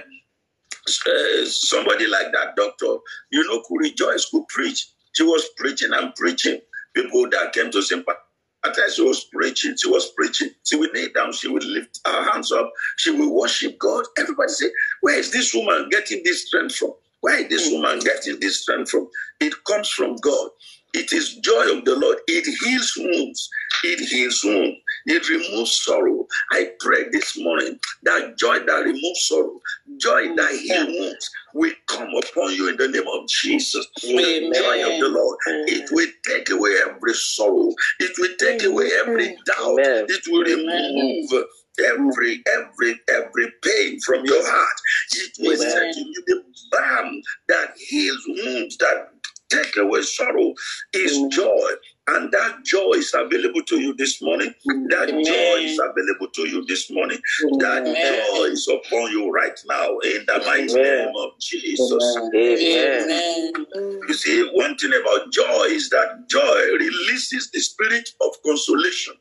uh, 0.87 1.45
somebody 1.45 2.07
like 2.07 2.31
that 2.33 2.55
doctor, 2.55 2.97
you 3.31 3.47
know, 3.47 3.61
could 3.67 3.79
rejoice, 3.79 4.29
could 4.29 4.47
preach. 4.49 4.87
She 5.13 5.23
was 5.23 5.43
preaching 5.57 5.91
and 5.93 6.13
preaching, 6.15 6.59
people 6.93 7.29
that 7.29 7.53
came 7.53 7.71
to 7.71 7.81
sympathize. 7.81 8.17
As 8.63 8.95
she 8.95 9.01
was 9.01 9.25
preaching, 9.25 9.75
she 9.77 9.89
was 9.89 10.11
preaching. 10.11 10.49
She 10.63 10.75
would 10.75 10.93
kneel 10.93 11.09
down, 11.15 11.33
she 11.33 11.47
would 11.47 11.63
lift 11.63 11.99
her 12.05 12.31
hands 12.31 12.51
up, 12.51 12.71
she 12.97 13.11
would 13.11 13.29
worship 13.29 13.79
God. 13.79 14.05
Everybody 14.17 14.49
say, 14.49 14.67
Where 15.01 15.17
is 15.17 15.31
this 15.31 15.53
woman 15.53 15.89
getting 15.89 16.21
this 16.23 16.47
strength 16.47 16.75
from? 16.75 16.93
Where 17.21 17.39
is 17.39 17.49
this 17.49 17.71
woman 17.71 17.99
getting 17.99 18.39
this 18.39 18.61
strength 18.61 18.91
from? 18.91 19.07
It 19.39 19.53
comes 19.65 19.89
from 19.89 20.15
God. 20.17 20.49
It 20.93 21.13
is 21.13 21.35
joy 21.35 21.77
of 21.77 21.85
the 21.85 21.95
Lord. 21.95 22.17
It 22.27 22.45
heals 22.63 22.93
wounds. 22.97 23.49
It 23.83 23.99
heals 24.09 24.43
wounds. 24.43 24.77
It 25.05 25.29
removes 25.29 25.83
sorrow. 25.83 26.27
I 26.51 26.71
pray 26.79 27.05
this 27.11 27.37
morning 27.39 27.79
that 28.03 28.37
joy 28.37 28.59
that 28.59 28.83
removes 28.83 29.21
sorrow, 29.27 29.59
joy 29.97 30.35
that 30.35 30.51
heals 30.51 30.87
wounds, 30.87 31.29
will 31.53 31.73
come 31.87 32.09
upon 32.09 32.53
you 32.55 32.69
in 32.69 32.77
the 32.77 32.89
name 32.89 33.07
of 33.07 33.27
Jesus. 33.29 33.87
The 34.01 34.51
joy 34.53 34.93
of 34.93 34.99
the 34.99 35.09
Lord. 35.09 35.37
It 35.67 35.89
will 35.91 36.11
take 36.25 36.49
away 36.49 36.75
every 36.87 37.13
sorrow. 37.13 37.69
It 37.99 38.11
will 38.17 38.35
take 38.37 38.63
away 38.63 38.89
every 38.99 39.35
doubt. 39.45 39.79
Amen. 39.79 40.05
It 40.09 40.23
will 40.27 40.43
remove 40.43 41.45
every 41.79 42.43
every 42.53 42.99
every 43.09 43.51
pain 43.63 43.99
from 44.01 44.25
your 44.25 44.43
heart. 44.45 44.77
It 45.13 45.31
will 45.39 45.55
Amen. 45.55 45.71
set 45.71 45.95
you 45.97 46.23
the 46.27 46.43
balm 46.71 47.21
that 47.49 47.73
heals 47.77 48.23
wounds, 48.27 48.77
that 48.77 49.09
take 49.49 49.75
away 49.77 50.01
sorrow 50.01 50.53
is 50.93 51.17
Amen. 51.17 51.29
joy. 51.31 51.69
And 52.07 52.31
that 52.33 52.65
joy 52.65 52.91
is 52.95 53.13
available 53.13 53.63
to 53.63 53.79
you 53.79 53.93
this 53.95 54.21
morning. 54.21 54.53
That 54.89 55.09
Amen. 55.09 55.23
joy 55.23 55.63
is 55.63 55.79
available 55.79 56.27
to 56.33 56.47
you 56.49 56.65
this 56.65 56.91
morning. 56.91 57.19
That 57.59 57.85
joy 57.85 58.43
is 58.45 58.67
upon 58.67 59.11
you 59.11 59.31
right 59.31 59.57
now 59.67 59.97
in 59.99 60.25
the 60.27 60.43
mighty 60.45 60.73
Amen. 60.73 61.05
name 61.07 61.13
of 61.17 61.31
Jesus. 61.39 62.17
Amen. 62.35 63.53
Amen. 63.55 64.01
You 64.07 64.13
see, 64.13 64.49
one 64.53 64.77
thing 64.77 64.91
about 65.01 65.31
joy 65.31 65.65
is 65.69 65.89
that 65.91 66.27
joy 66.27 66.61
releases 66.79 67.51
the 67.51 67.59
spirit 67.59 68.09
of 68.21 68.31
consolation. 68.45 69.15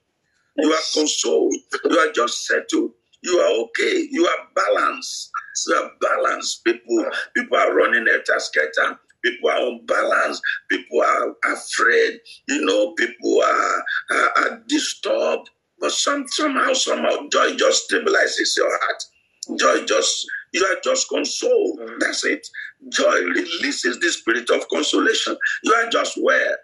You 0.57 0.73
are 0.73 0.83
consoled. 0.93 1.55
You 1.85 1.99
are 1.99 2.13
just 2.13 2.47
settled. 2.47 2.93
You 3.23 3.39
are 3.39 3.65
okay. 3.65 4.09
You 4.11 4.27
are 4.27 4.49
balanced. 4.55 5.31
You 5.69 5.75
are 5.75 5.91
balanced. 6.01 6.65
People, 6.65 7.07
people 7.35 7.57
are 7.57 7.75
running 7.75 8.07
a 8.09 8.41
scatter. 8.41 8.99
People 9.23 9.51
are 9.51 9.69
unbalanced. 9.69 10.43
People 10.71 11.03
are 11.03 11.35
afraid. 11.53 12.21
You 12.49 12.65
know, 12.65 12.93
people 12.93 13.43
are, 13.43 13.85
are, 14.11 14.31
are 14.39 14.63
disturbed. 14.69 15.51
But 15.79 15.93
some, 15.93 16.27
somehow, 16.29 16.73
somehow, 16.75 17.29
joy 17.33 17.57
just 17.57 17.91
stabilizes 17.91 18.57
your 18.57 18.71
heart. 18.71 19.59
Joy 19.59 19.87
just, 19.87 20.27
you 20.53 20.65
are 20.65 20.79
just 20.85 21.09
consoled. 21.09 21.81
Mm. 21.81 21.99
That's 22.01 22.25
it. 22.25 22.47
Joy 22.89 23.21
releases 23.21 23.99
the 23.99 24.09
spirit 24.11 24.51
of 24.51 24.69
consolation. 24.69 25.37
You 25.65 25.75
are 25.75 25.89
just 25.91 26.19
well. 26.23 26.55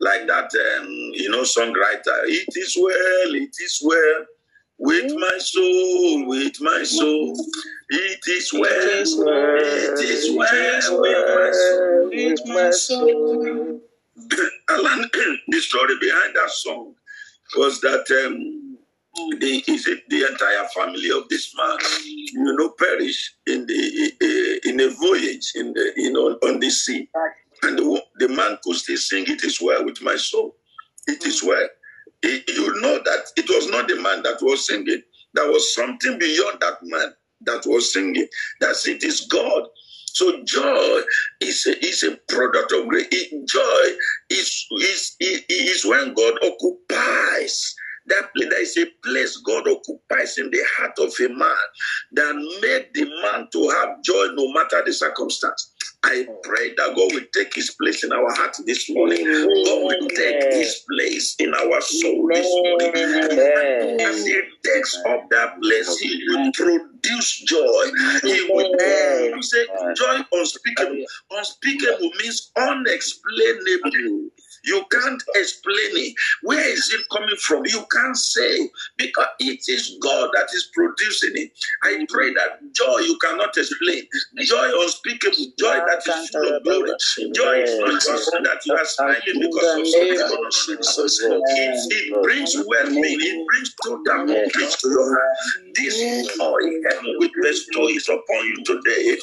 Like 0.00 0.26
that, 0.28 0.50
um, 0.54 0.88
you 1.12 1.30
know, 1.30 1.42
songwriter. 1.42 2.24
It 2.24 2.48
is 2.56 2.76
well, 2.80 3.34
it 3.34 3.54
is 3.60 3.82
well 3.84 4.24
with 4.78 5.12
my 5.14 5.38
soul, 5.38 6.26
with 6.26 6.60
my 6.60 6.82
soul. 6.84 7.36
It 7.90 8.20
is 8.26 8.52
well, 8.52 8.62
It 8.64 9.00
is 9.02 9.16
well, 9.18 9.56
it 9.58 10.00
is 10.00 10.90
well 10.90 10.96
with 11.00 11.26
my 11.36 11.50
soul. 11.50 12.10
With 12.10 12.46
my 12.46 12.70
soul. 12.70 13.80
The 15.48 15.60
story 15.60 15.94
behind 16.00 16.36
that 16.36 16.50
song 16.50 16.94
was 17.56 17.80
that 17.80 18.06
um, 18.24 18.78
the 19.38 19.62
is 19.66 19.86
it 19.86 20.08
the 20.08 20.24
entire 20.30 20.66
family 20.68 21.10
of 21.10 21.28
this 21.28 21.54
man, 21.56 21.78
you 22.06 22.56
know, 22.56 22.70
perished 22.78 23.34
in 23.46 23.66
the 23.66 24.12
uh, 24.22 24.68
in 24.68 24.80
a 24.80 24.88
voyage 24.88 25.52
in 25.54 25.72
the 25.72 25.92
you 25.96 26.12
know 26.12 26.38
on 26.48 26.60
the 26.60 26.70
sea, 26.70 27.08
and 27.64 27.78
the, 27.78 28.04
the 28.20 28.28
man 28.28 28.58
could 28.64 28.76
still 28.76 28.96
sing, 28.98 29.24
"It 29.28 29.44
is 29.44 29.60
well 29.60 29.84
with 29.84 30.02
my 30.02 30.16
soul, 30.16 30.56
it 31.08 31.24
is 31.26 31.42
well." 31.44 31.68
He- 32.22 32.44
you 32.48 32.80
know 32.82 33.00
that 33.04 33.26
it 33.36 33.48
was 33.48 33.68
not 33.68 33.88
the 33.88 33.96
man 33.96 34.22
that 34.24 34.38
was 34.42 34.66
singing; 34.66 35.02
there 35.34 35.50
was 35.50 35.74
something 35.74 36.18
beyond 36.18 36.60
that 36.60 36.78
man 36.82 37.14
that 37.42 37.66
was 37.66 37.92
singing. 37.92 38.28
That's 38.60 38.88
it 38.88 39.04
is 39.04 39.22
God. 39.22 39.64
So 40.06 40.42
joy 40.44 41.00
is 41.40 41.66
a, 41.66 41.86
is 41.86 42.02
a 42.04 42.16
product 42.28 42.72
of 42.72 42.88
grace. 42.88 43.08
Joy 43.46 43.84
is, 44.30 44.66
is, 44.72 45.16
is 45.50 45.84
when 45.86 46.14
God 46.14 46.34
occupies 46.44 47.74
that 48.10 48.34
place. 48.34 48.48
There 48.50 48.62
is 48.62 48.76
a 48.76 48.86
place 49.02 49.36
God 49.38 49.66
occupies 49.68 50.38
in 50.38 50.50
the 50.50 50.62
heart 50.76 50.98
of 50.98 51.12
a 51.20 51.28
man 51.32 51.66
that 52.12 52.34
made 52.62 52.88
the 52.94 53.04
man 53.22 53.48
to 53.52 53.68
have 53.70 54.02
joy 54.02 54.28
no 54.34 54.52
matter 54.52 54.82
the 54.84 54.92
circumstance. 54.92 55.72
I 56.02 56.26
pray 56.42 56.70
that 56.76 56.96
God 56.96 57.12
will 57.12 57.26
take 57.34 57.54
his 57.54 57.72
place 57.72 58.04
in 58.04 58.12
our 58.12 58.32
heart 58.34 58.56
this 58.64 58.88
morning. 58.88 59.24
God 59.24 59.82
will 59.84 60.08
take 60.08 60.42
his 60.52 60.82
place 60.88 61.36
in 61.38 61.52
our 61.52 61.80
soul 61.82 62.26
this 62.32 62.46
morning. 62.46 62.92
Amen. 62.96 64.00
As 64.00 64.24
he 64.24 64.40
takes 64.64 64.96
up 65.08 65.28
that 65.30 65.60
place, 65.60 65.98
he 65.98 66.24
will 66.26 66.52
produce 66.52 67.40
joy. 67.46 67.84
He 68.22 68.48
will 68.50 68.74
Amen. 68.80 69.32
you 69.36 69.42
say 69.42 69.66
joy 69.94 70.20
unspeakable. 70.32 71.04
Unspeakable 71.32 72.10
means 72.18 72.50
unexplainable. 72.56 74.29
You 74.64 74.84
can't 74.90 75.22
explain 75.36 75.92
it. 75.96 76.14
Where 76.42 76.68
is 76.68 76.90
it 76.92 77.06
coming 77.10 77.36
from? 77.36 77.64
You 77.66 77.84
can't 77.90 78.16
say 78.16 78.70
because 78.96 79.26
it 79.40 79.60
is 79.68 79.96
God 80.02 80.30
that 80.34 80.48
is 80.52 80.70
producing 80.74 81.32
it. 81.34 81.50
I 81.82 82.06
pray 82.08 82.32
that 82.34 82.60
joy 82.72 82.98
you 82.98 83.18
cannot 83.18 83.56
explain. 83.56 84.04
Joy 84.42 84.70
unspeakable. 84.82 85.52
Joy 85.58 85.80
that 85.86 86.02
is 86.06 86.28
full 86.30 86.56
of 86.56 86.62
glory. 86.64 86.90
Joy 87.34 87.62
is 87.62 87.78
not 87.78 88.02
just 88.02 88.30
that 88.32 88.60
you 88.66 88.74
are 88.74 88.84
smiling 88.84 89.40
because 89.40 89.64
of 89.78 89.86
something. 89.86 91.40
It, 91.46 91.92
it 91.92 92.22
brings 92.22 92.56
well-being. 92.66 93.20
It 93.20 93.46
brings 93.46 93.74
total 93.82 94.02
complete 94.04 94.70
to 94.80 94.88
your 94.88 95.08
heart. 95.08 95.36
This 95.74 96.36
joy 96.36 96.60
heaven 96.90 97.14
will 97.18 97.30
bestow 97.42 97.88
it 97.88 98.08
upon 98.08 98.46
you 98.46 98.56
today 98.64 99.18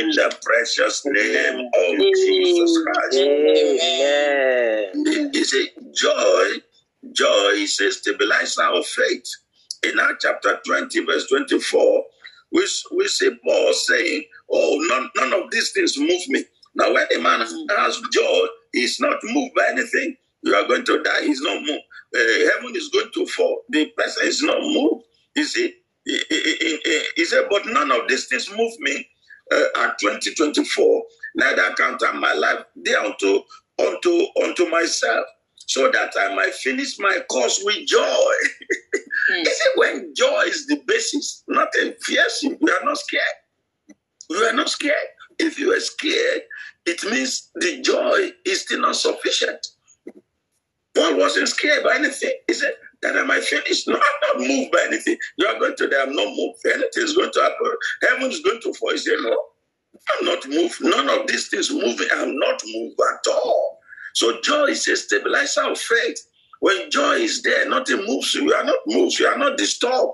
in 0.00 0.08
the 0.10 0.38
precious 0.42 1.02
name 1.06 1.60
of 1.60 1.98
Jesus 1.98 2.78
Christ. 2.84 3.18
Amen. 3.18 5.30
You 5.34 5.44
see, 5.44 5.70
joy, 5.94 6.62
joy 7.12 7.50
is 7.56 7.80
a 7.80 7.92
stabilizer 7.92 8.64
of 8.64 8.86
faith. 8.86 9.24
In 9.84 9.98
Acts 10.00 10.24
chapter 10.24 10.58
20, 10.66 11.04
verse 11.06 11.26
24, 11.28 12.04
we, 12.52 12.68
we 12.96 13.08
see 13.08 13.30
Paul 13.44 13.72
saying, 13.74 14.24
Oh, 14.50 14.78
none, 14.88 15.10
none 15.16 15.42
of 15.42 15.50
these 15.50 15.72
things 15.72 15.98
move 15.98 16.28
me. 16.28 16.44
Now, 16.74 16.92
when 16.94 17.06
a 17.14 17.18
man 17.20 17.40
has 17.76 18.00
joy, 18.12 18.46
he's 18.72 19.00
not 19.00 19.16
moved 19.24 19.54
by 19.54 19.66
anything. 19.70 20.16
You 20.42 20.54
are 20.54 20.66
going 20.68 20.84
to 20.86 21.02
die, 21.02 21.22
he's 21.24 21.40
not 21.42 21.60
moved. 21.62 21.82
Uh, 22.14 22.18
heaven 22.54 22.74
is 22.76 22.88
going 22.88 23.10
to 23.14 23.26
fall. 23.26 23.62
The 23.70 23.86
person 23.96 24.26
is 24.26 24.42
not 24.42 24.60
moved. 24.60 24.97
You 25.38 25.44
see, 25.44 25.74
he, 26.04 26.20
he- 26.28 26.56
he- 26.84 27.06
he- 27.16 27.24
said, 27.24 27.44
But 27.48 27.66
none 27.66 27.92
of 27.92 28.08
these 28.08 28.26
things 28.26 28.50
move 28.50 28.72
me 28.80 29.08
uh, 29.52 29.84
at 29.84 29.98
2024. 29.98 31.02
Neither 31.36 31.74
count 31.76 32.02
on 32.02 32.20
my 32.20 32.32
life 32.34 32.64
thereunto 32.76 33.44
unto, 33.78 34.10
unto 34.10 34.26
unto 34.44 34.66
myself, 34.68 35.26
so 35.56 35.90
that 35.92 36.12
I 36.18 36.34
might 36.34 36.54
finish 36.54 36.98
my 36.98 37.20
course 37.30 37.60
with 37.64 37.86
joy. 37.86 38.32
He 39.36 39.44
said, 39.44 39.72
when 39.76 40.14
joy 40.16 40.42
is 40.46 40.66
the 40.66 40.82
basis, 40.86 41.44
nothing 41.48 41.94
fears 42.02 42.40
you. 42.42 42.58
You 42.60 42.72
are 42.72 42.84
not 42.84 42.98
scared. 42.98 43.22
You 44.30 44.38
are 44.38 44.52
not 44.54 44.70
scared. 44.70 44.96
If 45.38 45.58
you 45.58 45.72
are 45.74 45.80
scared, 45.80 46.42
it 46.86 47.04
means 47.04 47.50
the 47.54 47.80
joy 47.82 48.32
is 48.44 48.62
still 48.62 48.80
not 48.80 48.96
sufficient. 48.96 49.66
Paul 50.94 51.18
wasn't 51.18 51.48
scared 51.48 51.84
by 51.84 51.96
anything. 51.96 52.32
He 52.48 52.54
said, 52.54 52.74
that 53.02 53.16
I 53.16 53.24
might 53.24 53.44
finish. 53.44 53.86
No, 53.86 53.94
I'm 53.96 54.38
not 54.40 54.48
moved 54.48 54.72
by 54.72 54.84
anything. 54.88 55.18
You 55.38 55.46
are 55.46 55.58
going 55.58 55.76
to 55.76 55.88
die. 55.88 56.02
I'm 56.02 56.14
not 56.14 56.28
moved. 56.36 56.60
Anything 56.66 57.04
is 57.04 57.16
going 57.16 57.32
to 57.32 57.40
happen. 57.40 57.72
Heaven 58.08 58.30
is 58.32 58.40
going 58.40 58.60
to 58.62 58.74
fall. 58.74 58.92
You 58.92 58.98
said, 58.98 59.16
no, 59.22 59.38
I'm 60.20 60.26
not 60.26 60.48
moved. 60.48 60.78
None 60.82 61.08
of 61.10 61.26
these 61.28 61.48
things 61.48 61.70
move 61.72 61.98
me. 61.98 62.06
I'm 62.14 62.38
not 62.38 62.62
moved 62.66 63.00
at 63.00 63.32
all. 63.32 63.80
So 64.14 64.40
joy 64.42 64.66
is 64.66 64.88
a 64.88 64.96
stabilizer 64.96 65.62
of 65.62 65.78
faith. 65.78 66.20
When 66.60 66.90
joy 66.90 67.14
is 67.16 67.42
there, 67.42 67.68
nothing 67.68 68.04
moves 68.06 68.34
you. 68.34 68.44
You 68.44 68.54
are 68.54 68.64
not 68.64 68.78
moved. 68.86 69.18
You 69.18 69.26
are 69.28 69.38
not 69.38 69.58
disturbed. 69.58 70.12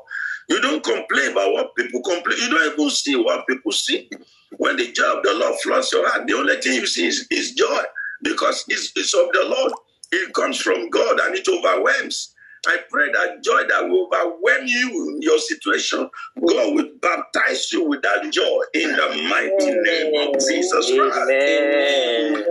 You 0.49 0.61
don't 0.61 0.85
complain 0.85 1.33
about 1.33 1.53
what 1.53 1.77
people 1.77 2.03
complain. 2.03 2.39
You 2.41 2.51
don't 2.51 2.73
even 2.75 2.91
see 2.91 3.17
what 3.17 3.47
people 3.49 3.73
see. 3.73 4.11
When 4.59 4.77
the 4.77 4.93
joy 4.93 5.19
of 5.19 5.25
the 5.25 5.35
Lord 5.35 5.59
floods 5.63 5.93
your 5.93 6.09
heart, 6.11 6.27
the 6.27 6.35
only 6.35 6.61
thing 6.61 6.75
you 6.75 6.87
see 6.87 7.07
is, 7.07 7.27
is 7.31 7.53
joy 7.53 7.83
because 8.23 8.65
it's, 8.69 8.93
it's 8.97 9.15
of 9.15 9.33
the 9.33 9.45
Lord. 9.47 9.73
It 10.13 10.35
comes 10.35 10.59
from 10.61 10.91
God 10.91 11.21
and 11.21 11.37
it 11.37 11.49
overwhelms. 11.49 12.34
I 12.69 12.79
pray 12.91 13.11
that 13.13 13.43
joy 13.43 13.65
that 13.69 13.89
will 13.89 14.09
overwhelm 14.13 14.67
you 14.67 15.11
in 15.11 15.23
your 15.23 15.39
situation, 15.39 16.09
God 16.47 16.75
will 16.75 16.91
baptize 17.01 17.73
you 17.73 17.89
with 17.89 18.03
that 18.03 18.33
joy 18.33 18.61
in 18.75 18.91
the 18.93 19.29
mighty 19.31 19.73
name 19.73 20.29
of 20.29 20.35
Jesus 20.41 20.93
Christ. 20.95 21.31
Amen. 21.31 22.45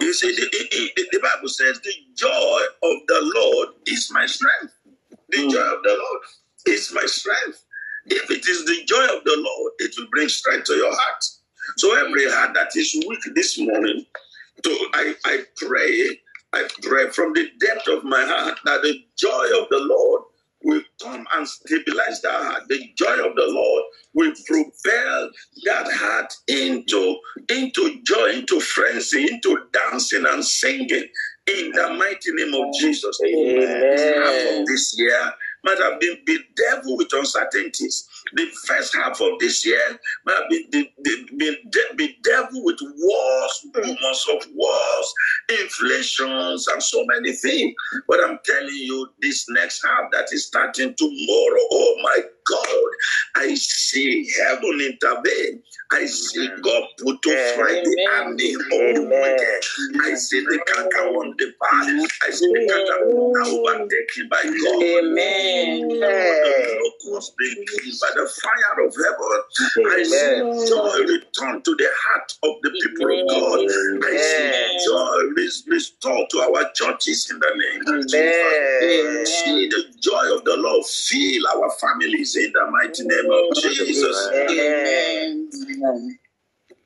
You 0.00 0.14
see, 0.14 0.32
the, 0.34 0.48
the- 0.52 0.92
the- 0.96 1.08
the 1.12 1.20
Bible 1.20 1.48
says, 1.48 1.80
The 1.80 1.92
joy 2.14 2.60
of 2.82 2.96
the 3.08 3.32
Lord 3.34 3.68
is 3.86 4.10
my 4.12 4.26
strength. 4.26 4.74
The 5.30 5.42
hmm. 5.42 5.50
joy 5.50 5.60
of 5.76 5.82
the 5.82 5.90
Lord 5.90 6.22
is 6.66 6.92
my 6.94 7.06
strength. 7.06 7.64
If 8.06 8.30
it 8.30 8.46
is 8.48 8.64
the 8.66 8.84
joy 8.86 9.04
of 9.16 9.24
the 9.24 9.36
Lord, 9.36 9.72
it 9.78 9.94
will 9.98 10.08
bring 10.12 10.28
strength 10.28 10.66
to 10.66 10.74
your 10.74 10.92
heart. 10.94 11.24
So 11.78 11.94
every 12.06 12.30
heart 12.30 12.54
that 12.54 12.76
is 12.76 12.94
weak 13.08 13.20
this 13.34 13.58
morning, 13.58 14.06
to 14.62 14.70
I, 14.94 15.14
I 15.26 15.44
pray, 15.56 16.20
I 16.56 16.68
pray 16.82 17.10
from 17.10 17.34
the 17.34 17.50
depth 17.60 17.86
of 17.88 18.02
my 18.04 18.24
heart 18.24 18.58
that 18.64 18.80
the 18.82 19.04
joy 19.18 19.44
of 19.60 19.68
the 19.68 19.78
Lord 19.78 20.22
will 20.64 20.82
come 21.02 21.26
and 21.34 21.46
stabilize 21.46 22.22
that 22.22 22.32
heart. 22.32 22.62
The 22.68 22.80
joy 22.96 23.28
of 23.28 23.36
the 23.36 23.46
Lord 23.46 23.84
will 24.14 24.32
propel 24.46 25.30
that 25.66 25.86
heart 25.92 26.32
into, 26.48 27.18
into 27.50 28.00
joy, 28.04 28.30
into 28.38 28.58
frenzy, 28.60 29.30
into 29.30 29.66
dancing 29.72 30.24
and 30.26 30.42
singing 30.42 31.04
in 31.46 31.72
the 31.72 31.94
mighty 31.98 32.32
name 32.32 32.54
of 32.54 32.72
Jesus. 32.80 33.20
Amen. 33.22 34.22
Half 34.22 34.60
of 34.60 34.66
this 34.66 34.98
year 34.98 35.32
might 35.64 35.78
have 35.78 36.00
been 36.00 36.18
bedeviled 36.24 36.98
with 36.98 37.12
uncertainties. 37.12 38.08
The 38.34 38.46
first 38.66 38.94
half 38.94 39.20
of 39.20 39.38
this 39.38 39.64
year 39.64 39.98
might 40.24 40.46
been, 40.50 40.86
be- 41.02 41.26
be- 41.36 41.58
be- 41.70 41.96
bedeviled 41.96 42.64
with 42.64 42.78
wars, 42.80 43.66
hmm. 43.74 43.80
rumors 43.80 44.26
of 44.34 44.46
wars, 44.54 45.14
inflations, 45.60 46.66
and 46.68 46.82
so 46.82 47.04
many 47.06 47.32
things. 47.32 47.74
But 48.08 48.22
I'm 48.24 48.38
telling 48.44 48.74
you, 48.74 49.08
this 49.20 49.46
next 49.50 49.84
half 49.84 50.10
that 50.12 50.32
is 50.32 50.46
starting 50.46 50.94
tomorrow, 50.96 51.62
oh 51.72 51.94
my 52.02 52.20
God, 52.46 52.90
I 53.36 53.45
see 53.96 54.28
heaven 54.42 54.80
intervene. 54.80 55.62
I 55.92 56.04
see 56.06 56.48
God 56.62 56.82
put 56.98 57.22
to 57.22 57.54
fight 57.56 57.84
the 57.84 58.08
army 58.18 58.54
Amen. 58.72 59.08
wicked. 59.08 60.02
I 60.02 60.14
see 60.14 60.40
the 60.40 60.58
canker 60.66 61.06
on 61.14 61.34
the 61.38 61.52
path. 61.62 62.10
I 62.26 62.30
see 62.30 62.52
the 62.52 62.66
canker 62.66 62.98
overtaken 63.06 64.28
by 64.28 64.42
God. 64.42 64.82
Amen. 64.82 65.88
The 65.88 66.80
locusts 66.82 67.34
being 67.38 67.64
killed 67.70 67.94
by 68.02 68.10
the 68.16 68.26
fire 68.42 68.86
of 68.86 68.94
heaven. 68.98 69.38
I 69.86 70.02
see 70.02 70.68
joy 70.68 70.98
return 71.06 71.62
to 71.62 71.72
the 71.76 71.88
heart 72.02 72.32
of 72.42 72.54
the 72.62 72.70
people 72.82 73.06
of 73.06 73.28
God. 73.30 73.60
I 74.02 74.16
see 74.18 74.50
joy 74.90 75.72
restored 75.72 76.26
to 76.30 76.38
our 76.40 76.70
churches 76.74 77.30
in 77.30 77.38
the 77.38 77.52
name 77.54 77.94
of 77.94 78.02
Jesus. 78.02 78.14
I 78.18 79.24
see 79.24 79.68
the 79.68 79.84
joy 80.02 80.34
of 80.34 80.44
the 80.44 80.56
Lord 80.56 80.84
fill 80.84 81.46
our 81.54 81.70
families 81.78 82.34
in 82.34 82.50
the 82.52 82.66
mighty 82.70 83.04
name 83.06 83.30
of 83.30 83.54
Jesus. 83.54 83.85
Amen. 84.34 85.50
Amen. 85.70 86.18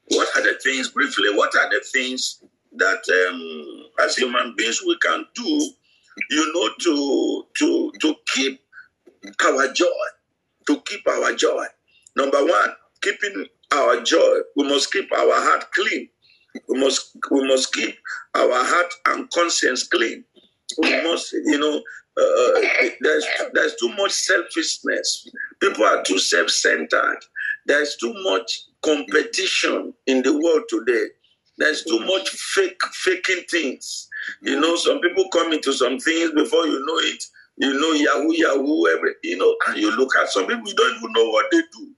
What 0.09 0.29
are 0.37 0.43
the 0.43 0.59
things, 0.63 0.89
briefly, 0.89 1.29
what 1.35 1.55
are 1.57 1.71
the 1.71 1.81
things 1.93 2.43
that 2.77 3.29
um, 3.31 4.05
as 4.05 4.17
human 4.17 4.55
beings 4.57 4.83
we 4.87 4.97
can 4.99 5.25
do, 5.35 5.71
you 6.31 6.53
know, 6.55 6.71
to 6.81 7.47
to 7.59 7.93
to 8.01 8.15
keep 8.35 8.61
our 9.45 9.73
joy, 9.73 9.87
to 10.67 10.81
keep 10.83 11.07
our 11.09 11.35
joy. 11.35 11.65
Number 12.17 12.45
one, 12.45 12.71
keeping 13.03 13.47
our 13.73 14.03
joy, 14.03 14.39
we 14.57 14.69
must 14.69 14.93
keep 14.93 15.11
our 15.13 15.35
heart 15.35 15.67
clean. 15.73 16.09
We 16.69 16.81
must 16.81 17.17
we 17.31 17.47
must 17.47 17.73
keep 17.73 17.97
our 18.35 18.65
heart 18.65 18.93
and 19.07 19.31
conscience 19.31 19.85
clean. 19.85 20.25
We 20.79 21.03
must, 21.03 21.33
you 21.33 21.59
know, 21.59 21.83
uh, 22.17 22.61
there's 23.01 23.27
there's 23.55 23.75
too 23.77 23.89
much 23.97 24.13
selfishness. 24.13 25.29
People 25.61 25.85
are 25.85 26.03
too 26.03 26.19
self-centered. 26.19 27.19
There's 27.67 27.97
too 27.97 28.13
much 28.25 28.63
competition 28.83 29.95
in 30.07 30.23
the 30.23 30.33
world 30.33 30.65
today. 30.69 31.07
There's 31.59 31.85
too 31.85 32.01
much 32.01 32.29
fake 32.31 32.81
faking 32.93 33.45
things. 33.51 34.09
You 34.43 34.59
know, 34.61 34.77
some 34.77 35.01
people 35.01 35.29
come 35.33 35.53
into 35.53 35.73
some 35.73 35.99
things 35.99 36.33
before 36.33 36.67
you 36.67 36.85
know 36.87 36.99
it. 36.99 37.25
You 37.59 37.75
know, 37.79 37.93
Yahoo, 37.93 38.33
Yahoo, 38.33 38.87
every 38.89 39.13
you 39.23 39.37
know, 39.37 39.55
and 39.69 39.77
you 39.77 39.95
look 39.97 40.17
at 40.17 40.31
some 40.31 40.47
people, 40.47 40.69
you 40.69 40.75
don't 40.75 40.97
even 40.97 41.13
know 41.13 41.29
what 41.31 41.47
they 41.51 41.61
do. 41.61 41.95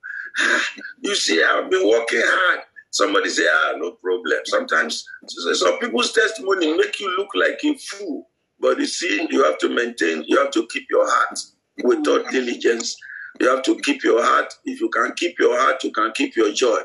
You 1.03 1.15
see, 1.15 1.43
I've 1.43 1.71
been 1.71 1.89
working 1.89 2.23
hard. 2.25 2.61
Somebody 2.91 3.31
say, 3.31 3.47
ah, 3.51 3.73
no 3.77 3.93
problem. 3.93 4.41
Sometimes 4.45 5.07
some 5.27 5.79
people's 5.79 6.13
testimony 6.13 6.77
make 6.77 7.01
you 7.01 7.17
look 7.17 7.29
like 7.35 7.61
a 7.65 7.75
fool. 7.79 8.29
But 8.63 8.79
you 8.79 8.87
see, 8.87 9.27
you 9.29 9.43
have 9.43 9.59
to 9.59 9.69
maintain, 9.69 10.23
you 10.29 10.39
have 10.39 10.53
to 10.53 10.67
keep 10.69 10.87
your 10.89 11.05
heart 11.05 11.37
with 11.83 12.07
all 12.07 12.21
mm. 12.21 12.31
diligence. 12.31 12.97
You 13.41 13.49
have 13.51 13.65
to 13.65 13.77
keep 13.81 14.05
your 14.05 14.23
heart. 14.25 14.55
If 14.65 14.81
you 14.81 14.89
can 14.89 15.13
keep 15.17 15.37
your 15.41 15.59
heart, 15.59 15.83
you 15.83 15.91
can 15.91 16.13
keep 16.15 16.37
your 16.37 16.53
joy. 16.53 16.79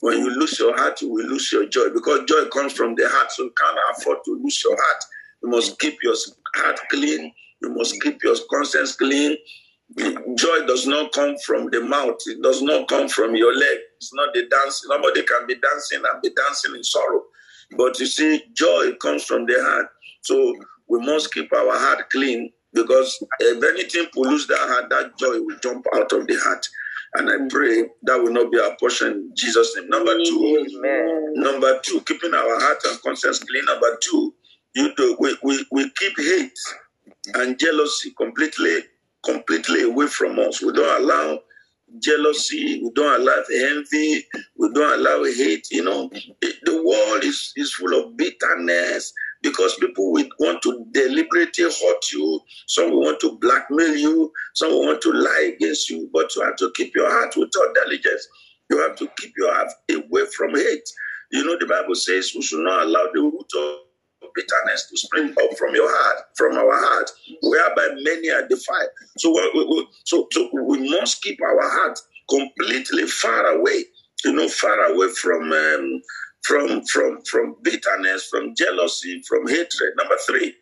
When 0.00 0.18
you 0.18 0.30
lose 0.30 0.60
your 0.60 0.76
heart, 0.76 1.02
you 1.02 1.08
will 1.08 1.26
lose 1.26 1.50
your 1.50 1.66
joy 1.66 1.90
because 1.92 2.20
joy 2.28 2.44
comes 2.52 2.72
from 2.72 2.94
the 2.94 3.08
heart. 3.08 3.32
So 3.32 3.44
you 3.44 3.52
can't 3.60 3.78
afford 3.90 4.18
to 4.26 4.40
lose 4.40 4.62
your 4.64 4.76
heart. 4.80 5.04
You 5.42 5.50
must 5.50 5.80
keep 5.80 5.98
your 6.04 6.14
heart 6.54 6.78
clean. 6.88 7.32
You 7.62 7.70
must 7.74 8.00
keep 8.00 8.22
your 8.22 8.36
conscience 8.48 8.94
clean. 8.94 9.36
Joy 10.36 10.66
does 10.68 10.86
not 10.86 11.10
come 11.10 11.34
from 11.44 11.68
the 11.70 11.80
mouth. 11.80 12.18
It 12.26 12.42
does 12.42 12.62
not 12.62 12.86
come 12.86 13.08
from 13.08 13.34
your 13.34 13.52
leg. 13.52 13.78
It's 13.96 14.14
not 14.14 14.34
the 14.34 14.46
dance. 14.46 14.86
Nobody 14.88 15.24
can 15.24 15.48
be 15.48 15.56
dancing 15.56 15.98
and 15.98 16.22
be 16.22 16.30
dancing 16.36 16.76
in 16.76 16.84
sorrow. 16.84 17.22
But 17.76 17.98
you 17.98 18.06
see, 18.06 18.44
joy 18.52 18.92
comes 19.00 19.24
from 19.24 19.46
the 19.46 19.56
heart. 19.60 19.88
So 20.22 20.54
we 20.88 20.98
must 21.00 21.32
keep 21.32 21.52
our 21.52 21.78
heart 21.78 22.10
clean 22.10 22.50
because 22.72 23.22
if 23.40 23.62
anything 23.62 24.06
pollutes 24.12 24.46
that 24.46 24.58
heart, 24.58 24.90
that 24.90 25.18
joy 25.18 25.40
will 25.40 25.58
jump 25.62 25.86
out 25.94 26.12
of 26.12 26.26
the 26.26 26.36
heart. 26.36 26.66
And 27.14 27.28
I 27.30 27.36
mm. 27.36 27.50
pray 27.50 27.84
that 28.02 28.22
will 28.22 28.32
not 28.32 28.52
be 28.52 28.58
our 28.58 28.76
portion 28.78 29.12
in 29.12 29.30
Jesus' 29.34 29.74
name. 29.76 29.88
Number 29.88 30.14
two, 30.24 30.66
Amen. 30.76 31.32
number 31.36 31.80
two, 31.82 32.00
keeping 32.02 32.34
our 32.34 32.60
heart 32.60 32.78
and 32.84 33.00
conscience 33.00 33.38
clean. 33.38 33.64
Number 33.64 33.98
two, 34.02 34.34
you 34.74 34.94
do 34.94 35.16
we, 35.18 35.36
we, 35.42 35.64
we 35.72 35.90
keep 35.96 36.12
hate 36.18 36.58
and 37.34 37.58
jealousy 37.58 38.12
completely, 38.16 38.80
completely 39.24 39.82
away 39.82 40.06
from 40.06 40.38
us. 40.38 40.62
We 40.62 40.72
don't 40.72 41.02
allow 41.02 41.40
jealousy, 42.00 42.82
we 42.82 42.90
don't 42.94 43.22
allow 43.22 43.42
envy, 43.52 44.26
we 44.58 44.72
don't 44.74 45.00
allow 45.00 45.24
hate. 45.24 45.66
You 45.70 45.84
know, 45.84 46.10
the 46.42 46.82
world 46.84 47.24
is, 47.24 47.52
is 47.56 47.72
full 47.72 47.98
of 47.98 48.16
bitterness 48.18 49.12
because 49.42 49.76
people 49.76 50.12
will 50.12 50.28
want 50.40 50.62
to 50.62 50.86
deliberately 50.92 51.64
hurt 51.64 52.12
you, 52.12 52.40
some 52.66 52.90
will 52.90 53.02
want 53.02 53.20
to 53.20 53.38
blackmail 53.40 53.96
you, 53.96 54.32
some 54.54 54.70
will 54.70 54.86
want 54.86 55.02
to 55.02 55.12
lie 55.12 55.52
against 55.56 55.90
you, 55.90 56.10
but 56.12 56.34
you 56.36 56.42
have 56.44 56.56
to 56.56 56.72
keep 56.76 56.94
your 56.94 57.10
heart 57.10 57.34
with 57.36 57.50
all 57.58 57.72
diligence. 57.74 58.28
You 58.70 58.80
have 58.82 58.96
to 58.98 59.08
keep 59.18 59.32
your 59.36 59.54
heart 59.54 59.68
away 59.90 60.26
from 60.36 60.54
hate. 60.56 60.88
You 61.32 61.44
know, 61.44 61.56
the 61.58 61.66
Bible 61.66 61.94
says 61.94 62.32
we 62.34 62.42
should 62.42 62.64
not 62.64 62.84
allow 62.86 63.06
the 63.14 63.20
root 63.20 63.50
of 63.56 64.30
bitterness 64.34 64.88
to 64.90 64.96
spring 64.98 65.34
up 65.42 65.58
from 65.58 65.74
your 65.74 65.88
heart, 65.90 66.18
from 66.36 66.56
our 66.56 66.72
heart, 66.72 67.10
whereby 67.42 67.88
many 68.02 68.30
are 68.30 68.46
defiled. 68.48 68.90
So, 69.18 69.30
we, 69.32 69.64
we- 69.64 69.88
so, 70.04 70.28
so 70.32 70.50
we 70.64 70.90
must 70.90 71.22
keep 71.22 71.40
our 71.42 71.60
heart 71.70 71.98
completely 72.30 73.06
far 73.06 73.46
away. 73.46 73.84
You 74.24 74.32
know, 74.34 74.48
far 74.48 74.78
away 74.86 75.08
from 75.10 75.52
um, 75.52 76.02
from 76.48 76.82
from 76.86 77.20
from 77.22 77.56
bitterness, 77.62 78.26
from 78.28 78.54
jealousy, 78.54 79.22
from 79.28 79.46
hatred. 79.46 79.92
Number 79.98 80.16
three, 80.26 80.54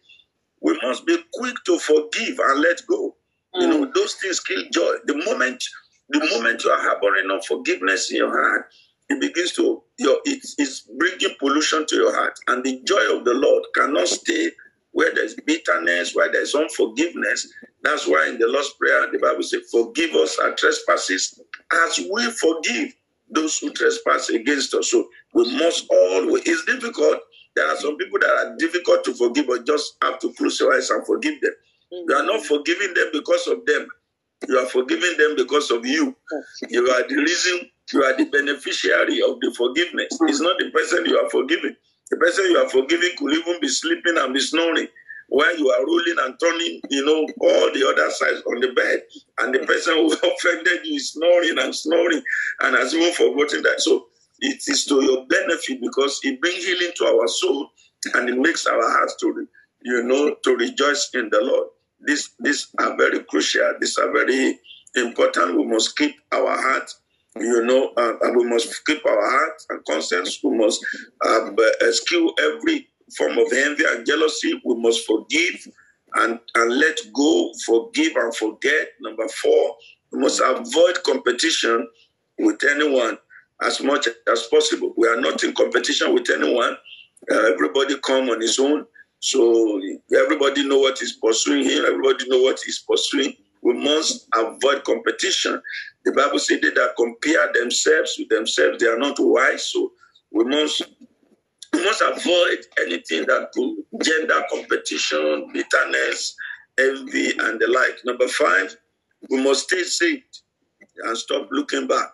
we 0.60 0.78
must 0.82 1.06
be 1.06 1.16
quick 1.34 1.54
to 1.66 1.78
forgive 1.78 2.40
and 2.40 2.60
let 2.60 2.82
go. 2.88 3.16
You 3.54 3.68
know, 3.68 3.86
mm. 3.86 3.94
those 3.94 4.14
things 4.14 4.40
kill 4.40 4.64
joy. 4.72 4.96
The 5.06 5.16
moment 5.24 5.62
the 6.08 6.18
moment 6.34 6.64
you 6.64 6.70
are 6.70 6.80
harboring 6.80 7.30
unforgiveness 7.30 8.10
in 8.10 8.18
your 8.18 8.32
heart, 8.32 8.66
it 9.08 9.20
begins 9.20 9.52
to 9.52 9.82
your 9.98 10.18
it 10.24 10.44
is 10.58 10.88
bringing 10.98 11.36
pollution 11.38 11.86
to 11.86 11.94
your 11.94 12.14
heart, 12.14 12.36
and 12.48 12.64
the 12.64 12.82
joy 12.84 13.16
of 13.16 13.24
the 13.24 13.34
Lord 13.34 13.64
cannot 13.74 14.08
stay 14.08 14.50
where 14.90 15.14
there's 15.14 15.34
bitterness, 15.34 16.14
where 16.14 16.32
there's 16.32 16.54
unforgiveness. 16.54 17.52
That's 17.82 18.08
why 18.08 18.28
in 18.28 18.38
the 18.38 18.48
Lord's 18.48 18.70
Prayer, 18.80 19.06
the 19.12 19.18
Bible 19.18 19.42
says, 19.42 19.68
Forgive 19.70 20.14
us 20.14 20.38
our 20.38 20.54
trespasses 20.54 21.38
as 21.70 22.00
we 22.10 22.24
forgive 22.30 22.94
those 23.30 23.58
who 23.58 23.72
trespass 23.72 24.28
against 24.30 24.74
us. 24.74 24.90
So 24.90 25.08
we 25.34 25.44
must 25.58 25.86
always, 25.90 26.42
it's 26.46 26.64
difficult. 26.64 27.20
There 27.54 27.66
are 27.66 27.76
some 27.76 27.96
people 27.96 28.18
that 28.20 28.30
are 28.30 28.56
difficult 28.58 29.04
to 29.04 29.14
forgive, 29.14 29.46
but 29.46 29.66
just 29.66 29.96
have 30.02 30.18
to 30.20 30.32
close 30.34 30.60
your 30.60 30.74
eyes 30.74 30.90
and 30.90 31.06
forgive 31.06 31.40
them. 31.40 31.52
You 31.90 32.14
are 32.14 32.24
not 32.24 32.40
mm-hmm. 32.40 32.54
forgiving 32.54 32.94
them 32.94 33.08
because 33.12 33.46
of 33.46 33.64
them. 33.66 33.88
You 34.48 34.58
are 34.58 34.66
forgiving 34.66 35.16
them 35.16 35.34
because 35.36 35.70
of 35.70 35.86
you. 35.86 36.14
You 36.68 36.86
are 36.90 37.08
the 37.08 37.16
reason, 37.16 37.70
you 37.92 38.04
are 38.04 38.16
the 38.16 38.26
beneficiary 38.26 39.22
of 39.22 39.40
the 39.40 39.54
forgiveness. 39.56 40.08
It's 40.22 40.40
not 40.40 40.58
the 40.58 40.70
person 40.70 41.06
you 41.06 41.18
are 41.18 41.30
forgiving. 41.30 41.74
The 42.10 42.16
person 42.18 42.44
you 42.50 42.58
are 42.58 42.68
forgiving 42.68 43.10
could 43.18 43.32
even 43.32 43.60
be 43.60 43.68
sleeping 43.68 44.18
and 44.18 44.34
be 44.34 44.40
snoring 44.40 44.88
while 45.28 45.56
you 45.58 45.68
are 45.70 45.84
rolling 45.84 46.16
and 46.20 46.34
turning, 46.40 46.80
you 46.90 47.04
know, 47.04 47.26
all 47.40 47.72
the 47.72 47.86
other 47.86 48.10
sides 48.10 48.42
on 48.46 48.60
the 48.60 48.72
bed. 48.72 49.02
And 49.40 49.54
the 49.54 49.60
person 49.60 49.94
who 49.94 50.12
offended 50.12 50.84
you 50.84 50.96
is 50.96 51.12
snoring 51.12 51.58
and 51.58 51.74
snoring 51.74 52.22
and 52.60 52.76
has 52.76 52.94
even 52.94 53.12
forgotten 53.12 53.62
that. 53.62 53.80
So 53.80 54.06
it 54.40 54.62
is 54.66 54.84
to 54.86 55.02
your 55.02 55.26
benefit 55.26 55.80
because 55.80 56.20
it 56.22 56.40
brings 56.40 56.64
healing 56.64 56.92
to 56.96 57.04
our 57.06 57.28
soul 57.28 57.70
and 58.14 58.28
it 58.28 58.38
makes 58.38 58.66
our 58.66 58.82
hearts 58.82 59.16
to, 59.20 59.46
you 59.82 60.02
know, 60.04 60.36
to 60.44 60.56
rejoice 60.56 61.10
in 61.14 61.28
the 61.30 61.40
Lord. 61.42 61.68
These, 62.06 62.30
these 62.40 62.68
are 62.78 62.96
very 62.96 63.24
crucial. 63.24 63.74
These 63.80 63.98
are 63.98 64.12
very 64.12 64.58
important. 64.94 65.56
We 65.56 65.64
must 65.66 65.96
keep 65.96 66.14
our 66.32 66.56
heart 66.56 66.90
you 67.38 67.64
know, 67.64 67.92
uh, 67.96 68.14
and 68.22 68.36
we 68.36 68.44
must 68.44 68.84
keep 68.86 69.04
our 69.04 69.30
heart 69.30 69.62
and 69.68 69.84
conscience. 69.84 70.40
We 70.42 70.56
must 70.56 70.84
uh, 71.24 71.50
eschew 71.82 72.32
every 72.40 72.88
form 73.16 73.38
of 73.38 73.52
envy 73.52 73.84
and 73.88 74.06
jealousy. 74.06 74.60
We 74.64 74.76
must 74.76 75.06
forgive 75.06 75.68
and, 76.14 76.38
and 76.54 76.78
let 76.78 76.98
go, 77.14 77.52
forgive 77.64 78.16
and 78.16 78.34
forget. 78.34 78.88
Number 79.00 79.28
four, 79.28 79.76
we 80.12 80.20
must 80.20 80.40
avoid 80.40 81.02
competition 81.04 81.88
with 82.38 82.62
anyone 82.64 83.18
as 83.62 83.80
much 83.80 84.08
as 84.30 84.42
possible. 84.44 84.92
We 84.96 85.08
are 85.08 85.20
not 85.20 85.42
in 85.44 85.54
competition 85.54 86.14
with 86.14 86.28
anyone. 86.30 86.76
Uh, 87.30 87.52
everybody 87.52 87.96
come 88.04 88.30
on 88.30 88.40
his 88.40 88.58
own. 88.58 88.86
So 89.20 89.80
everybody 90.14 90.66
know 90.68 90.78
what 90.78 91.00
is 91.02 91.12
pursuing 91.12 91.64
him. 91.64 91.84
Everybody 91.86 92.28
know 92.28 92.42
what 92.42 92.60
he's 92.64 92.80
pursuing. 92.80 93.34
We 93.62 93.72
must 93.74 94.28
avoid 94.34 94.84
competition. 94.84 95.60
The 96.04 96.12
Bible 96.12 96.38
they 96.48 96.56
that 96.60 96.94
compare 96.96 97.52
themselves 97.52 98.14
with 98.18 98.28
themselves, 98.28 98.78
they 98.78 98.86
are 98.86 98.98
not 98.98 99.16
wise. 99.18 99.64
So 99.72 99.92
we 100.30 100.44
must 100.44 100.82
must 101.86 102.02
avoid 102.02 102.58
anything 102.80 103.26
that 103.26 103.50
could 103.54 104.02
gender 104.04 104.42
competition, 104.50 105.50
bitterness, 105.54 106.36
envy, 106.78 107.30
and 107.38 107.60
the 107.60 107.68
like. 107.68 108.04
Number 108.04 108.28
five, 108.28 108.76
we 109.30 109.42
must 109.42 109.64
stay 109.64 109.82
saved 109.84 110.40
and 111.04 111.16
stop 111.16 111.48
looking 111.52 111.86
back. 111.86 112.08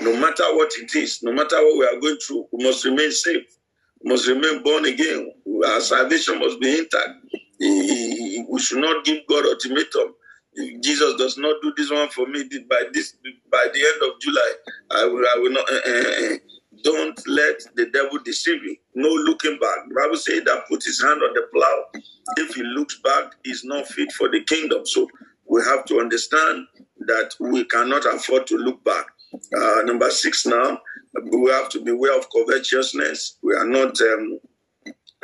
No 0.00 0.12
matter 0.20 0.44
what 0.56 0.72
it 0.78 0.94
is, 0.94 1.22
no 1.22 1.32
matter 1.32 1.56
what 1.56 1.78
we 1.78 1.86
are 1.86 2.00
going 2.00 2.18
through, 2.18 2.46
we 2.52 2.64
must 2.64 2.84
remain 2.84 3.12
safe. 3.12 3.46
We 4.02 4.10
must 4.10 4.28
remain 4.28 4.62
born 4.62 4.84
again. 4.86 5.32
Our 5.66 5.80
salvation 5.80 6.38
must 6.40 6.60
be 6.60 6.78
intact. 6.78 7.10
We 7.60 8.60
should 8.60 8.80
not 8.80 9.04
give 9.04 9.20
God 9.28 9.46
ultimatum. 9.46 10.14
If 10.54 10.82
Jesus 10.82 11.16
does 11.16 11.38
not 11.38 11.56
do 11.62 11.72
this 11.76 11.90
one 11.90 12.08
for 12.10 12.26
me 12.26 12.44
by 12.70 12.84
this 12.92 13.16
by 13.50 13.68
the 13.72 13.80
end 13.80 14.12
of 14.12 14.20
July, 14.20 14.52
I 14.92 15.04
will, 15.06 15.24
I 15.24 15.38
will 15.38 15.52
not. 15.52 15.70
Uh, 15.70 16.34
uh, 16.34 16.38
don't 16.84 17.20
let 17.28 17.60
the 17.76 17.88
devil 17.92 18.18
deceive 18.24 18.62
you. 18.64 18.76
No 18.96 19.10
looking 19.10 19.58
back. 19.60 19.78
Bible 19.96 20.16
says 20.18 20.44
that 20.44 20.68
put 20.68 20.84
his 20.84 21.02
hand 21.02 21.22
on 21.22 21.34
the 21.34 21.48
plow. 21.54 22.02
If 22.38 22.56
he 22.56 22.64
looks 22.64 23.00
back, 23.04 23.34
he's 23.44 23.64
not 23.64 23.88
fit 23.88 24.12
for 24.12 24.30
the 24.30 24.44
kingdom. 24.44 24.86
So 24.86 25.08
we 25.48 25.62
have 25.64 25.86
to 25.86 26.00
understand 26.00 26.66
that 27.00 27.34
we 27.40 27.64
cannot 27.66 28.06
afford 28.06 28.46
to 28.48 28.56
look 28.58 28.84
back. 28.84 29.06
Uh, 29.34 29.82
number 29.84 30.10
six 30.10 30.46
now, 30.46 30.80
we 31.32 31.50
have 31.50 31.70
to 31.70 31.80
beware 31.82 32.18
of 32.18 32.26
covetousness. 32.30 33.38
We 33.42 33.54
are 33.56 33.66
not 33.66 34.00
um, 34.02 34.40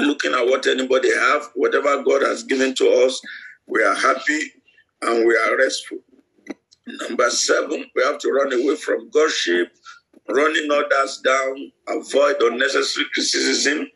looking 0.01 0.35
at 0.35 0.47
what 0.47 0.67
anybody 0.67 1.15
have. 1.15 1.51
Whatever 1.57 2.03
God 2.05 2.23
has 2.23 2.45
given 2.45 2.75
to 2.77 2.89
us, 3.07 3.21
we 3.69 3.83
are 3.85 3.95
happy 3.97 4.41
and 5.03 5.27
we 5.27 5.37
are 5.37 5.59
restful. 5.59 5.99
Number 6.87 7.31
seven, 7.31 7.87
we 7.97 8.05
have 8.05 8.19
to 8.19 8.31
run 8.33 8.53
away 8.53 8.77
from 8.77 9.11
gossip, 9.11 9.69
running 10.35 10.71
others 10.71 11.21
down, 11.25 11.73
avoid 11.89 12.37
unnecessary 12.41 13.07
criticism. 13.13 13.87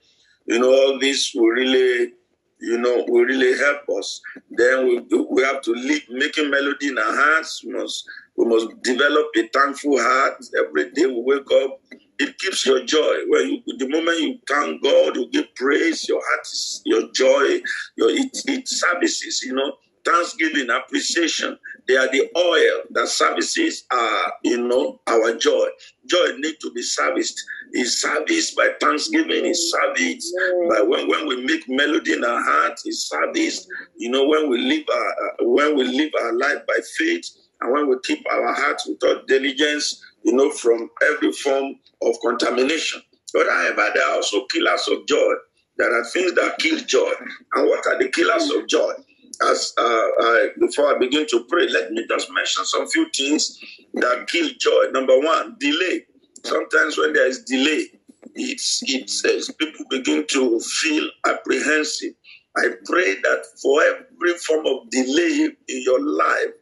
You 0.46 0.58
know, 0.60 0.70
all 0.70 0.98
this 0.98 1.32
will 1.34 1.48
really, 1.50 2.12
you 2.60 2.78
know, 2.78 3.04
will 3.08 3.24
really 3.24 3.56
help 3.58 3.82
us. 3.98 4.20
Then 4.50 4.86
we 4.86 5.00
we 5.30 5.42
have 5.42 5.62
to 5.62 5.72
live 5.72 6.02
making 6.10 6.50
melody 6.50 6.88
in 6.88 6.98
our 6.98 7.16
hearts. 7.16 7.62
We 7.64 7.72
must 7.72 8.04
we 8.36 8.46
must 8.46 8.82
develop 8.82 9.26
a 9.36 9.48
thankful 9.48 9.98
heart 10.00 10.44
every 10.58 10.90
day. 10.92 11.06
We 11.06 11.22
wake 11.24 11.50
up. 11.62 11.80
It 12.18 12.38
keeps 12.38 12.64
your 12.66 12.84
joy. 12.84 13.16
When 13.26 13.62
you, 13.66 13.78
the 13.78 13.88
moment 13.88 14.20
you 14.20 14.38
thank 14.48 14.82
God, 14.82 15.16
you 15.16 15.28
give 15.30 15.54
praise. 15.56 16.08
Your 16.08 16.22
heart 16.24 16.42
is 16.46 16.82
your 16.84 17.10
joy. 17.12 17.60
Your 17.96 18.10
it, 18.10 18.36
it 18.46 18.68
services. 18.68 19.42
You 19.42 19.54
know, 19.54 19.72
thanksgiving, 20.04 20.70
appreciation. 20.70 21.58
They 21.88 21.96
are 21.96 22.10
the 22.10 22.30
oil 22.36 22.82
that 22.90 23.08
services 23.08 23.84
are, 23.90 24.32
you 24.42 24.66
know, 24.66 25.00
our 25.06 25.34
joy. 25.36 25.66
Joy 26.06 26.36
need 26.38 26.56
to 26.60 26.72
be 26.72 26.82
serviced. 26.82 27.42
Is 27.72 28.00
serviced 28.00 28.56
by 28.56 28.70
thanksgiving. 28.80 29.46
Is 29.46 29.72
serviced 29.72 30.32
by 30.70 30.82
when, 30.82 31.08
when 31.08 31.26
we 31.26 31.44
make 31.44 31.64
melody 31.68 32.12
in 32.12 32.24
our 32.24 32.42
heart. 32.42 32.78
Is 32.86 33.08
serviced, 33.08 33.66
you 33.96 34.10
know, 34.10 34.26
when 34.26 34.48
we 34.48 34.58
live 34.58 34.84
our 34.94 35.14
when 35.40 35.76
we 35.76 35.84
live 35.84 36.12
our 36.22 36.32
life 36.34 36.66
by 36.66 36.78
faith, 36.98 37.28
and 37.60 37.72
when 37.72 37.88
we 37.88 37.96
keep 38.04 38.24
our 38.30 38.52
hearts 38.54 38.86
without 38.88 39.26
diligence, 39.26 40.02
you 40.22 40.32
know, 40.34 40.50
from 40.50 40.90
every 41.12 41.32
form 41.32 41.74
of 42.02 42.16
contamination. 42.24 43.02
But 43.32 43.46
however, 43.48 43.90
there 43.94 44.08
are 44.08 44.16
also 44.16 44.46
killers 44.46 44.88
of 44.88 45.06
joy. 45.06 45.32
There 45.76 45.92
are 45.92 46.04
things 46.04 46.34
that 46.34 46.58
kill 46.58 46.78
joy. 46.80 47.10
And 47.54 47.68
what 47.68 47.86
are 47.86 47.98
the 47.98 48.08
killers 48.08 48.50
of 48.50 48.68
joy? 48.68 48.92
As 49.42 49.72
uh, 49.78 49.82
I, 49.82 50.48
before 50.60 50.94
I 50.94 50.98
begin 50.98 51.26
to 51.28 51.44
pray, 51.48 51.68
let 51.68 51.92
me 51.92 52.06
just 52.08 52.30
mention 52.32 52.64
some 52.64 52.88
few 52.88 53.08
things 53.10 53.58
that 53.94 54.26
kill 54.28 54.48
joy. 54.58 54.90
Number 54.92 55.18
one, 55.18 55.56
delay. 55.58 56.06
Sometimes 56.44 56.98
when 56.98 57.12
there 57.12 57.26
is 57.26 57.44
delay, 57.44 57.88
it's 58.34 58.82
it 58.86 59.10
says 59.10 59.50
people 59.58 59.86
begin 59.90 60.26
to 60.28 60.60
feel 60.60 61.08
apprehensive. 61.26 62.14
I 62.56 62.68
pray 62.84 63.14
that 63.22 63.44
for 63.60 63.82
every 63.82 64.38
form 64.38 64.66
of 64.66 64.90
delay 64.90 65.50
in 65.68 65.82
your 65.82 66.00
life 66.02 66.54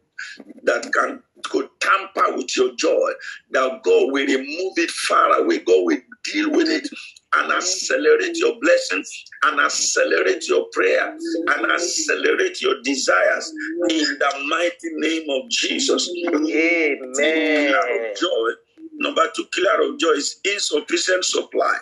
that 0.64 0.92
can 0.92 1.22
could 1.44 1.68
tamper 1.80 2.36
with 2.36 2.56
your 2.56 2.74
joy, 2.76 3.10
that 3.50 3.82
God 3.82 4.12
will 4.12 4.26
remove 4.26 4.72
it 4.78 4.90
far 4.90 5.40
away. 5.40 5.58
God 5.58 5.84
will 5.84 5.98
deal 6.24 6.50
with 6.52 6.68
it 6.68 6.88
and 7.34 7.52
accelerate 7.52 8.36
your 8.38 8.58
blessings 8.60 9.24
and 9.44 9.60
accelerate 9.60 10.48
your 10.48 10.66
prayer 10.72 11.10
and 11.10 11.72
accelerate 11.72 12.60
your 12.60 12.80
desires 12.82 13.52
in 13.90 14.04
the 14.18 14.46
mighty 14.48 14.90
name 14.96 15.28
of 15.30 15.48
Jesus. 15.50 16.10
Amen. 16.28 17.72
Joy. 18.20 18.50
Number 18.98 19.22
two 19.34 19.46
killer 19.52 19.90
of 19.90 19.98
joy 19.98 20.10
is 20.10 20.40
insufficient 20.44 21.24
supply. 21.24 21.76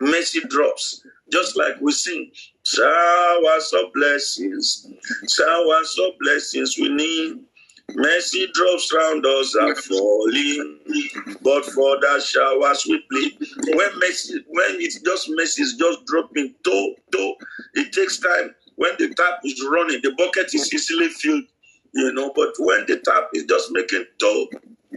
Mercy 0.00 0.40
drops. 0.48 1.02
Just 1.32 1.56
like 1.56 1.80
we 1.80 1.90
sing, 1.92 2.30
showers 2.64 3.72
of 3.72 3.92
blessings, 3.94 4.86
showers 5.28 5.98
of 5.98 6.14
blessings 6.20 6.76
we 6.78 6.88
need. 6.88 7.38
Mercy 7.94 8.46
drops 8.52 8.92
round 8.92 9.24
us 9.24 9.54
are 9.56 9.74
falling, 9.76 10.80
but 11.42 11.64
for 11.64 11.98
that 12.00 12.22
shower 12.22 12.74
we 12.88 13.02
plead. 13.10 13.76
When 13.76 13.98
mercy, 13.98 14.44
when 14.48 14.80
it's 14.80 15.00
just 15.00 15.30
mercy 15.30 15.62
is 15.62 15.74
just 15.74 16.04
dropping, 16.04 16.54
to 16.64 16.94
to, 17.12 17.34
it 17.74 17.92
takes 17.92 18.18
time. 18.18 18.54
When 18.74 18.92
the 18.98 19.14
tap 19.14 19.40
is 19.44 19.64
running, 19.70 20.00
the 20.02 20.12
bucket 20.18 20.52
is 20.54 20.72
easily 20.74 21.08
filled, 21.08 21.44
you 21.94 22.12
know. 22.12 22.32
But 22.34 22.54
when 22.58 22.86
the 22.86 22.98
tap 22.98 23.30
is 23.32 23.44
just 23.44 23.70
making 23.72 24.04
to 24.18 24.48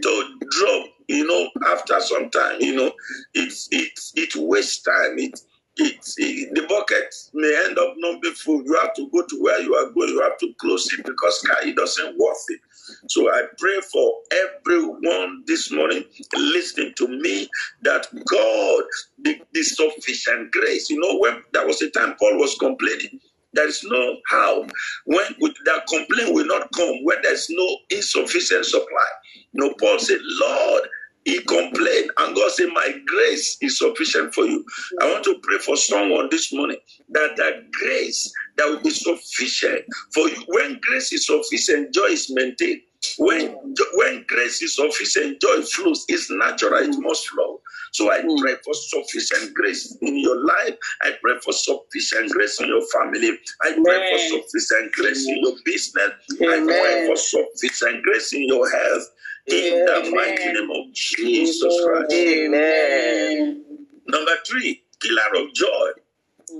to 0.02 0.38
drop, 0.50 0.86
you 1.08 1.26
know, 1.26 1.48
after 1.72 2.00
some 2.00 2.28
time, 2.30 2.60
you 2.60 2.74
know, 2.74 2.92
it's 3.34 3.68
it's 3.70 4.12
it 4.16 4.34
wastes 4.36 4.82
time. 4.82 5.18
It 5.18 5.30
it, 5.30 5.38
it, 5.38 5.49
the 5.84 6.66
bucket 6.68 7.14
may 7.34 7.62
end 7.66 7.78
up 7.78 7.94
not 7.98 8.22
being 8.22 8.34
full. 8.34 8.62
You 8.64 8.78
have 8.80 8.94
to 8.94 9.08
go 9.10 9.24
to 9.26 9.42
where 9.42 9.60
you 9.60 9.74
are 9.74 9.90
going. 9.92 10.10
You 10.10 10.20
have 10.22 10.38
to 10.38 10.52
close 10.60 10.88
it 10.92 11.04
because 11.04 11.44
it 11.62 11.76
doesn't 11.76 12.18
worth 12.18 12.44
it. 12.48 12.60
So 13.08 13.30
I 13.30 13.42
pray 13.58 13.80
for 13.92 14.12
everyone 14.32 15.44
this 15.46 15.72
morning 15.72 16.04
listening 16.36 16.92
to 16.98 17.08
me 17.08 17.48
that 17.82 18.06
God, 18.12 18.84
the, 19.22 19.40
the 19.52 19.62
sufficient 19.62 20.52
grace. 20.52 20.90
You 20.90 21.00
know, 21.00 21.18
when 21.18 21.42
there 21.52 21.66
was 21.66 21.82
a 21.82 21.90
time 21.90 22.16
Paul 22.18 22.38
was 22.38 22.56
complaining. 22.58 23.20
There 23.52 23.66
is 23.68 23.82
no 23.84 24.16
how. 24.28 24.62
When 25.06 25.24
that 25.64 25.86
complaint 25.88 26.34
will 26.34 26.46
not 26.46 26.70
come 26.72 27.04
when 27.04 27.18
there's 27.22 27.48
no 27.50 27.78
insufficient 27.90 28.64
supply. 28.64 29.06
You 29.52 29.64
know, 29.66 29.74
Paul 29.80 29.98
said, 29.98 30.20
Lord, 30.22 30.82
he 31.24 31.40
complained, 31.40 32.10
and 32.18 32.34
God 32.34 32.50
said, 32.52 32.68
My 32.72 32.94
grace 33.06 33.58
is 33.60 33.78
sufficient 33.78 34.34
for 34.34 34.44
you. 34.46 34.64
I 35.00 35.12
want 35.12 35.24
to 35.24 35.38
pray 35.42 35.58
for 35.58 35.76
someone 35.76 36.28
this 36.30 36.52
morning 36.52 36.78
that 37.10 37.36
that 37.36 37.70
grace 37.72 38.32
that 38.56 38.68
will 38.68 38.80
be 38.82 38.90
sufficient 38.90 39.84
for 40.14 40.28
you. 40.28 40.42
When 40.48 40.80
grace 40.80 41.12
is 41.12 41.26
sufficient, 41.26 41.92
joy 41.94 42.06
is 42.06 42.30
maintained. 42.30 42.80
When 43.18 43.54
when 43.94 44.24
grace 44.28 44.62
is 44.62 44.76
sufficient, 44.76 45.40
joy 45.40 45.62
flows. 45.62 46.04
It's 46.08 46.30
natural, 46.30 46.82
it 46.82 46.96
must 46.98 47.28
flow. 47.28 47.60
So 47.92 48.10
I 48.10 48.20
pray 48.20 48.54
for 48.64 48.74
sufficient 48.74 49.54
grace 49.54 49.96
in 50.00 50.18
your 50.18 50.44
life. 50.44 50.76
I 51.02 51.12
pray 51.22 51.34
for 51.42 51.52
sufficient 51.52 52.30
grace 52.30 52.60
in 52.60 52.68
your 52.68 52.86
family. 52.88 53.38
I 53.62 53.72
pray 53.84 53.96
Amen. 53.96 54.30
for 54.30 54.42
sufficient 54.42 54.92
grace 54.92 55.26
in 55.26 55.38
your 55.42 55.54
business. 55.64 56.10
I 56.40 56.64
pray 56.64 57.06
for 57.08 57.16
sufficient 57.16 58.02
grace 58.04 58.32
in 58.32 58.46
your 58.46 58.70
health. 58.70 59.10
In 59.50 59.84
the 59.84 60.12
mighty 60.14 60.52
name 60.52 60.70
of 60.70 60.92
Jesus 60.94 61.80
Christ. 61.84 62.12
Amen. 62.12 63.64
Number 64.06 64.32
three, 64.46 64.82
killer 65.00 65.42
of 65.44 65.54
joy 65.54 65.90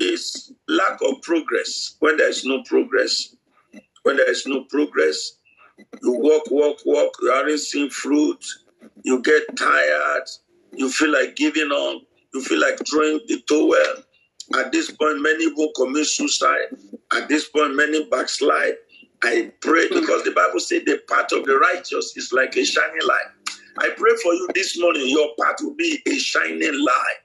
is 0.01 0.53
lack 0.69 0.99
of 1.03 1.23
progress. 1.23 1.97
When 2.01 2.17
there 2.17 2.29
is 2.29 2.45
no 2.45 2.63
progress, 2.65 3.35
when 4.03 4.17
there 4.17 4.31
is 4.31 4.47
no 4.47 4.65
progress, 4.65 5.33
you 6.03 6.13
walk, 6.13 6.51
walk, 6.51 6.79
walk, 6.85 7.13
you 7.23 7.31
aren't 7.31 7.59
seeing 7.61 7.91
fruit, 7.91 8.45
you 9.03 9.23
get 9.23 9.43
tired, 9.57 10.25
you 10.73 10.91
feel 10.91 11.13
like 11.13 11.37
giving 11.37 11.71
up, 11.73 12.03
you 12.35 12.43
feel 12.43 12.61
like 12.61 12.79
throwing 12.89 13.21
the 13.29 13.41
towel. 13.49 14.05
At 14.65 14.73
this 14.73 14.91
point, 14.91 15.21
many 15.23 15.47
will 15.53 15.71
commit 15.77 16.07
suicide. 16.07 16.77
At 17.13 17.29
this 17.29 17.49
point, 17.49 17.75
many 17.77 18.05
backslide. 18.07 18.75
I 19.23 19.53
pray 19.61 19.89
because 19.89 20.25
the 20.25 20.33
Bible 20.35 20.61
says 20.61 20.85
the 20.85 21.01
path 21.09 21.33
of 21.33 21.45
the 21.45 21.59
righteous 21.59 22.17
is 22.17 22.33
like 22.33 22.57
a 22.57 22.65
shining 22.65 23.07
light. 23.07 23.57
I 23.79 23.91
pray 23.97 24.13
for 24.23 24.33
you 24.33 24.49
this 24.55 24.79
morning, 24.79 25.09
your 25.09 25.29
path 25.41 25.57
will 25.61 25.75
be 25.75 26.01
a 26.07 26.15
shining 26.15 26.85
light. 26.85 27.19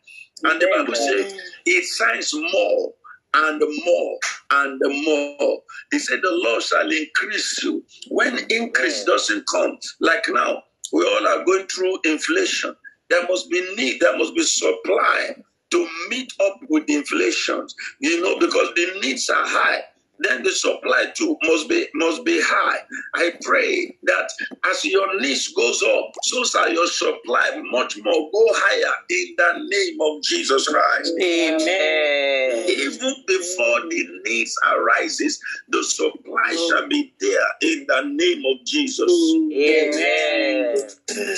And 0.43 0.62
the 0.62 0.68
Bible 0.76 0.96
says 0.96 1.39
it 1.66 1.86
shines 1.98 2.34
more 2.34 2.93
and 3.34 3.62
more 3.86 4.20
and 4.52 4.82
more. 5.06 5.62
He 5.91 6.00
said, 6.00 6.20
The 6.22 6.32
Lord 6.32 6.62
shall 6.64 6.91
increase 6.91 7.64
you. 7.64 7.84
When 8.10 8.39
increase 8.50 9.06
doesn't 9.06 9.48
come, 9.48 9.78
like 10.02 10.26
now, 10.28 10.64
we 10.91 11.04
all 11.06 11.28
are 11.28 11.46
going 11.46 11.68
through 11.68 12.00
inflation. 12.04 12.76
There 13.10 13.26
must 13.28 13.50
be 13.50 13.62
need, 13.76 14.02
there 14.02 14.18
must 14.18 14.36
be 14.36 14.43
supply. 14.43 15.36
to 15.72 15.89
meet 16.10 16.32
up 16.41 16.60
with 16.70 16.88
inflation, 16.89 17.66
you 18.00 18.22
know, 18.22 18.38
because 18.39 18.70
the 18.76 19.00
needs 19.02 19.30
are 19.30 19.48
high 19.48 19.82
then 20.20 20.43
the 20.43 20.51
supply 20.51 21.07
too 21.16 21.38
must 21.43 21.68
be 21.70 21.88
must 21.93 22.24
be 22.26 22.39
high. 22.41 22.80
I 23.16 23.34
pray 23.41 23.97
that 24.03 24.30
as 24.72 24.86
your 24.86 25.20
needs 25.20 25.49
goes 25.53 25.84
up, 25.84 26.11
so 26.24 26.43
shall 26.43 26.72
your 26.72 26.88
supply 26.88 27.61
much 27.72 27.97
more 28.03 28.30
go 28.32 28.47
higher 28.51 28.93
in 29.09 29.36
the 29.38 29.68
name 29.70 29.97
of 30.01 30.24
Jesus 30.24 30.68
Christ. 30.68 31.13
Amen. 31.22 32.70
Even 32.70 33.16
before 33.28 33.82
the 33.89 34.07
needs 34.26 34.55
arises, 34.68 35.39
the 35.70 35.84
supply 35.84 36.55
shall 36.70 36.88
be 36.88 37.13
there 37.20 37.47
in 37.61 37.86
the 37.88 38.01
name 38.05 38.43
of 38.53 38.66
Jesus. 38.66 39.11
Amen. 39.51 40.78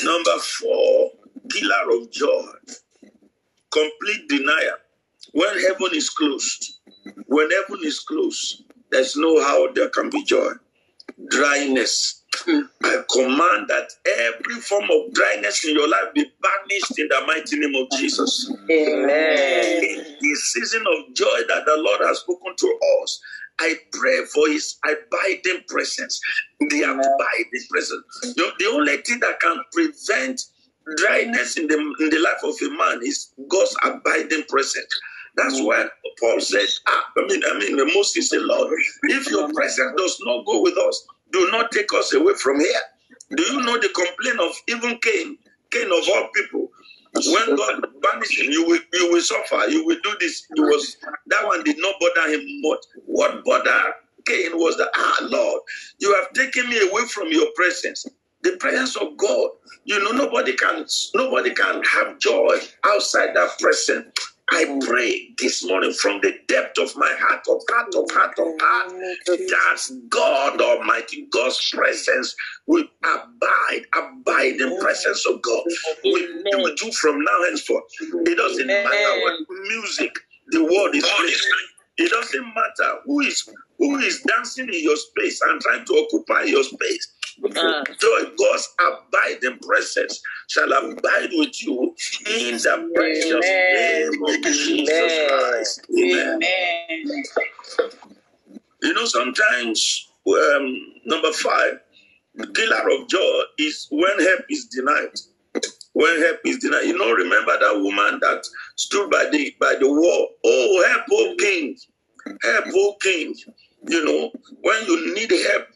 Number 0.03 0.39
four, 0.39 1.11
pillar 1.49 1.99
of 1.99 2.11
joy, 2.11 2.51
complete 3.71 4.29
denial. 4.29 4.77
When 5.33 5.59
heaven 5.59 5.89
is 5.93 6.09
closed, 6.09 6.79
when 7.27 7.49
heaven 7.51 7.79
is 7.83 7.99
closed, 7.99 8.63
there's 8.91 9.15
no 9.15 9.41
how 9.41 9.71
there 9.73 9.89
can 9.89 10.09
be 10.09 10.23
joy. 10.23 10.51
Dryness. 11.29 12.23
Hmm. 12.35 12.61
I 12.83 13.03
command 13.11 13.67
that 13.69 13.89
every 14.05 14.61
form 14.61 14.85
of 14.91 15.13
dryness 15.13 15.65
in 15.65 15.73
your 15.73 15.89
life 15.89 16.13
be 16.13 16.23
banished 16.41 16.99
in 16.99 17.07
the 17.07 17.23
mighty 17.25 17.57
name 17.57 17.73
of 17.75 17.89
Jesus. 17.97 18.51
Amen. 18.69 19.83
In 19.83 20.15
the 20.19 20.35
season 20.35 20.81
of 20.81 21.15
joy 21.15 21.39
that 21.47 21.65
the 21.65 21.75
Lord 21.77 22.01
has 22.07 22.19
spoken 22.19 22.55
to 22.55 22.79
us, 23.03 23.19
I 23.59 23.75
pray 23.91 24.25
for 24.33 24.47
His 24.49 24.77
abiding 24.85 25.63
presence. 25.67 26.19
The 26.59 26.83
abiding 26.83 27.67
presence. 27.69 28.03
The, 28.21 28.51
the 28.59 28.65
only 28.67 28.97
thing 28.97 29.19
that 29.21 29.39
can 29.39 29.57
prevent 29.73 30.41
dryness 30.95 31.57
in 31.57 31.67
the 31.67 31.75
in 31.99 32.09
the 32.09 32.19
life 32.19 32.43
of 32.43 32.55
a 32.61 32.69
man 32.77 33.01
is 33.03 33.33
God's 33.49 33.75
abiding 33.83 34.43
presence. 34.47 34.87
That's 35.37 35.61
why 35.61 35.87
Paul 36.21 36.41
said, 36.41 36.67
ah, 36.87 37.05
I 37.19 37.27
mean, 37.27 37.43
I 37.45 37.59
mean, 37.59 37.77
the 37.77 37.85
Moses 37.95 38.29
said, 38.31 38.41
Lord, 38.43 38.73
if 39.05 39.29
your 39.31 39.53
presence 39.53 39.93
does 39.97 40.17
not 40.25 40.45
go 40.45 40.61
with 40.63 40.77
us, 40.77 41.07
do 41.33 41.49
not 41.51 41.71
take 41.71 41.93
us 41.95 42.13
away 42.13 42.35
from 42.35 42.61
here. 42.61 42.81
Do 43.35 43.43
you 43.43 43.61
know 43.63 43.79
the 43.79 43.89
complaint 43.89 44.41
of 44.41 44.55
even 44.69 44.99
Cain, 44.99 45.37
Cain 45.71 45.87
of 45.87 46.09
all 46.09 46.29
people? 46.35 46.69
When 47.15 47.55
God 47.57 47.87
banished 48.01 48.39
him, 48.39 48.51
you 48.51 48.65
will 48.67 48.79
you 48.93 49.11
will 49.13 49.21
suffer, 49.21 49.69
you 49.69 49.85
will 49.85 49.99
do 50.03 50.15
this. 50.21 50.45
It 50.55 50.61
was 50.61 50.97
that 51.27 51.45
one 51.45 51.63
did 51.63 51.77
not 51.79 51.95
bother 51.99 52.31
him 52.33 52.41
much. 52.61 52.79
What 53.07 53.45
bothered 53.45 53.93
Cain 54.25 54.53
was 54.57 54.77
that 54.77 54.89
ah 54.95 55.19
Lord, 55.23 55.61
you 55.99 56.15
have 56.15 56.33
taken 56.33 56.69
me 56.69 56.79
away 56.89 57.05
from 57.07 57.29
your 57.31 57.47
presence. 57.55 58.07
The 58.43 58.57
presence 58.57 58.95
of 58.97 59.17
God. 59.17 59.51
You 59.85 60.03
know, 60.03 60.11
nobody 60.11 60.53
can 60.55 60.85
nobody 61.15 61.51
can 61.53 61.83
have 61.83 62.19
joy 62.19 62.57
outside 62.85 63.35
that 63.35 63.59
presence. 63.59 64.07
I 64.49 64.79
pray 64.87 65.33
this 65.37 65.65
morning 65.65 65.91
from 65.91 66.21
the 66.21 66.33
depth 66.47 66.77
of 66.79 66.95
my 66.95 67.13
heart, 67.19 67.45
of 67.49 67.61
heart, 67.69 67.93
of 67.95 68.09
heart, 68.11 68.39
of 68.39 68.61
heart, 68.61 68.91
that 69.25 70.07
God 70.09 70.61
Almighty, 70.61 71.27
God's 71.31 71.69
presence 71.73 72.35
will 72.65 72.85
abide, 73.03 73.81
abide 73.93 74.55
in 74.61 74.79
presence 74.79 75.25
of 75.27 75.41
God. 75.41 75.63
We 76.03 76.41
will 76.45 76.75
do 76.75 76.91
from 76.93 77.19
now 77.19 77.43
henceforth. 77.45 77.83
It 78.01 78.37
doesn't 78.37 78.67
matter 78.67 79.21
what 79.21 79.35
music 79.67 80.11
the 80.49 80.63
world 80.63 80.95
is 80.95 81.03
playing. 81.03 81.67
It 81.97 82.11
doesn't 82.11 82.45
matter 82.55 82.99
who 83.05 83.21
is 83.21 83.49
who 83.79 83.97
is 83.97 84.21
dancing 84.21 84.67
in 84.69 84.83
your 84.83 84.97
space 84.97 85.41
and 85.41 85.59
trying 85.61 85.85
to 85.85 85.93
occupy 85.93 86.43
your 86.43 86.63
space. 86.63 87.13
Joy, 87.43 88.31
God's 88.37 88.75
abiding 88.79 89.59
presence 89.59 90.21
shall 90.47 90.71
abide 90.71 91.29
with 91.33 91.63
you 91.63 91.95
in 92.25 92.57
the 92.57 92.91
precious 92.95 93.45
name 93.45 94.23
of 94.23 94.43
Jesus 94.43 95.27
Christ. 95.29 95.85
Amen. 95.97 96.39
Amen. 96.89 97.93
You 98.81 98.93
know, 98.93 99.05
sometimes 99.05 100.09
um, 100.27 100.77
number 101.05 101.31
five, 101.33 101.79
the 102.35 102.47
killer 102.47 103.01
of 103.01 103.07
joy 103.07 103.41
is 103.57 103.87
when 103.91 104.19
help 104.19 104.41
is 104.49 104.65
denied. 104.65 105.19
When 105.93 106.21
help 106.21 106.39
is 106.45 106.59
denied, 106.59 106.83
you 106.85 106.97
know, 106.97 107.11
remember 107.11 107.57
that 107.59 107.81
woman 107.81 108.19
that 108.21 108.45
stood 108.75 109.09
by 109.09 109.29
the 109.31 109.55
by 109.59 109.75
the 109.79 109.87
wall. 109.87 110.29
Oh, 110.43 110.85
help, 110.87 111.05
oh 111.11 111.35
king, 111.39 111.77
help, 112.43 112.65
oh 112.73 112.95
king. 113.01 113.35
You 113.87 114.05
know, 114.05 114.31
when 114.61 114.85
you 114.85 115.13
need 115.15 115.31
help 115.31 115.67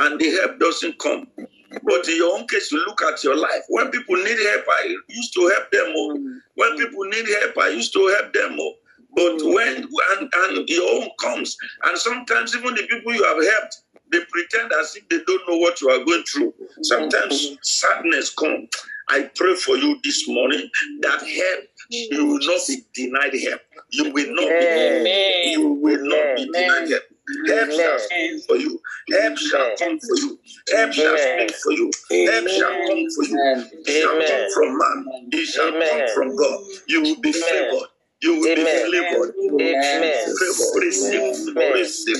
and 0.00 0.18
the 0.20 0.30
help 0.30 0.58
doesn't 0.58 0.98
come. 0.98 1.26
But 1.36 2.08
in 2.08 2.16
your 2.16 2.36
own 2.36 2.48
case, 2.48 2.72
you 2.72 2.84
look 2.84 3.00
at 3.02 3.22
your 3.22 3.36
life. 3.36 3.62
When 3.68 3.90
people 3.90 4.16
need 4.16 4.38
help, 4.38 4.64
I 4.68 4.96
used 5.08 5.32
to 5.34 5.52
help 5.54 5.70
them. 5.70 5.92
Oh. 5.96 6.40
When 6.54 6.76
people 6.76 7.04
need 7.04 7.28
help, 7.28 7.58
I 7.58 7.68
used 7.68 7.92
to 7.92 8.06
help 8.08 8.32
them. 8.32 8.56
Oh. 8.58 8.74
But 9.14 9.38
mm. 9.38 9.54
when 9.54 9.76
and, 9.76 10.32
and 10.34 10.68
your 10.68 11.02
own 11.02 11.10
comes, 11.20 11.56
and 11.84 11.98
sometimes 11.98 12.56
even 12.56 12.74
the 12.74 12.86
people 12.88 13.12
you 13.12 13.24
have 13.24 13.42
helped, 13.44 13.82
they 14.10 14.20
pretend 14.30 14.72
as 14.80 14.96
if 14.96 15.08
they 15.08 15.18
don't 15.24 15.48
know 15.48 15.58
what 15.58 15.80
you 15.80 15.90
are 15.90 16.04
going 16.04 16.24
through. 16.24 16.52
Mm. 16.52 16.84
Sometimes 16.84 17.58
sadness 17.62 18.30
comes. 18.34 18.68
I 19.08 19.30
pray 19.34 19.54
for 19.56 19.76
you 19.76 19.98
this 20.04 20.28
morning 20.28 20.70
that 21.02 21.20
help 21.20 21.64
you 21.90 22.26
will 22.26 22.38
not 22.38 22.60
be 22.68 22.76
mm. 22.76 22.92
denied 22.94 23.34
help. 23.42 23.60
You 23.90 24.12
will 24.12 24.34
not 24.34 24.48
be 24.48 25.52
you 25.52 25.68
will 25.68 26.06
not 26.06 26.36
be 26.36 26.44
denied 26.52 26.88
help. 26.90 27.02
Help 27.48 27.70
shall 27.72 27.98
speak 27.98 28.44
for 28.46 28.56
you. 28.56 28.80
Help 29.12 29.38
shall 29.38 29.76
come 29.78 29.98
for 30.00 30.16
you. 30.16 30.38
Help 30.74 30.92
shall 30.92 31.16
Amen. 31.18 31.48
speak 31.48 31.56
for 31.62 31.72
you. 31.72 31.90
Help 32.32 32.48
shall 32.48 32.72
come 32.88 33.06
for 33.14 33.24
you. 33.24 33.38
It 33.86 34.02
shall 34.02 34.18
come 34.28 34.46
from 34.54 34.78
man. 34.78 35.28
It 35.32 35.46
shall 35.46 35.72
come 35.72 36.02
from 36.14 36.36
God. 36.36 36.60
You 36.88 37.02
will 37.02 37.20
be 37.20 37.32
favored. 37.32 37.88
You 38.22 38.34
will 38.40 38.54
be 38.54 38.62
Amen. 38.62 38.92
favored. 38.92 39.34
Amen. 39.60 40.36
Favor. 40.38 40.80
Receive, 40.80 41.22
Amen. 41.56 41.72
receive, 41.74 42.16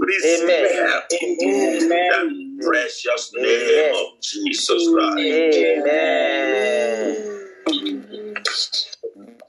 receive 0.00 0.42
Amen. 0.42 0.88
help. 0.88 1.04
In 1.12 1.88
the 1.88 2.64
precious 2.66 3.32
name 3.34 3.94
of 3.94 4.22
Jesus 4.22 4.88
Christ. 4.94 5.18
Amen. 5.56 7.36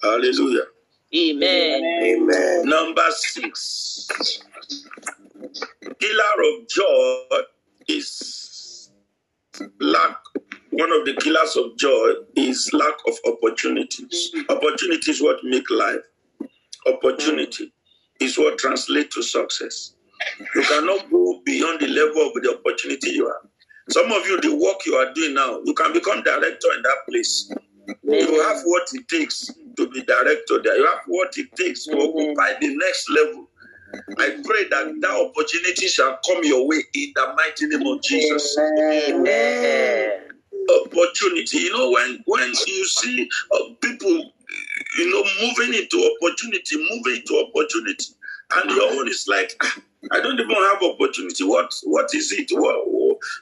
Hallelujah. 0.03 0.65
Amen. 1.15 1.83
Amen. 2.03 2.63
Number 2.65 3.03
six, 3.11 4.09
killer 5.99 6.35
of 6.49 6.67
joy 6.67 7.37
is 7.87 8.91
lack. 9.79 10.17
One 10.71 10.91
of 10.93 11.05
the 11.05 11.15
killers 11.21 11.55
of 11.57 11.77
joy 11.77 12.13
is 12.35 12.69
lack 12.73 12.95
of 13.07 13.13
opportunities. 13.33 14.31
Opportunity 14.49 15.11
is 15.11 15.21
what 15.21 15.37
make 15.43 15.69
life. 15.69 16.01
Opportunity 16.87 17.73
is 18.19 18.37
what 18.37 18.57
translates 18.57 19.15
to 19.15 19.23
success. 19.23 19.95
You 20.55 20.61
cannot 20.63 21.09
go 21.11 21.41
beyond 21.45 21.81
the 21.81 21.87
level 21.87 22.27
of 22.27 22.41
the 22.41 22.57
opportunity 22.57 23.11
you 23.11 23.27
have. 23.27 23.49
Some 23.89 24.11
of 24.11 24.25
you, 24.25 24.39
the 24.39 24.55
work 24.55 24.85
you 24.85 24.95
are 24.95 25.13
doing 25.13 25.33
now, 25.33 25.59
you 25.65 25.73
can 25.73 25.91
become 25.91 26.23
director 26.23 26.67
in 26.75 26.81
that 26.83 26.97
place. 27.09 27.51
You 28.03 28.41
have 28.43 28.61
what 28.63 28.87
it 28.93 29.07
takes 29.07 29.47
to 29.77 29.89
be 29.89 30.01
director 30.03 30.61
there. 30.63 30.77
You 30.77 30.85
have 30.85 31.01
what 31.07 31.37
it 31.37 31.47
takes 31.55 31.85
to 31.85 31.97
occupy 31.97 32.59
the 32.61 32.75
next 32.75 33.09
level. 33.09 33.49
I 34.17 34.41
pray 34.43 34.63
that 34.69 34.95
that 35.01 35.11
opportunity 35.11 35.87
shall 35.87 36.17
come 36.25 36.43
your 36.43 36.67
way 36.67 36.83
in 36.93 37.11
the 37.15 37.33
mighty 37.35 37.67
name 37.67 37.87
of 37.87 38.01
Jesus. 38.01 38.57
Amen. 38.57 40.21
Opportunity. 40.85 41.57
You 41.59 41.73
know, 41.73 41.91
when 41.91 42.23
when 42.25 42.47
you 42.67 42.85
see 42.85 43.29
uh, 43.53 43.73
people, 43.81 44.31
you 44.97 45.11
know, 45.11 45.23
moving 45.41 45.73
into 45.81 46.15
opportunity, 46.15 46.77
moving 46.77 47.21
into 47.21 47.45
opportunity, 47.47 48.05
and 48.55 48.71
your 48.71 48.91
own 48.93 49.07
is 49.07 49.25
like, 49.27 49.53
"Ah, 49.61 49.77
I 50.11 50.21
don't 50.21 50.39
even 50.39 50.55
have 50.55 50.81
opportunity. 50.83 51.43
What 51.43 51.73
what 51.83 52.13
is 52.13 52.31
it? 52.31 52.49
What, 52.51 52.77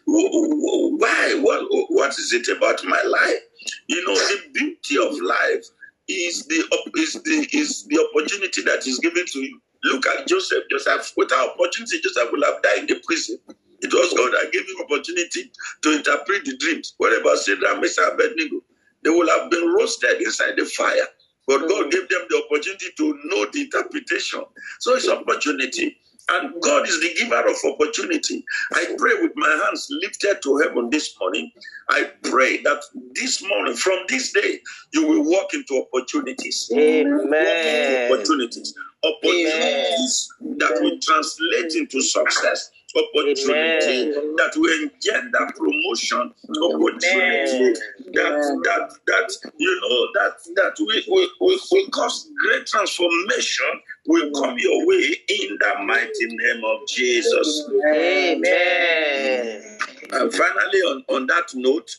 why? 0.06 1.40
What 1.42 1.66
what 1.90 2.12
is 2.18 2.34
it 2.34 2.48
about 2.56 2.84
my 2.86 3.02
life? 3.02 3.40
You 3.88 4.06
know, 4.06 4.14
the 4.16 4.42
beauty 4.54 4.98
of 4.98 5.20
life 5.22 5.66
is 6.08 6.46
the 6.48 6.64
is 6.98 7.14
the 7.24 7.48
is 7.54 7.86
the 7.88 8.08
opportunity 8.10 8.62
that 8.64 8.88
is 8.88 9.00
given 9.00 9.26
to 9.28 9.40
you. 9.40 9.62
Look 9.84 10.06
at 10.08 10.28
Joseph. 10.28 10.66
Joseph, 10.72 11.14
without 11.18 11.52
opportunity, 11.56 12.00
Joseph 12.04 12.32
will 12.32 12.44
have 12.44 12.62
died 12.64 12.80
in 12.82 12.88
the 12.88 13.02
prison. 13.06 13.40
It 13.82 13.94
was 13.94 14.14
God 14.14 14.34
that 14.34 14.52
gave 14.52 14.64
him 14.68 14.78
opportunity 14.86 15.52
to 15.84 15.98
interpret 15.98 16.46
the 16.46 16.58
dreams. 16.58 16.96
What 16.98 17.20
about 17.20 17.40
Shadrach, 17.40 17.82
Meshach, 17.82 18.14
Abednego? 18.14 18.62
They 19.04 19.10
would 19.12 19.30
have 19.30 19.52
been 19.52 19.70
roasted 19.74 20.22
inside 20.22 20.58
the 20.58 20.66
fire. 20.66 21.08
But 21.48 21.68
God 21.70 21.92
gave 21.92 22.10
them 22.10 22.22
the 22.30 22.44
opportunity 22.46 22.88
to 22.98 23.20
know 23.26 23.48
the 23.52 23.62
interpretation. 23.64 24.44
So 24.82 24.96
it's 24.96 25.10
opportunity. 25.10 25.98
And 26.32 26.62
God 26.62 26.88
is 26.88 27.00
the 27.02 27.14
giver 27.18 27.48
of 27.48 27.56
opportunity. 27.74 28.44
I 28.74 28.96
pray 28.98 29.14
with 29.22 29.32
my 29.36 29.50
hands 29.66 29.88
lifted 29.90 30.42
to 30.44 30.58
heaven 30.58 30.90
this 30.90 31.16
morning. 31.20 31.52
I 31.90 32.12
pray 32.24 32.62
that 32.64 32.82
this 33.16 33.44
morning, 33.48 33.76
from 33.76 34.00
this 34.08 34.32
day, 34.34 34.60
you 34.94 35.08
will 35.08 35.24
walk 35.24 35.54
into 35.54 35.84
opportunities. 35.86 36.70
Walk 36.72 36.82
into 36.82 37.26
Amen. 37.26 38.12
opportunities. 38.12 38.74
Opportunities 39.04 40.30
that 40.58 40.78
will 40.82 41.00
translate 41.02 41.76
into 41.76 42.02
success. 42.02 42.72
Opportunity 42.96 44.12
that 44.38 44.52
will 44.56 44.84
engender 44.84 45.46
promotion 45.56 46.34
opportunity 46.74 47.80
that 48.14 48.62
that 48.64 48.92
that 49.06 49.52
you 49.58 49.82
know 49.82 50.08
that 50.16 50.34
that 50.56 50.76
we 50.80 51.06
will 51.08 51.30
will 51.40 51.60
will 51.72 51.88
cause 51.90 52.30
great 52.44 52.66
transformation 52.66 53.82
will 54.08 54.32
come 54.32 54.58
your 54.58 54.88
way 54.88 55.16
in 55.28 55.58
the 55.60 55.74
mighty 55.86 56.26
name 56.26 56.64
of 56.66 56.88
Jesus. 56.88 57.70
Amen. 57.88 59.78
And 60.12 60.34
finally, 60.34 60.80
on, 60.80 61.04
on 61.10 61.28
that 61.28 61.52
note, 61.54 61.92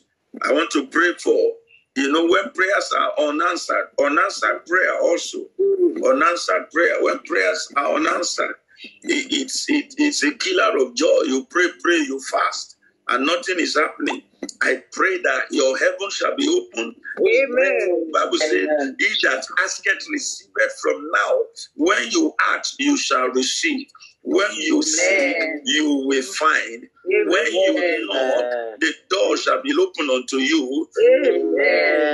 I 0.43 0.53
want 0.53 0.70
to 0.72 0.86
pray 0.88 1.12
for, 1.22 1.53
you 1.97 2.11
know, 2.12 2.26
when 2.26 2.51
prayers 2.53 2.93
are 2.99 3.28
unanswered, 3.28 3.88
unanswered 4.01 4.66
prayer 4.66 5.01
also, 5.03 5.38
mm. 5.61 6.11
unanswered 6.11 6.70
prayer, 6.72 7.03
when 7.03 7.20
prayers 7.20 7.72
are 7.76 7.95
unanswered, 7.95 8.57
it, 8.85 9.28
it's, 9.33 9.68
it, 9.70 9.95
it's 9.99 10.22
a 10.24 10.33
killer 10.33 10.78
of 10.85 10.95
joy. 10.97 11.22
You 11.26 11.47
pray, 11.51 11.68
pray, 11.83 11.97
you 11.99 12.20
fast, 12.31 12.76
and 13.09 13.26
nothing 13.26 13.61
is 13.61 13.76
happening. 13.76 14.22
I 14.62 14.83
pray 14.93 15.20
that 15.22 15.45
your 15.51 15.78
heaven 15.78 16.11
shall 16.11 16.37
be 16.37 16.49
open. 16.49 16.95
Amen. 17.20 18.11
Bible 18.14 18.39
says, 18.39 18.68
He 18.99 19.09
that 19.24 19.45
asketh 19.64 20.07
receiveth 20.11 20.74
from 20.83 21.11
now. 21.14 21.39
When 21.76 22.11
you 22.11 22.33
ask, 22.55 22.74
you 22.81 22.97
shall 22.97 23.28
receive. 23.31 23.87
When 24.23 24.53
you 24.59 24.83
seek, 24.83 25.37
you 25.64 26.05
will 26.07 26.23
find. 26.23 26.85
When 27.05 27.47
you 27.53 28.07
knock, 28.09 28.81
the 28.81 28.93
door 29.09 29.37
shall 29.37 29.62
be 29.62 29.75
opened 29.79 30.11
unto 30.11 30.37
you. 30.39 30.89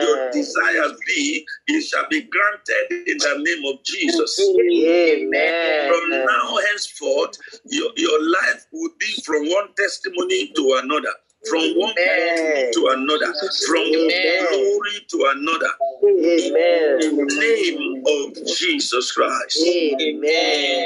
Your 0.02 0.30
desires 0.32 0.92
be, 1.07 1.46
it 1.68 1.82
shall 1.82 2.07
be 2.09 2.22
granted 2.22 3.09
in 3.09 3.18
the 3.18 3.34
name 3.44 3.72
of 3.74 3.84
Jesus. 3.84 4.40
Amen. 4.40 5.90
From 5.90 6.11
now 6.11 6.57
henceforth, 6.68 7.38
your, 7.66 7.90
your 7.96 8.30
life 8.30 8.66
will 8.72 8.90
be 8.98 9.12
from 9.24 9.48
one 9.48 9.68
testimony 9.76 10.52
to 10.54 10.80
another, 10.82 11.14
from 11.49 11.74
one 11.76 11.94
Amen. 11.99 12.72
to 12.72 12.86
another, 12.97 13.32
from 13.66 13.82
Amen. 13.82 14.47
glory 14.49 15.07
to 15.09 15.32
another. 15.34 15.72
Amen. 16.05 17.03
In 17.03 17.16
the 17.16 17.26
name 17.38 18.05
of 18.07 18.47
Jesus 18.57 19.12
Christ. 19.12 19.59
Amen. 19.66 20.84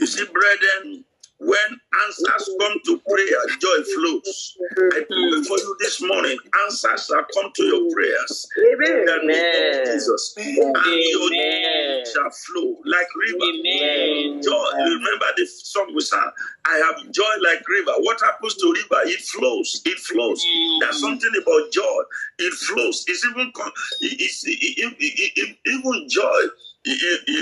You 0.00 0.06
see, 0.06 0.24
brethren, 0.24 1.04
when 1.40 1.80
answers 2.06 2.50
come 2.60 2.76
to 2.84 3.00
prayer, 3.08 3.56
joy 3.60 3.82
flows. 3.94 4.56
I 4.92 5.04
pray 5.08 5.42
for 5.42 5.58
you 5.58 5.76
this 5.80 6.02
morning. 6.02 6.36
Answers 6.64 7.06
shall 7.06 7.24
come 7.34 7.50
to 7.56 7.64
your 7.64 7.94
prayers. 7.94 8.48
In 8.56 9.04
the 9.06 9.20
name 9.24 9.80
of 9.80 9.86
Jesus. 9.86 10.34
And 10.36 10.76
your 10.84 11.30
Amen. 12.00 12.12
shall 12.12 12.30
flow 12.30 12.76
like 12.84 13.08
river. 13.16 13.44
Amen. 13.44 14.42
Joy. 14.42 14.66
Remember 14.76 15.26
the 15.36 15.46
song 15.46 15.92
we 15.94 16.00
sang? 16.02 16.30
I 16.66 16.76
have 16.78 17.10
joy 17.12 17.34
like 17.42 17.66
river. 17.68 17.92
What 18.00 18.20
happens 18.20 18.56
to 18.56 18.72
river? 18.72 19.02
It 19.06 19.20
flows. 19.20 19.82
It 19.84 19.98
flows. 19.98 20.44
There's 20.80 21.00
something 21.00 21.32
about 21.42 21.72
joy. 21.72 22.02
It 22.38 22.54
flows. 22.54 23.04
It's 23.08 23.24
even 23.26 23.52
it's, 24.00 24.44
it, 24.46 24.96
it, 25.00 25.58
even 25.66 26.08
joy. 26.08 26.42
You, 26.84 26.96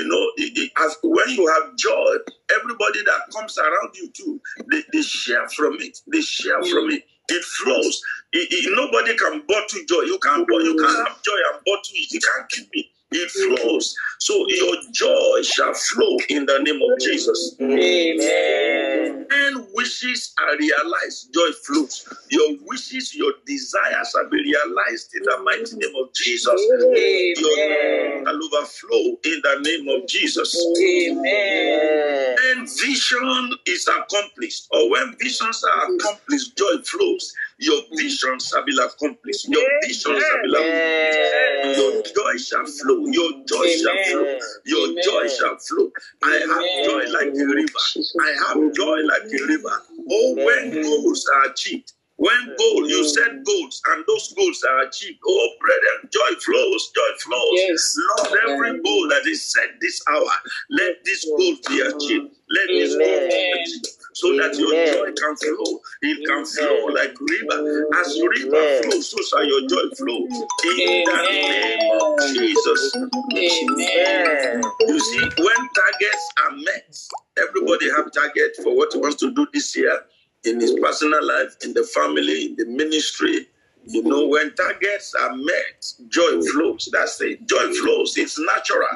know, 0.09 0.33
it- 0.39 0.59
it- 0.59 0.73
as 0.79 0.97
when 1.03 1.29
you 1.31 1.47
have 1.49 1.77
joy, 1.77 2.17
everybody 2.57 3.05
that 3.05 3.23
comes 3.35 3.57
around 3.59 3.95
you 3.95 4.11
too, 4.11 4.41
they, 4.71 4.83
they 4.93 5.03
share 5.03 5.49
from 5.51 5.77
it. 5.81 5.99
They 6.13 6.21
share 6.23 6.63
from 6.65 6.91
it. 6.91 7.05
It 7.29 7.45
flows. 7.45 8.03
It- 8.33 8.49
it- 8.51 8.77
nobody 8.77 9.17
can 9.17 9.43
bottle 9.47 9.81
joy. 9.89 10.03
You 10.03 10.19
can't. 10.19 10.47
You 10.49 10.77
can't 10.77 10.99
mm. 10.99 11.07
have 11.09 11.23
joy 11.23 11.39
and 11.53 11.65
bottle 11.65 11.95
it. 11.95 12.13
You 12.13 12.21
can't 12.21 12.51
keep 12.51 12.69
it. 12.73 12.87
It 13.11 13.31
flows. 13.31 13.95
So 14.19 14.35
your 14.49 14.77
joy 14.93 15.43
shall 15.43 15.73
flow 15.73 16.19
in 16.29 16.45
the 16.45 16.59
name 16.63 16.81
of 16.83 17.01
Jesus. 17.01 17.57
Amen. 17.61 19.27
When 19.31 19.67
wishes 19.75 20.35
are 20.39 20.57
realized, 20.59 21.33
joy 21.33 21.51
flows. 21.65 22.07
Your 22.31 22.57
wishes, 22.67 23.15
your 23.15 23.33
desires 23.47 24.15
be 24.31 24.37
realized 24.37 25.15
in 25.15 25.23
the 25.23 25.39
mighty 25.43 25.77
name 25.77 25.95
of 26.03 26.13
Jesus. 26.13 26.61
Your 26.69 28.25
shall 28.27 28.43
overflow 28.43 29.17
in 29.25 29.41
the 29.43 29.61
name 29.63 29.89
of 29.89 30.07
Jesus. 30.09 30.55
Amen. 30.83 32.37
When 32.37 32.67
vision 32.67 33.53
is 33.67 33.89
accomplished, 33.89 34.69
or 34.71 34.91
when 34.91 35.17
visions 35.19 35.65
are 35.65 35.95
accomplished, 35.95 36.57
joy 36.59 36.83
flows. 36.85 37.33
Your 37.59 37.83
visions 37.97 38.49
shall 38.49 38.65
be 38.65 38.73
accomplished. 38.77 39.49
Your 39.49 39.63
visions 39.83 40.05
shall 40.05 40.43
be 40.43 40.51
accomplished. 40.55 41.79
Your 41.79 42.03
joy 42.03 42.39
shall 42.39 42.67
flow. 42.67 43.07
Your 43.07 43.33
joy 43.47 43.69
shall 43.83 44.05
flow. 44.05 44.39
Your 44.65 45.03
joy 45.03 45.29
shall 45.29 45.57
flow. 45.59 45.91
I 46.23 46.33
have 46.33 46.87
joy 46.87 47.11
like 47.13 47.35
a 47.35 47.47
river. 47.47 47.83
I 48.21 48.49
have 48.49 48.73
joy 48.75 48.99
like 49.03 49.23
a 49.25 49.47
river. 49.47 49.83
Oh, 50.11 50.35
when 50.37 50.83
goals 50.83 51.29
are 51.35 51.51
achieved, 51.51 51.93
when 52.19 52.57
goal, 52.59 52.89
you 52.89 53.09
set 53.09 53.45
goals 53.45 53.81
and 53.91 54.05
those 54.09 54.33
goals 54.33 54.65
are 54.69 54.81
achieved. 54.89 55.21
Oh, 55.25 55.51
brethren, 55.61 56.11
joy 56.11 56.35
flows, 56.45 56.91
joy 56.91 57.13
flows. 57.21 57.55
Yes. 57.55 57.95
Lord, 58.19 58.39
every 58.51 58.83
goal 58.83 59.09
that 59.09 59.25
is 59.25 59.45
set 59.45 59.79
this 59.81 60.03
hour, 60.11 60.27
let 60.71 60.97
this 61.05 61.25
goal 61.25 61.55
be 61.69 61.79
achieved. 61.79 62.35
Let 62.51 62.67
this 62.67 62.95
goal 62.99 63.21
be 63.23 63.53
achieved. 63.63 63.87
So 64.15 64.35
that 64.35 64.59
your 64.59 64.75
joy 64.91 65.15
can 65.15 65.37
flow. 65.37 65.79
It 66.03 66.27
can 66.27 66.43
Amen. 66.43 66.45
flow 66.45 66.87
like 66.91 67.15
river. 67.21 67.87
As 68.03 68.19
river 68.19 68.57
Amen. 68.57 68.83
flows, 68.83 69.11
so 69.11 69.23
shall 69.23 69.47
your 69.47 69.69
joy 69.69 69.95
flow. 69.95 70.19
In 70.19 71.05
the 71.07 71.23
name 71.31 71.87
of 72.03 72.19
Jesus. 72.35 72.97
Amen. 72.99 74.63
You 74.89 74.99
see, 74.99 75.23
when 75.39 75.61
targets 75.71 76.33
are 76.43 76.57
met, 76.67 76.99
everybody 77.39 77.91
have 77.91 78.11
target 78.11 78.57
for 78.65 78.77
what 78.77 78.93
he 78.93 78.99
wants 78.99 79.19
to 79.19 79.33
do 79.33 79.47
this 79.53 79.77
year 79.77 80.03
in 80.45 80.61
his 80.61 80.73
personal 80.81 81.27
life, 81.27 81.57
in 81.65 81.75
the 81.75 81.85
family, 81.85 82.47
in 82.47 82.57
the 82.57 82.67
ministry. 82.67 83.47
You 83.85 84.03
know, 84.03 84.27
when 84.27 84.55
targets 84.55 85.15
are 85.15 85.35
met, 85.37 85.87
joy 86.09 86.43
flows. 86.53 86.89
That's 86.93 87.21
it. 87.21 87.47
Joy 87.49 87.73
flows. 87.75 88.17
It's 88.19 88.39
natural. 88.39 88.89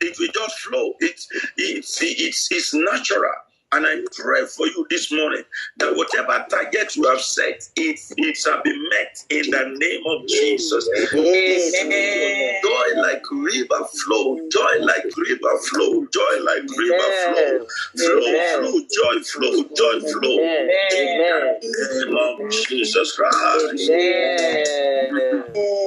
It 0.00 0.18
will 0.18 0.28
just 0.34 0.58
flow. 0.60 0.94
It's 1.00 1.28
it's 1.56 1.98
it's, 2.02 2.48
it's 2.50 2.74
natural. 2.74 3.32
And 3.72 3.86
I 3.86 4.02
pray 4.16 4.46
for 4.46 4.66
you 4.66 4.84
this 4.90 5.12
morning 5.12 5.44
that 5.76 5.94
whatever 5.94 6.44
target 6.50 6.96
you 6.96 7.08
have 7.08 7.20
set, 7.20 7.68
it, 7.76 8.00
it 8.16 8.36
shall 8.36 8.60
be 8.64 8.72
met 8.90 9.16
in 9.30 9.48
the 9.48 9.76
name 9.78 10.02
of 10.06 10.26
Jesus. 10.26 10.88
Amen. 11.14 12.60
Joy 12.64 13.00
like 13.00 13.22
river 13.30 13.84
flow, 14.04 14.40
joy 14.50 14.78
like 14.80 15.04
river 15.16 15.58
flow, 15.70 16.04
joy 16.12 16.40
like 16.42 16.66
river 16.76 17.10
flow, 17.30 17.66
flow, 17.96 18.20
flow, 18.58 18.80
joy 18.90 19.22
flow, 19.22 19.62
joy 19.76 20.00
flow. 20.10 20.34
Amen. 20.34 21.58
In 21.62 21.70
the 21.70 22.06
name 22.06 22.16
of 22.18 22.50
Jesus 22.50 23.14
Christ. 23.14 23.90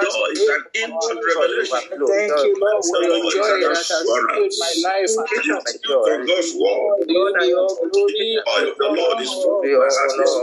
joy, 0.02 0.28
is 0.32 0.48
an 0.48 0.64
inward 0.74 1.18
revelation. 1.22 2.00
Thank 2.08 2.32
you, 2.44 2.54
Lord, 2.56 2.84
for 2.84 3.02
your 3.02 3.20
Lord, 3.20 3.34
joy 3.34 3.40
it's 3.42 3.90
that 3.90 3.96
an 3.98 3.98
has 3.98 4.06
filled 4.08 4.54
my 4.58 4.72
life. 4.82 5.04
It's 5.04 5.16
due 5.16 5.60
to 5.60 6.24
God's 6.26 6.54
word. 6.56 7.06
Lord, 7.08 7.32
I 7.38 7.44
your 7.46 7.68
glory. 7.90 8.12
The 8.12 8.42
oil 8.48 8.68
of 8.72 8.78
the 8.78 8.88
Lord 8.96 9.20
is 9.20 9.32
full. 9.32 9.60
We 9.62 9.74
also 9.74 10.12
know 10.16 10.42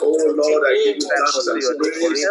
Oh 0.00 0.32
Lord, 0.36 0.62
I 0.68 0.74
give 0.84 0.96
you 0.96 1.08
thanks 1.08 1.46
and 1.48 1.62
praise. 1.78 2.26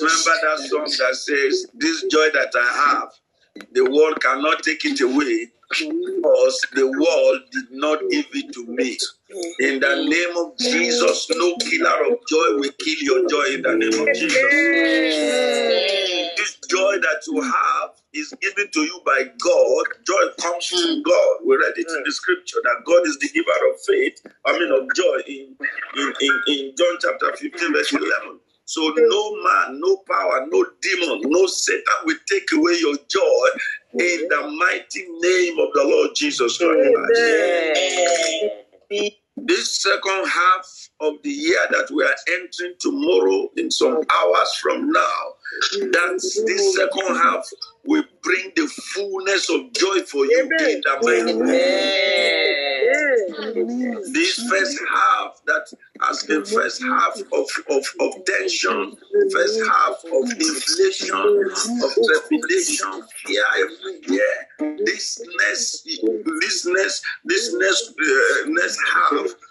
Remember 0.00 0.34
that 0.42 0.58
song 0.68 0.84
that 0.86 1.14
says, 1.16 1.66
This 1.74 2.04
joy 2.04 2.28
that 2.34 2.52
I 2.54 2.90
have, 2.90 3.10
the 3.72 3.84
world 3.90 4.20
cannot 4.22 4.62
take 4.62 4.84
it 4.84 5.00
away 5.00 5.48
because 5.70 6.60
the 6.74 6.86
world 6.86 7.42
did 7.52 7.70
not 7.72 8.00
give 8.10 8.26
it 8.32 8.52
to 8.54 8.66
me. 8.66 8.98
In 9.60 9.80
the 9.80 9.96
name 10.08 10.36
of 10.38 10.56
Jesus, 10.58 11.28
no 11.36 11.56
killer 11.58 12.12
of 12.12 12.18
joy 12.28 12.58
will 12.58 12.72
kill 12.80 12.98
your 13.02 13.28
joy 13.28 13.54
in 13.54 13.62
the 13.62 13.76
name 13.76 14.00
of 14.08 14.14
Jesus. 14.14 14.54
This 16.36 16.58
joy 16.70 16.98
that 16.98 17.22
you 17.26 17.42
have 17.42 17.90
is 18.14 18.32
given 18.40 18.70
to 18.72 18.80
you 18.80 19.00
by 19.04 19.24
God. 19.24 19.84
Joy 20.06 20.32
comes 20.40 20.66
from 20.66 20.96
hmm. 20.96 21.02
God. 21.02 21.36
We 21.44 21.56
read 21.56 21.76
it 21.76 21.86
in 21.88 21.98
hmm. 21.98 22.04
the 22.04 22.12
scripture 22.12 22.58
that 22.62 22.82
God 22.86 23.06
is 23.06 23.18
the 23.18 23.28
giver 23.28 23.50
of 23.72 23.80
faith, 23.86 24.20
I 24.46 24.58
mean 24.58 24.72
of 24.72 24.88
joy 24.94 25.18
in, 25.26 25.56
in, 25.96 26.14
in, 26.20 26.42
in 26.48 26.74
John 26.76 26.96
chapter 27.00 27.36
15, 27.36 27.72
verse 27.72 27.92
11. 27.92 28.40
So 28.64 28.92
no 28.96 29.34
man, 29.42 29.80
no 29.80 29.96
power, 30.10 30.46
no 30.50 30.66
demon, 30.82 31.22
no 31.24 31.46
Satan 31.46 32.04
will 32.04 32.18
take 32.28 32.52
away 32.52 32.76
your 32.80 32.96
joy 33.08 33.48
in 33.94 34.28
the 34.28 34.42
hmm. 34.42 34.58
mighty 34.58 35.06
name 35.20 35.58
of 35.58 35.72
the 35.74 35.84
Lord 35.84 36.10
Jesus 36.14 36.58
Christ. 36.58 36.78
This 39.46 39.82
second 39.82 40.26
half 40.28 40.90
of 41.00 41.14
the 41.22 41.30
year 41.30 41.60
that 41.70 41.90
we 41.92 42.02
are 42.02 42.16
entering 42.28 42.74
tomorrow 42.80 43.48
in 43.56 43.70
some 43.70 44.02
hours 44.12 44.54
from 44.60 44.90
now, 44.90 45.22
that 45.92 46.20
this 46.46 46.76
second 46.76 47.16
half 47.16 47.44
will 47.84 48.04
bring 48.22 48.52
the 48.56 48.66
fullness 48.94 49.48
of 49.50 49.72
joy 49.72 50.00
for 50.02 50.24
you 50.26 50.40
in 50.42 50.48
the 50.82 50.98
Amen. 51.30 51.72
this 54.12 54.42
first 54.48 54.78
half 54.90 55.40
that 55.46 55.66
has 56.02 56.22
been 56.24 56.44
first 56.44 56.82
half 56.82 57.18
of, 57.18 57.46
of, 57.70 57.84
of 58.00 58.24
tension, 58.24 58.96
first 59.32 59.60
half 59.68 59.96
of 60.04 60.30
inflation, 60.30 61.52
of 61.82 61.90
trepidation, 62.06 63.02
fear 63.24 63.44
every 63.56 64.00
year. 64.08 64.48
This 64.84 65.20
next, 65.38 65.84
this 66.40 66.66
next, 66.66 67.04
this 67.24 67.54
next, 67.54 67.88
uh, 67.88 68.48
next 68.48 68.78
half 68.92 69.12
will 69.12 69.24
be 69.24 69.30
a 69.30 69.47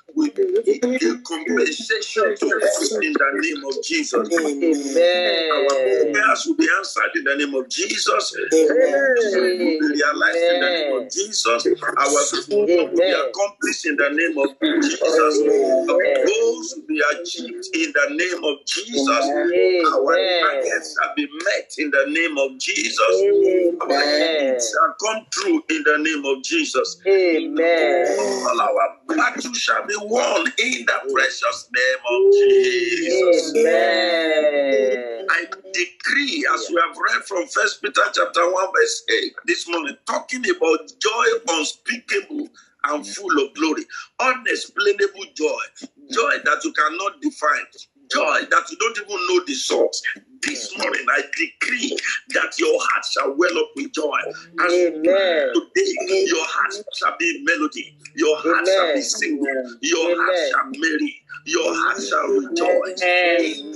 compensation 1.24 2.36
to 2.38 2.48
us 2.48 2.92
in 2.92 3.14
the 3.14 3.30
name 3.42 3.64
of 3.66 3.84
Jesus. 3.84 4.30
Amen. 4.34 5.52
Our 5.52 5.74
Amen. 5.78 6.14
prayers 6.14 6.46
will 6.46 6.56
be 6.56 6.68
answered 6.78 7.12
in 7.16 7.24
the 7.24 7.36
name 7.36 7.54
of 7.56 7.70
Jesus. 7.70 8.36
will 8.36 9.58
be 9.58 9.80
realized 9.82 10.46
in 10.52 10.60
the 10.60 10.70
name 10.70 10.98
of 10.98 11.12
Jesus. 11.12 11.68
Our 11.98 12.22
vision 12.32 12.60
will 12.60 12.98
be 12.98 13.12
accomplished 13.12 13.86
in 13.86 13.96
the 13.96 14.10
name 14.10 14.38
of 14.38 14.50
Jesus. 14.62 15.02
Our 15.90 16.26
goals 16.26 16.76
will 16.76 16.88
be 16.88 17.02
achieved 17.14 17.68
in 17.74 17.94
the 17.94 18.08
name 18.16 18.44
of 18.44 18.66
Jesus. 18.66 19.08
Our 19.08 20.16
targets 20.42 20.96
shall 20.98 21.14
be 21.16 21.28
met 21.46 21.74
in 21.78 21.92
the 21.92 22.06
name 22.10 22.38
of 22.38 22.58
Jesus. 22.60 23.16
Our 23.82 24.02
needs 24.20 24.72
shall 24.72 24.96
come 25.02 25.26
true 25.32 25.64
in 25.70 25.84
the 25.84 25.98
name 26.00 26.26
of 26.26 26.44
Jesus. 26.44 27.00
Amen. 27.08 28.18
All 28.20 28.62
our 28.62 28.98
battles 29.08 29.58
shall 29.58 29.86
be 29.86 29.96
won 30.10 30.48
in 30.60 30.86
the 30.86 31.00
precious 31.14 31.70
name 31.76 32.02
of 32.10 32.34
Jesus. 32.34 33.56
Amen. 33.56 35.28
I 35.30 35.46
decree, 35.74 36.48
as 36.54 36.68
we 36.70 36.82
have 36.88 36.98
read 36.98 37.24
from 37.26 37.48
First 37.48 37.82
Peter 37.82 38.02
chapter 38.14 38.52
one 38.52 38.68
verse 38.74 39.04
eight 39.10 39.34
this 39.46 39.68
morning, 39.68 39.96
talking 40.06 40.44
about 40.50 40.80
joy 41.02 41.26
unspeakable 41.50 42.48
and 42.86 43.04
mm. 43.04 43.16
full 43.16 43.46
of 43.46 43.54
glory, 43.54 43.84
unexplainable 44.20 45.26
joy, 45.36 45.64
joy 46.12 46.34
mm. 46.38 46.44
that 46.46 46.62
you 46.64 46.74
cannot 46.74 47.22
define, 47.22 47.66
joy 48.12 48.48
that 48.50 48.72
you 48.72 48.78
don't 48.78 48.98
even 48.98 49.28
know 49.28 49.44
the 49.46 49.54
source. 49.54 50.02
This 50.42 50.78
morning, 50.78 51.06
I 51.10 51.22
decree 51.38 51.98
that 52.30 52.60
your 52.60 52.80
heart 52.80 53.06
shall 53.06 53.36
well 53.36 53.58
up 53.58 53.68
with 53.76 53.94
joy. 53.94 54.18
As 54.60 54.74
Amen. 54.74 55.54
today, 55.54 56.26
your 56.26 56.46
heart 56.46 56.74
shall 56.94 57.16
be 57.20 57.44
melody, 57.44 57.98
your 58.16 58.38
heart 58.38 58.68
shall 58.68 58.94
be 58.94 59.02
singing, 59.02 59.78
your 59.82 60.16
heart 60.18 60.36
Amen. 60.36 60.52
shall 60.52 60.66
marry, 60.82 61.22
your 61.46 61.74
heart 61.76 62.02
shall 62.02 62.28
rejoice. 62.28 63.04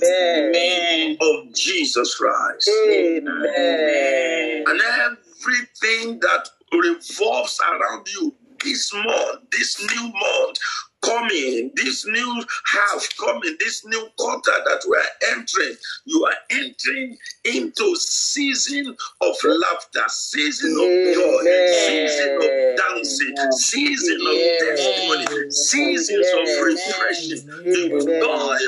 Amen. 0.06 1.18
Of 1.22 1.54
Jesus 1.54 2.16
Christ. 2.16 2.70
Amen. 2.90 4.64
And 4.68 4.82
everything 4.82 6.20
that 6.20 6.50
revolves 6.72 7.60
around 7.62 8.08
you 8.14 8.36
this 8.64 8.94
month, 8.94 9.42
this 9.52 9.80
new 9.80 10.04
month, 10.04 10.60
coming, 11.02 11.72
this 11.76 12.06
new 12.06 12.44
half 12.66 13.08
coming, 13.18 13.56
this 13.60 13.86
new 13.86 14.08
quarter 14.18 14.52
that 14.66 14.82
we 14.90 14.98
are 14.98 15.32
entering, 15.38 15.76
you 16.06 16.26
are 16.26 16.36
entering 16.52 17.18
into 17.46 17.96
season 17.96 18.96
of 19.22 19.36
laughter, 19.44 20.04
season 20.08 20.72
of 20.72 21.16
joy, 21.16 21.44
season 21.86 22.36
of 22.38 22.78
dancing, 22.78 23.36
season 23.52 24.20
of 24.22 24.60
testimony, 24.60 25.52
seasons 25.52 26.28
of 26.38 26.66
refreshing. 26.66 27.46
The 27.48 27.90
joy 27.90 27.98
of 27.98 28.06
the 28.06 28.26
Lord 28.26 28.60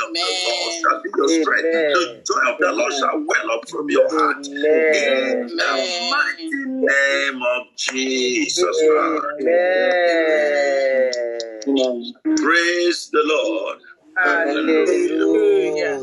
shall 0.81 1.01
be 1.03 1.09
your 1.17 1.29
strength. 1.29 1.93
The 1.93 2.23
joy 2.27 2.51
of 2.51 2.57
the 2.59 2.71
Lord 2.73 2.93
shall 2.93 3.23
well 3.25 3.51
up 3.57 3.69
from 3.69 3.89
your 3.89 4.09
heart. 4.09 4.45
In 4.47 5.47
the 5.47 6.09
mighty 6.11 6.65
name 6.65 7.41
of 7.41 7.67
Jesus 7.77 8.77
Christ. 8.89 9.43
Praise 12.37 13.09
the 13.11 13.21
Lord. 13.25 13.79
Hallelujah. 14.17 16.01